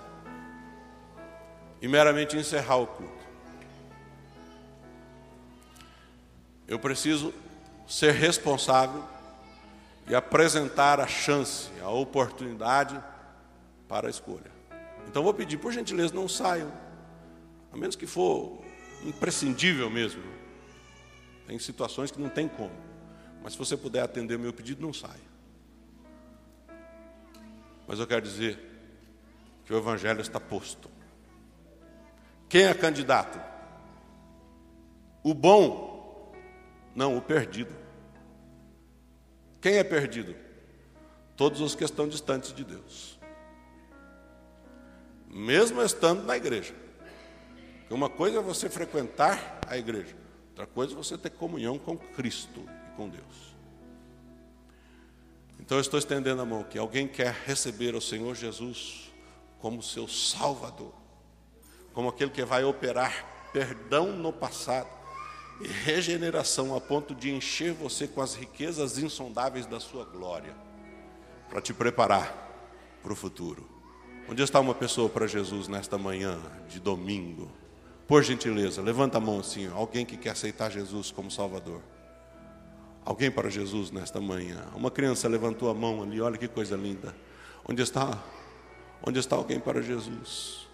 e 1.82 1.88
meramente 1.88 2.38
encerrar 2.38 2.78
o 2.78 2.88
culto. 2.88 3.26
Eu 6.68 6.80
preciso 6.80 7.34
ser 7.88 8.14
responsável 8.14 9.04
e 10.08 10.16
apresentar 10.16 11.00
a 11.00 11.08
chance, 11.08 11.70
a 11.84 11.90
oportunidade 11.90 13.00
para 13.88 14.08
a 14.08 14.10
escolha. 14.10 14.52
Então 15.08 15.24
vou 15.24 15.34
pedir, 15.34 15.58
por 15.58 15.72
gentileza, 15.72 16.14
não 16.14 16.28
saiam, 16.28 16.72
a 17.72 17.78
menos 17.78 17.96
que 17.96 18.08
for 18.08 18.64
imprescindível 19.04 19.90
mesmo. 19.90 20.24
Tem 21.46 21.60
situações 21.60 22.12
que 22.12 22.20
não 22.20 22.30
tem 22.30 22.48
como. 22.48 22.74
Mas 23.44 23.54
se 23.54 23.60
você 23.60 23.78
puder 23.78 24.02
atender 24.02 24.36
o 24.36 24.40
meu 24.40 24.52
pedido, 24.52 24.82
não 24.82 24.92
saia. 24.92 25.36
Mas 27.88 28.00
eu 28.00 28.08
quero 28.08 28.22
dizer 28.22 28.60
que 29.66 29.74
o 29.74 29.78
Evangelho 29.78 30.22
está 30.22 30.40
posto. 30.40 30.90
Quem 32.50 32.64
é 32.64 32.74
candidato? 32.74 33.40
O 35.24 35.34
bom? 35.34 36.34
Não, 36.96 37.18
o 37.18 37.22
perdido. 37.22 37.74
Quem 39.62 39.76
é 39.78 39.84
perdido? 39.84 40.36
Todos 41.36 41.62
os 41.62 41.76
que 41.76 41.84
estão 41.84 42.08
distantes 42.08 42.54
de 42.54 42.64
Deus. 42.64 43.20
Mesmo 45.36 45.82
estando 45.82 46.24
na 46.24 46.38
igreja. 46.38 46.74
Porque 47.80 47.94
uma 47.94 48.08
coisa 48.08 48.40
é 48.40 48.42
você 48.42 48.70
frequentar 48.70 49.60
a 49.68 49.78
igreja, 49.78 50.16
outra 50.52 50.66
coisa 50.66 50.94
é 50.94 50.96
você 50.96 51.18
ter 51.18 51.30
comunhão 51.30 51.78
com 51.78 51.98
Cristo 51.98 52.62
e 52.62 52.96
com 52.96 53.10
Deus. 53.10 53.54
Então 55.60 55.78
eu 55.78 55.82
estou 55.82 56.00
estendendo 56.00 56.42
a 56.42 56.46
mão 56.46 56.64
que 56.64 56.78
alguém 56.78 57.06
quer 57.06 57.36
receber 57.46 57.96
o 57.96 58.02
Senhor 58.02 58.34
Jesus 58.34 59.14
como 59.60 59.84
seu 59.84 60.08
Salvador, 60.08 60.94
como 61.94 62.08
aquele 62.08 62.32
que 62.32 62.46
vai 62.46 62.64
operar 62.64 63.50
perdão 63.52 64.14
no 64.14 64.32
passado 64.32 64.88
e 65.60 65.68
regeneração 65.68 66.74
a 66.74 66.80
ponto 66.80 67.14
de 67.14 67.30
encher 67.30 67.74
você 67.74 68.08
com 68.08 68.22
as 68.22 68.36
riquezas 68.36 68.98
insondáveis 68.98 69.66
da 69.66 69.82
sua 69.82 70.06
glória, 70.06 70.56
para 71.50 71.60
te 71.60 71.74
preparar 71.74 72.34
para 73.04 73.12
o 73.12 73.16
futuro. 73.16 73.75
Onde 74.28 74.42
está 74.42 74.60
uma 74.60 74.74
pessoa 74.74 75.08
para 75.08 75.28
Jesus 75.28 75.68
nesta 75.68 75.98
manhã 75.98 76.40
de 76.68 76.80
domingo? 76.80 77.52
Por 78.08 78.24
gentileza, 78.24 78.82
levanta 78.82 79.18
a 79.18 79.22
mão 79.22 79.40
assim, 79.40 79.68
alguém 79.68 80.06
que 80.06 80.18
quer 80.18 80.32
aceitar 80.32 80.72
Jesus 80.72 81.12
como 81.12 81.30
Salvador. 81.30 81.82
Alguém 83.04 83.30
para 83.30 83.50
Jesus 83.50 83.92
nesta 83.92 84.20
manhã. 84.20 84.66
Uma 84.76 84.90
criança 84.90 85.28
levantou 85.28 85.70
a 85.70 85.76
mão 85.76 86.02
ali, 86.02 86.20
olha 86.20 86.38
que 86.38 86.48
coisa 86.48 86.76
linda. 86.76 87.16
Onde 87.68 87.84
está? 87.84 88.20
Onde 89.06 89.20
está 89.20 89.36
alguém 89.36 89.60
para 89.60 89.80
Jesus? 89.82 90.68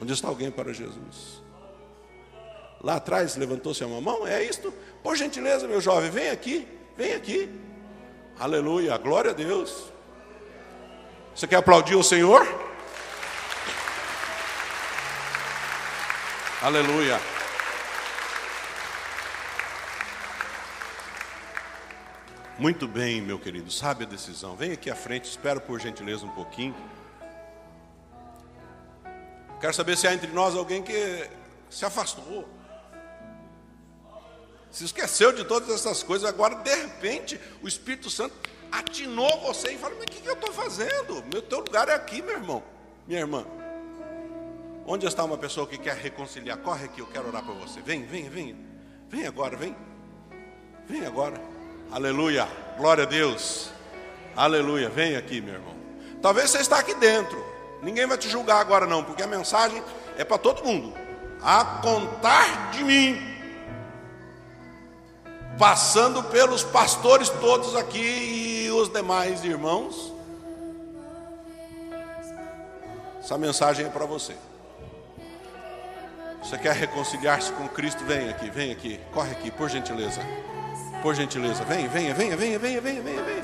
Onde 0.00 0.12
está 0.12 0.28
alguém 0.28 0.50
para 0.50 0.72
Jesus? 0.74 1.42
Lá 2.82 2.96
atrás 2.96 3.34
levantou-se 3.36 3.82
uma 3.82 4.00
mão, 4.00 4.26
é 4.26 4.44
isto? 4.44 4.72
Por 5.02 5.16
gentileza, 5.16 5.66
meu 5.66 5.80
jovem, 5.80 6.10
vem 6.10 6.28
aqui, 6.28 6.68
vem 6.96 7.14
aqui. 7.14 7.50
Aleluia, 8.38 8.96
glória 8.98 9.30
a 9.30 9.34
Deus. 9.34 9.90
Você 11.38 11.46
quer 11.46 11.54
aplaudir 11.54 11.94
o 11.94 12.02
Senhor? 12.02 12.44
Aleluia. 16.60 17.20
Muito 22.58 22.88
bem, 22.88 23.22
meu 23.22 23.38
querido, 23.38 23.70
sabe 23.70 24.02
a 24.02 24.06
decisão. 24.08 24.56
Vem 24.56 24.72
aqui 24.72 24.90
à 24.90 24.96
frente, 24.96 25.26
espero 25.26 25.60
por 25.60 25.78
gentileza 25.78 26.26
um 26.26 26.30
pouquinho. 26.30 26.74
Quero 29.60 29.72
saber 29.72 29.96
se 29.96 30.08
há 30.08 30.14
entre 30.14 30.32
nós 30.32 30.56
alguém 30.56 30.82
que 30.82 31.30
se 31.70 31.84
afastou 31.84 32.48
se 34.70 34.84
esqueceu 34.84 35.32
de 35.32 35.44
todas 35.44 35.70
essas 35.70 36.02
coisas, 36.02 36.28
agora 36.28 36.56
de 36.56 36.74
repente 36.74 37.40
o 37.62 37.68
Espírito 37.68 38.10
Santo 38.10 38.34
atinou 38.70 39.40
você 39.40 39.72
e 39.72 39.78
fala: 39.78 39.94
Mas 39.96 40.04
o 40.04 40.06
que, 40.06 40.22
que 40.22 40.28
eu 40.28 40.34
estou 40.34 40.52
fazendo? 40.52 41.24
Meu 41.32 41.42
teu 41.42 41.60
lugar 41.60 41.88
é 41.88 41.94
aqui, 41.94 42.22
meu 42.22 42.34
irmão, 42.34 42.62
minha 43.06 43.20
irmã. 43.20 43.44
Onde 44.86 45.06
está 45.06 45.22
uma 45.22 45.36
pessoa 45.36 45.66
que 45.66 45.76
quer 45.76 45.96
reconciliar? 45.96 46.56
Corre 46.58 46.86
aqui, 46.86 47.00
eu 47.00 47.06
quero 47.06 47.28
orar 47.28 47.44
por 47.44 47.54
você. 47.56 47.80
Vem, 47.82 48.06
vem, 48.06 48.28
vem. 48.28 48.56
Vem 49.10 49.26
agora, 49.26 49.56
vem. 49.56 49.76
Vem 50.88 51.04
agora. 51.04 51.38
Aleluia. 51.90 52.48
Glória 52.78 53.04
a 53.04 53.06
Deus. 53.06 53.70
Aleluia. 54.34 54.88
Vem 54.88 55.16
aqui, 55.16 55.42
meu 55.42 55.54
irmão. 55.54 55.74
Talvez 56.22 56.50
você 56.50 56.58
está 56.58 56.78
aqui 56.78 56.94
dentro. 56.94 57.44
Ninguém 57.82 58.06
vai 58.06 58.16
te 58.16 58.30
julgar 58.30 58.60
agora 58.60 58.86
não, 58.86 59.04
porque 59.04 59.22
a 59.22 59.26
mensagem 59.26 59.82
é 60.16 60.24
para 60.24 60.38
todo 60.38 60.64
mundo. 60.64 60.94
A 61.42 61.64
contar 61.82 62.70
de 62.70 62.82
mim 62.82 63.28
passando 65.58 66.22
pelos 66.24 66.62
pastores 66.62 67.28
todos 67.28 67.74
aqui 67.76 68.47
os 68.82 68.92
demais 68.92 69.44
irmãos. 69.44 70.12
Essa 73.20 73.36
mensagem 73.36 73.86
é 73.86 73.88
para 73.88 74.06
você. 74.06 74.34
Você 76.42 76.56
quer 76.56 76.74
reconciliar-se 76.74 77.52
com 77.52 77.68
Cristo? 77.68 78.04
Vem 78.04 78.28
aqui, 78.28 78.48
vem 78.48 78.72
aqui, 78.72 79.00
corre 79.12 79.32
aqui, 79.32 79.50
por 79.50 79.68
gentileza. 79.68 80.20
Por 81.02 81.14
gentileza, 81.14 81.64
vem, 81.64 81.86
venha, 81.88 82.14
venha, 82.14 82.36
venha, 82.36 82.58
venha, 82.58 82.80
venha, 82.80 83.02
venha, 83.02 83.22
venha. 83.22 83.38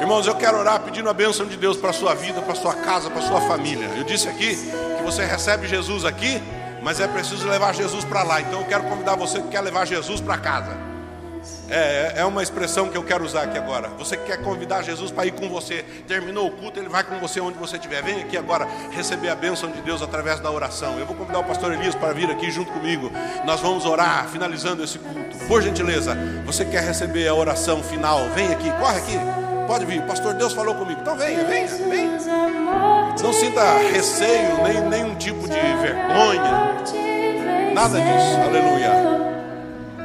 Irmãos, 0.00 0.26
eu 0.26 0.34
quero 0.34 0.58
orar 0.58 0.80
pedindo 0.80 1.08
a 1.08 1.14
bênção 1.14 1.46
de 1.46 1.56
Deus 1.56 1.76
para 1.76 1.90
a 1.90 1.92
sua 1.92 2.14
vida, 2.14 2.42
para 2.42 2.52
a 2.52 2.56
sua 2.56 2.74
casa, 2.74 3.08
para 3.08 3.20
a 3.20 3.26
sua 3.26 3.40
família. 3.42 3.86
Eu 3.96 4.04
disse 4.04 4.28
aqui 4.28 4.56
que 4.56 5.02
você 5.02 5.24
recebe 5.24 5.66
Jesus 5.66 6.04
aqui 6.04 6.42
mas 6.84 7.00
é 7.00 7.08
preciso 7.08 7.48
levar 7.48 7.74
Jesus 7.74 8.04
para 8.04 8.22
lá. 8.22 8.42
Então 8.42 8.60
eu 8.60 8.66
quero 8.66 8.84
convidar 8.84 9.16
você 9.16 9.40
que 9.40 9.48
quer 9.48 9.62
levar 9.62 9.86
Jesus 9.86 10.20
para 10.20 10.36
casa. 10.36 10.76
É, 11.68 12.14
é 12.16 12.24
uma 12.24 12.42
expressão 12.42 12.88
que 12.88 12.96
eu 12.96 13.02
quero 13.02 13.24
usar 13.24 13.42
aqui 13.42 13.56
agora. 13.56 13.88
Você 13.98 14.16
que 14.16 14.26
quer 14.26 14.42
convidar 14.42 14.82
Jesus 14.82 15.10
para 15.10 15.26
ir 15.26 15.32
com 15.32 15.48
você, 15.48 15.84
terminou 16.06 16.48
o 16.48 16.50
culto, 16.50 16.78
ele 16.78 16.88
vai 16.88 17.02
com 17.02 17.18
você 17.18 17.40
onde 17.40 17.58
você 17.58 17.76
estiver. 17.76 18.02
Vem 18.02 18.22
aqui 18.22 18.36
agora 18.36 18.66
receber 18.90 19.30
a 19.30 19.34
bênção 19.34 19.70
de 19.70 19.80
Deus 19.80 20.02
através 20.02 20.40
da 20.40 20.50
oração. 20.50 20.98
Eu 20.98 21.06
vou 21.06 21.16
convidar 21.16 21.38
o 21.38 21.44
pastor 21.44 21.72
Elias 21.72 21.94
para 21.94 22.12
vir 22.12 22.30
aqui 22.30 22.50
junto 22.50 22.70
comigo. 22.72 23.10
Nós 23.44 23.60
vamos 23.60 23.84
orar, 23.86 24.28
finalizando 24.28 24.84
esse 24.84 24.98
culto. 24.98 25.36
Por 25.48 25.62
gentileza, 25.62 26.16
você 26.44 26.64
quer 26.64 26.82
receber 26.82 27.28
a 27.28 27.34
oração 27.34 27.82
final? 27.82 28.28
Vem 28.30 28.52
aqui, 28.52 28.70
corre 28.72 28.98
aqui. 28.98 29.18
Pode 29.66 29.86
vir, 29.86 30.02
pastor, 30.02 30.34
Deus 30.34 30.52
falou 30.52 30.74
comigo. 30.74 31.00
Então 31.00 31.16
venha, 31.16 31.44
venha, 31.44 31.66
venha. 31.66 32.18
Não 33.22 33.32
sinta 33.32 33.78
receio, 33.90 34.62
nem 34.62 34.80
nenhum 34.82 35.14
tipo 35.14 35.48
de 35.48 35.54
vergonha. 35.54 36.74
Nada 37.72 37.98
disso. 37.98 38.40
Aleluia. 38.46 39.23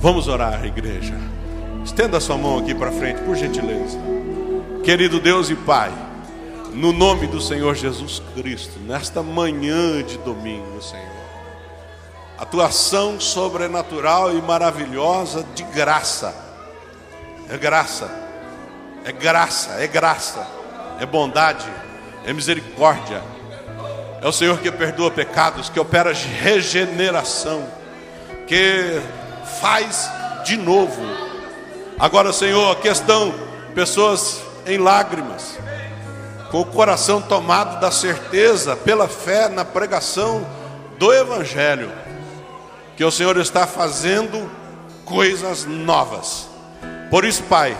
Vamos 0.00 0.28
orar, 0.28 0.64
igreja. 0.64 1.12
Estenda 1.84 2.16
a 2.16 2.20
sua 2.22 2.38
mão 2.38 2.58
aqui 2.58 2.74
para 2.74 2.90
frente, 2.90 3.20
por 3.20 3.36
gentileza. 3.36 3.98
Querido 4.82 5.20
Deus 5.20 5.50
e 5.50 5.54
Pai, 5.54 5.92
no 6.72 6.90
nome 6.90 7.26
do 7.26 7.38
Senhor 7.38 7.74
Jesus 7.74 8.22
Cristo, 8.34 8.80
nesta 8.80 9.22
manhã 9.22 10.02
de 10.02 10.16
domingo, 10.16 10.80
Senhor, 10.80 11.04
a 12.38 12.46
tua 12.46 12.68
ação 12.68 13.20
sobrenatural 13.20 14.34
e 14.34 14.40
maravilhosa 14.40 15.44
de 15.54 15.64
graça, 15.64 16.34
é 17.50 17.58
graça, 17.58 18.10
é 19.04 19.12
graça, 19.12 19.72
é 19.82 19.86
graça, 19.86 20.48
é 20.98 21.04
bondade, 21.04 21.68
é 22.24 22.32
misericórdia, 22.32 23.22
é 24.22 24.26
o 24.26 24.32
Senhor 24.32 24.58
que 24.60 24.72
perdoa 24.72 25.10
pecados, 25.10 25.68
que 25.68 25.78
opera 25.78 26.14
regeneração, 26.14 27.68
que 28.46 28.98
faz 29.60 30.10
de 30.44 30.56
novo. 30.56 31.02
Agora, 31.98 32.32
Senhor, 32.32 32.72
a 32.72 32.76
questão, 32.76 33.34
pessoas 33.74 34.40
em 34.66 34.78
lágrimas, 34.78 35.58
com 36.50 36.60
o 36.62 36.66
coração 36.66 37.20
tomado 37.20 37.78
da 37.78 37.90
certeza, 37.90 38.74
pela 38.74 39.06
fé 39.06 39.48
na 39.48 39.64
pregação 39.64 40.46
do 40.98 41.12
Evangelho, 41.12 41.92
que 42.96 43.04
o 43.04 43.10
Senhor 43.10 43.36
está 43.36 43.66
fazendo 43.66 44.50
coisas 45.04 45.64
novas. 45.64 46.48
Por 47.10 47.24
isso, 47.24 47.42
Pai, 47.44 47.76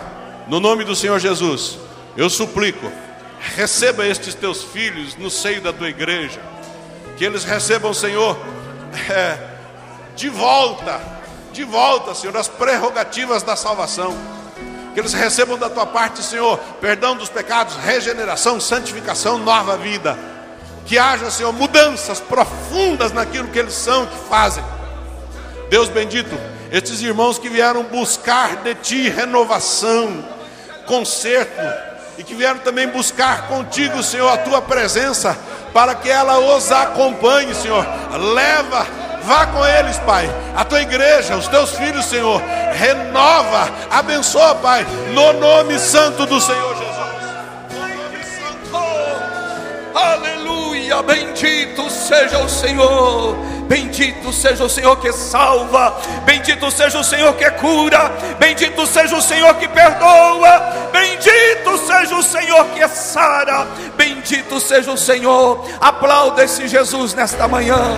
no 0.47 0.59
nome 0.59 0.83
do 0.83 0.95
Senhor 0.95 1.19
Jesus, 1.19 1.79
eu 2.15 2.29
suplico, 2.29 2.91
receba 3.55 4.05
estes 4.05 4.35
teus 4.35 4.63
filhos 4.63 5.15
no 5.15 5.29
seio 5.29 5.61
da 5.61 5.73
tua 5.73 5.89
igreja, 5.89 6.39
que 7.17 7.25
eles 7.25 7.43
recebam, 7.43 7.93
Senhor, 7.93 8.37
é, 9.09 9.37
de 10.15 10.29
volta, 10.29 11.20
de 11.51 11.63
volta, 11.63 12.13
Senhor, 12.15 12.35
as 12.35 12.47
prerrogativas 12.47 13.43
da 13.43 13.55
salvação 13.55 14.15
que 14.93 14.99
eles 14.99 15.13
recebam 15.13 15.57
da 15.57 15.69
tua 15.69 15.85
parte, 15.85 16.21
Senhor, 16.21 16.57
perdão 16.79 17.15
dos 17.15 17.29
pecados, 17.29 17.75
regeneração, 17.77 18.59
santificação, 18.59 19.37
nova 19.37 19.77
vida. 19.77 20.17
Que 20.85 20.97
haja, 20.97 21.31
Senhor, 21.31 21.53
mudanças 21.53 22.19
profundas 22.19 23.11
naquilo 23.11 23.47
que 23.47 23.59
eles 23.59 23.73
são, 23.73 24.05
que 24.05 24.17
fazem. 24.29 24.63
Deus 25.69 25.87
bendito, 25.87 26.37
estes 26.71 27.01
irmãos 27.01 27.39
que 27.39 27.47
vieram 27.47 27.83
buscar 27.83 28.57
de 28.57 28.75
ti 28.75 29.09
renovação, 29.09 30.25
conserto, 30.85 31.91
e 32.17 32.23
que 32.23 32.35
vieram 32.35 32.59
também 32.59 32.87
buscar 32.89 33.47
contigo, 33.47 34.03
Senhor, 34.03 34.27
a 34.27 34.37
tua 34.37 34.61
presença, 34.61 35.37
para 35.73 35.95
que 35.95 36.09
ela 36.09 36.37
os 36.39 36.69
acompanhe, 36.69 37.55
Senhor. 37.55 37.87
Leva 38.33 38.85
Vá 39.23 39.45
com 39.47 39.65
eles, 39.65 39.97
Pai. 39.99 40.29
A 40.55 40.65
tua 40.65 40.81
igreja, 40.81 41.35
os 41.35 41.47
teus 41.47 41.71
filhos, 41.71 42.05
Senhor. 42.05 42.41
Renova, 42.73 43.69
abençoa, 43.89 44.55
Pai. 44.55 44.85
No 45.13 45.33
nome 45.33 45.77
santo 45.79 46.25
do 46.25 46.39
Senhor 46.41 46.75
Jesus. 46.75 46.91
Aleluia. 49.93 51.01
Bendito 51.03 51.89
seja 51.89 52.39
o 52.39 52.49
Senhor. 52.49 53.51
Bendito 53.71 54.33
seja 54.33 54.65
o 54.65 54.69
Senhor 54.69 54.97
que 54.97 55.13
salva, 55.13 55.97
bendito 56.25 56.69
seja 56.69 56.99
o 56.99 57.03
Senhor 57.05 57.33
que 57.35 57.49
cura, 57.51 58.11
bendito 58.37 58.85
seja 58.85 59.15
o 59.15 59.21
Senhor 59.21 59.55
que 59.55 59.67
perdoa, 59.69 60.89
bendito 60.91 61.77
seja 61.87 62.13
o 62.13 62.21
Senhor 62.21 62.65
que 62.65 62.85
sara, 62.89 63.65
bendito 63.95 64.59
seja 64.59 64.91
o 64.91 64.97
Senhor. 64.97 65.65
Aplauda 65.79 66.43
esse 66.43 66.67
Jesus 66.67 67.13
nesta 67.13 67.47
manhã. 67.47 67.97